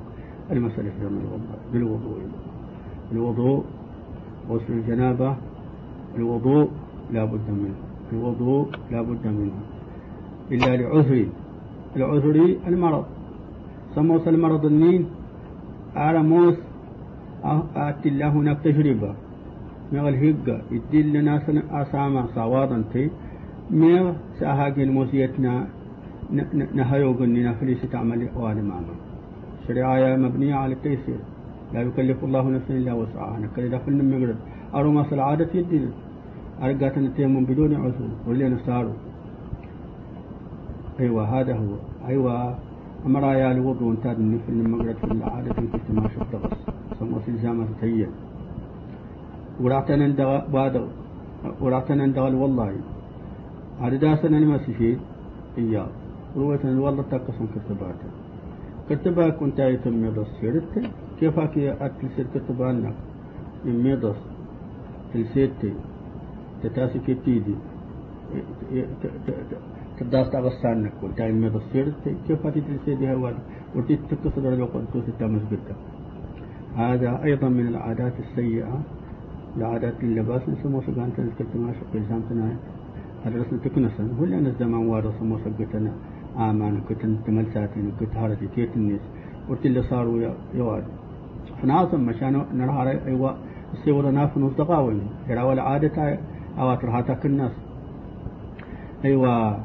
المسألة 0.51 0.91
في 0.91 1.07
الوضوء 1.07 1.41
بالوضوء. 1.73 2.21
الوضوء 3.13 3.65
غسل 4.51 4.73
الجنابة. 4.73 5.37
الوضوء 6.17 6.69
لا 7.13 7.25
بد 7.25 7.51
منه. 7.51 7.79
الوضوء 8.13 8.69
لا 8.91 9.03
بد 9.03 9.27
منه. 9.27 9.59
إلا 10.53 10.77
لعذر. 10.77 11.27
العذر 11.97 12.57
المرض. 12.67 13.05
سموس 13.95 14.29
المرض 14.29 14.65
النين. 14.65 15.07
على 15.97 16.23
موس 16.23 16.55
أتي 17.77 18.09
الله 18.09 18.29
هناك 18.29 18.59
تجربة. 18.65 19.15
مغل 19.93 20.15
هيجا 20.15 20.63
يدل 20.71 21.13
لنا 21.13 21.43
أسامة 21.83 22.27
صوادا 22.35 22.85
تي 22.93 23.11
ميغ 23.71 24.13
ساهاجين 24.39 24.91
موسيتنا 24.91 25.67
نهيو 26.79 27.13
قننا 27.13 27.53
فليس 27.59 27.83
تعمل 27.93 28.29
معنا 28.71 28.95
شريعة 29.69 30.17
مبنية 30.17 30.55
على 30.55 30.73
التيسير. 30.75 31.21
لا 31.75 31.81
يكلف 31.83 32.25
الله 32.25 32.45
نفسا 32.51 32.75
إلا 32.75 32.93
وسعها. 32.93 33.39
نكل 33.39 33.71
دخل 33.71 33.93
مغرب 34.13 34.37
أرو 34.75 34.91
ما 34.93 35.03
العادة 35.13 35.49
يدل 35.55 35.89
أرقاتنا 36.63 37.07
التيمم 37.07 37.45
بدون 37.45 37.75
عذر. 37.75 38.11
واللي 38.27 38.49
نصاروا 38.49 38.97
أيوة 41.01 41.23
هذا 41.41 41.55
هو. 41.55 41.73
أيوة 42.09 42.55
أمر 43.07 43.25
يا 43.43 43.53
الوضوء 43.53 43.91
انتاد 43.93 44.17
في 44.47 44.53
المغرب 44.53 44.97
في 44.97 45.05
العادة 45.05 45.53
في 45.53 45.93
ما 45.93 46.09
شفت 46.09 46.35
غص 46.35 46.61
سموس 46.99 47.29
الجامعة 47.29 47.69
تهيئ 47.81 48.09
بعد 49.61 50.75
ورعتنا 51.61 52.07
دغل 52.17 52.35
والله. 52.35 52.71
هذا 53.81 53.97
داسنا 53.97 54.39
المسيحي 54.39 54.97
إياه. 55.59 55.89
رويتنا 56.37 56.81
والله 56.81 57.03
تقسم 57.13 57.47
كتبات 57.55 58.01
كتبا 58.89 59.29
كنت 59.41 59.59
يتم 59.59 59.95
ميضس 60.03 60.29
سيرت. 60.41 60.73
كيف 61.21 61.39
أكي 61.39 61.73
أتلسير 61.85 62.27
كتبانا 62.35 62.91
ميضس 63.65 64.21
تلسيتي 65.15 65.73
تتاسي 66.63 66.99
كتيدي. 67.07 67.57
تداس 69.99 70.27
تغسانك 70.31 70.93
كنت 71.01 71.19
يتم 71.21 71.41
ميضس 71.41 71.65
سيرت. 71.73 72.05
تلسيدي 72.65 73.07
تامس 75.19 75.43
هذا 76.77 77.11
أيضا 77.25 77.49
من 77.49 77.67
العادات 77.73 78.17
السيئة. 78.25 78.77
لعادات 79.59 79.95
اللباس 80.03 80.43
نسمو 80.49 80.81
سقان 80.87 81.11
تنسكت 81.17 81.53
ما 81.57 81.73
شق 81.79 81.93
إلزام 81.95 82.23
تناي 82.31 82.55
هدرسنا 83.25 83.59
تكنسا 83.65 84.05
هو 84.19 84.25
لأن 84.25 84.47
الزمان 84.47 84.87
وارد 84.87 85.13
سمو 85.21 85.39
سقتنا 85.45 85.93
آمان 86.37 86.81
كتن 86.89 87.13
تمل 87.27 87.47
ساتين 87.55 87.93
كت 88.01 88.17
هارتي 88.17 88.47
كيت 88.55 88.73
الناس. 88.77 89.05
ورتي 89.49 89.69
اللي 89.69 89.83
صاروا 89.83 90.33
يواد 90.55 90.85
فنعظم 91.63 92.01
مشان 92.01 92.35
نرى 92.55 93.01
أيوة 93.07 93.31
السيورة 93.75 94.11
ناف 94.11 94.39
نصدقاوي 94.39 94.95
يرى 95.29 95.43
ولا 95.43 95.63
عادة 95.63 96.19
أواتر 96.59 96.91
هاتاك 96.91 97.27
الناس 97.27 97.53
أيوة. 99.05 99.59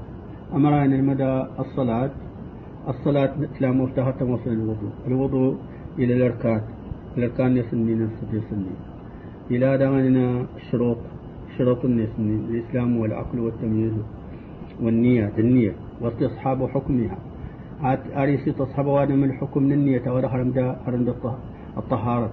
أمرين 0.55 0.93
المدى 0.93 1.45
الصلاة 1.59 2.11
الصلاة 2.87 3.33
تلا 3.59 3.71
مفتاحة 3.71 4.11
توصل 4.11 4.49
الوضوء. 4.49 4.93
الوضوء 5.07 5.55
إلى 5.99 6.13
الأركان. 6.17 6.61
الأركان 7.17 7.57
يسني 7.57 7.95
نفسه 7.95 8.27
يسني 8.33 8.73
إلى 9.51 9.77
دعنا 9.77 10.45
شروط 10.71 10.97
شروط 11.57 11.85
النسل 11.85 12.21
الإسلام 12.49 12.97
والعقل 12.97 13.39
والتمييز 13.39 13.93
والنية 14.83 15.31
النية 15.37 15.73
واستصحاب 16.01 16.59
حكمها. 16.73 17.17
أريسي 18.21 18.51
تصحب 18.51 18.85
وادم 18.85 19.23
الحكم 19.23 19.63
من 19.63 19.71
النية 19.71 20.05
ورا 20.07 20.27
حرمد 20.27 20.75
حرمد 20.85 21.15
الطهارة. 21.77 22.29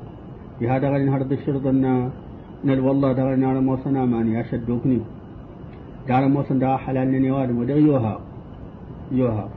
بهذا 0.61 0.87
غير 0.91 1.11
هرد 1.15 1.33
الشرط 1.33 1.67
أن 1.67 2.11
نل 2.65 2.81
والله 2.81 3.13
دغنا 3.13 3.37
نار 3.37 3.61
موسنا 3.61 4.05
ماني 4.05 4.41
أشد 4.41 4.67
دوكني 4.67 5.01
دار 6.09 6.29
موسن 6.29 6.59
دا 6.59 6.77
حلال 6.77 7.09
نني 7.13 7.31
وادم 7.31 7.59
ودغ 7.59 7.77
يوها 7.77 8.21
يوها. 9.13 9.49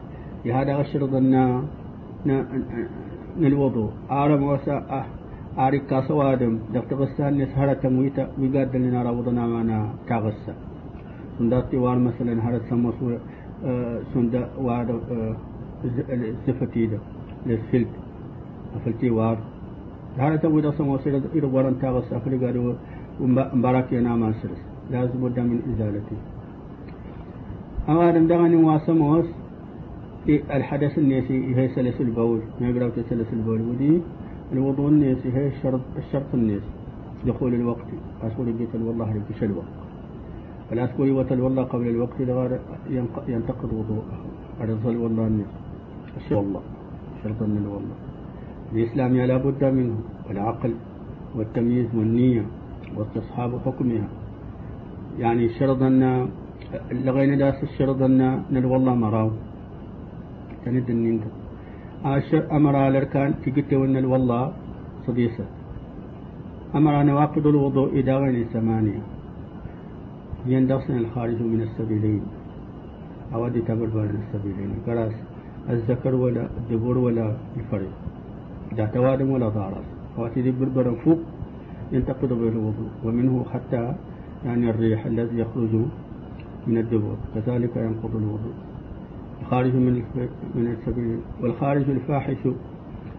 بهذا 0.45 0.81
الشرط 0.81 1.13
أن 1.13 1.33
نلوضوء 3.39 3.91
آرم 4.11 4.39
موسى 4.39 4.71
أه 4.71 5.05
adam 5.57 6.59
dafta 6.73 6.95
qassan 6.95 7.37
nes 7.37 7.49
harata 7.55 7.89
muita 7.89 8.29
wigadal 8.37 8.81
ni 8.81 8.89
nara 8.91 9.11
wadana 9.11 9.47
mana 9.47 9.77
tagassa 10.07 10.53
sundati 11.37 11.77
war 11.77 11.97
masalan 11.97 12.39
harat 12.45 12.63
samosu 12.69 13.19
sunda 14.13 14.49
war 14.57 14.85
sifatida 16.45 16.99
للفلك 17.45 17.93
أفلتي 18.75 19.09
وار. 19.09 19.37
ده 20.17 20.71
سمو 20.71 20.97
سير 20.97 21.21
إلى 21.35 21.47
ورن 21.47 21.77
تاغس 21.81 22.13
أفلي 22.13 22.37
قالوا 22.41 22.73
مبارك 23.53 23.93
ينام 23.93 24.33
سرس. 24.41 24.61
لازم 24.91 25.21
بد 25.21 25.39
من 25.39 25.59
إزالته 25.69 26.17
أما 27.89 28.11
دم 28.11 28.27
دغني 28.27 28.55
واسموس 28.55 29.25
الحدث 30.57 30.97
النيسي 30.97 31.37
هي 31.55 31.67
سلس 31.75 32.01
البول 32.01 32.41
ما 32.61 32.67
يقرأ 32.69 32.89
سلس 33.09 33.29
البول 33.37 33.61
ودي 33.69 34.01
الوضوء 34.53 34.89
الناس 34.89 35.17
هي 35.25 35.47
الشرط 35.47 35.81
الشرط 35.97 36.29
الناس. 36.33 36.61
دخول 37.25 37.53
الوقت 37.53 37.89
أقول 38.21 38.53
بيت 38.53 38.75
والله 38.75 39.13
لك 39.13 39.37
شلوة 39.39 39.63
فلا 40.69 40.85
تقولي 40.85 41.11
وتل 41.11 41.41
والله 41.41 41.63
قبل 41.63 41.87
الوقت 41.87 42.19
ينتقض 43.27 43.73
وضوءه. 43.73 44.17
أرض 44.61 44.85
والله 44.85 45.45
والله. 46.31 46.61
شرطا 47.23 47.45
من 47.45 47.65
والله 47.65 47.97
الإسلام 48.73 49.15
لا 49.15 49.37
بد 49.37 49.63
منه. 49.63 49.97
والعقل 50.29 50.73
والتمييز 51.35 51.95
والنية 51.95 52.45
واستصحاب 52.95 53.59
حكمها. 53.65 54.07
يعني 55.19 55.49
شرط 55.49 55.81
أن 55.81 56.29
لغينا 56.91 57.35
داس 57.35 57.63
الشرط 57.63 58.01
أن 58.01 58.43
نل 58.51 58.65
والله 58.65 58.95
مراو. 58.95 59.29
تند 60.65 60.89
النين 62.05 62.43
أمر 62.51 62.75
على 62.75 62.87
الأركان 62.87 63.33
تقت 63.41 63.73
ون 63.73 64.05
والله 64.05 64.43
صديسة. 65.07 65.45
أمر 66.75 67.03
نواقض 67.03 67.45
الوضوء 67.47 67.89
غير 67.99 68.45
ثمانية 68.53 69.01
يندسن 70.45 70.97
الخارج 70.97 71.39
من 71.41 71.61
السبيلين. 71.61 72.23
أودي 73.33 73.61
تبر 73.61 73.89
بين 73.95 74.15
السبيلين. 74.23 74.69
كراس 74.85 75.15
الذكر 75.69 76.15
ولا 76.15 76.43
الدبور 76.59 76.97
ولا 76.97 77.27
الفرد 77.57 77.93
لا 78.77 78.85
توادم 78.85 79.29
ولا 79.29 79.49
ضارس 79.49 79.87
واتي 80.17 80.51
بربر 80.51 80.87
فوق 81.03 81.19
ينتقد 81.91 82.29
به 82.29 82.49
الوضوء. 82.53 82.91
ومنه 83.05 83.45
حتى 83.53 83.83
يعني 84.45 84.69
الريح 84.69 85.05
الذي 85.05 85.39
يخرج 85.39 85.73
من 86.67 86.77
الدبر. 86.77 87.15
كذلك 87.33 87.73
ينقض 87.77 88.13
الوضوء. 88.15 88.57
الخارج 89.41 89.73
من 89.75 89.93
من 90.55 90.67
السبيل 90.67 91.19
والخارج 91.41 91.89
الفاحش 91.89 92.41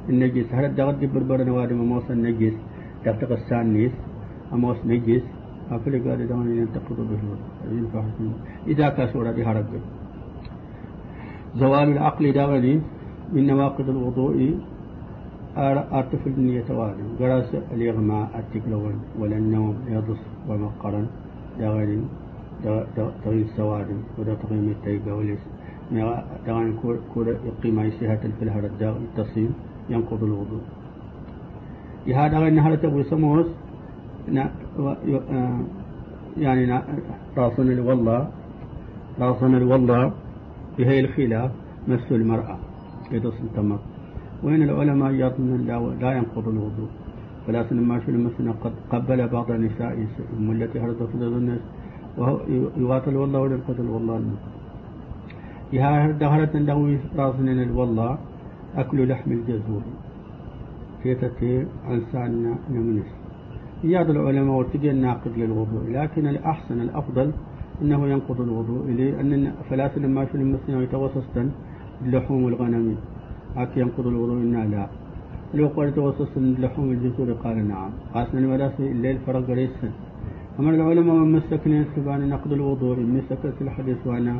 النجس. 0.08 0.46
هل 0.52 0.64
الدغد 0.64 1.00
بربر 1.14 1.44
نوادم 1.44 1.76
موس 1.76 2.10
النجس؟ 2.10 2.56
تغتق 3.04 3.32
السانيس 3.32 3.92
أموس 4.52 4.76
نجس. 4.86 5.22
أفلي 5.70 5.98
قال 5.98 6.28
دون 6.28 6.46
ينتقد 6.58 6.96
به. 7.10 7.22
الوضوء 7.70 8.32
إذا 8.66 8.88
كسر 8.88 9.32
بها 9.32 9.52
ربه 9.52 9.80
زوال 11.56 11.88
العقل 11.88 12.32
دغني 12.32 12.80
من 13.32 13.46
نواقض 13.46 13.88
الوضوء 13.88 14.58
أرتفل 15.56 16.30
النية 16.30 16.62
توالم 16.68 17.08
قراس 17.20 17.50
الإغماء 17.74 18.30
التكلون 18.40 18.94
ولا 19.18 19.36
النوم 19.36 19.76
يضص 19.88 20.22
ومقرا 20.48 21.06
دغن. 21.60 22.02
تغير 23.24 23.44
السوادم 23.44 23.98
ودا 24.18 24.34
تغيم 24.34 24.68
التيقة 24.68 25.14
في 28.38 28.42
الهر 28.42 28.64
الداغ 28.64 28.96
التصيم 28.96 29.54
ينقض 29.90 30.24
الوضوء. 30.24 30.60
هذا 32.06 32.38
غير 32.38 32.52
نهار 32.52 32.74
تبو 32.76 33.02
سموس 33.02 33.46
يعني 36.36 36.82
راسنا 37.38 37.82
والله 37.82 38.28
راسنا 39.20 39.64
والله 39.64 40.12
بهي 40.78 41.00
الخلاف 41.00 41.50
مس 41.88 42.12
المرأة 42.12 42.58
يدص 43.12 43.40
التمر. 43.40 43.78
وين 44.44 44.62
العلماء 44.62 45.12
يظن 45.12 45.50
لا 46.00 46.12
ينقض 46.12 46.48
الوضوء؟ 46.48 46.90
ولكن 47.48 47.76
ما 47.88 48.00
شو 48.06 48.12
مثلا 48.12 48.52
قد 48.52 48.72
قبل 48.92 49.28
بعض 49.28 49.50
النساء 49.50 50.06
التي 50.50 50.80
هرت 50.80 51.02
في 51.02 51.14
الناس 51.14 51.60
وهو 52.18 52.40
يواصل 52.76 53.16
والله 53.16 53.40
ولا 53.40 53.54
ينقض 53.54 53.80
والله 53.80 54.14
يا 54.14 54.55
عنده 55.74 56.28
راسنا 57.16 57.72
والله 57.78 58.18
أكل 58.76 59.08
لحم 59.08 59.32
الجزور. 59.32 59.82
تتي 61.04 61.66
عن 61.88 62.02
سعنا 62.12 62.52
نمنس 62.70 63.08
ياد 63.84 64.10
العلماء 64.10 64.54
وارتقي 64.56 64.90
الناقض 64.90 65.32
للوضوء 65.36 65.84
لكن 65.90 66.26
الأحسن 66.26 66.80
الأفضل 66.80 67.32
أنه 67.82 68.08
ينقض 68.08 68.40
الوضوء 68.40 68.84
لأن 68.98 69.52
فلاس 69.70 69.98
لما 69.98 70.24
في 70.24 70.34
المسلم 70.34 70.82
يتوسطا 70.82 71.50
لحوم 72.04 72.48
الغنم. 72.48 72.96
هكا 73.56 73.80
ينقض 73.80 74.06
الوضوء 74.06 74.36
إنا 74.42 74.64
لا. 74.66 74.86
لو 75.54 75.66
قال 75.76 75.94
توسط 75.94 76.34
لحوم 76.36 76.90
الجسور 76.90 77.32
قال 77.32 77.68
نعم. 77.68 77.90
قاسنا 78.14 78.40
المدرسة 78.40 78.90
الليل 78.94 79.18
فرق 79.26 79.50
ريسا 79.50 79.90
أمر 80.60 80.74
العلماء 80.74 81.14
من 81.16 81.32
مسكنا 81.32 81.84
سبحان 81.96 82.28
نقض 82.28 82.52
الوضوء 82.52 82.96
مسكت 83.00 83.56
الحديث 83.60 84.06
وأنا 84.06 84.34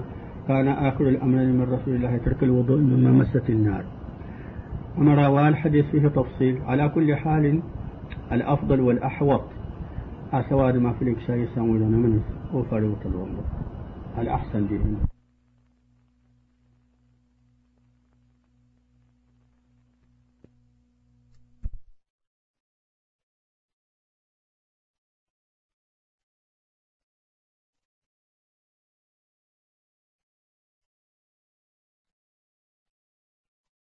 كان 0.48 0.68
آخر 0.68 1.08
الأمر 1.08 1.38
من 1.38 1.62
رسول 1.62 1.94
الله 1.94 2.16
ترك 2.16 2.42
الوضوء 2.42 2.78
مما 2.78 3.10
مست 3.10 3.50
النار. 3.50 3.84
أمر 4.98 5.28
والحديث 5.28 5.84
فيه 5.84 6.08
تفصيل. 6.08 6.62
على 6.62 6.88
كل 6.88 7.16
حال 7.16 7.60
الأفضل 8.32 8.80
والأحوط 8.80 9.42
أسواد 10.32 10.76
ما 10.76 10.92
في 10.92 11.02
الإكشاء 11.02 11.36
يسامون 11.36 11.80
من 11.80 12.20
وفريضة 12.54 13.02
الوضوء 13.06 13.44
الأحسن 14.18 14.66
بهم. 14.66 15.15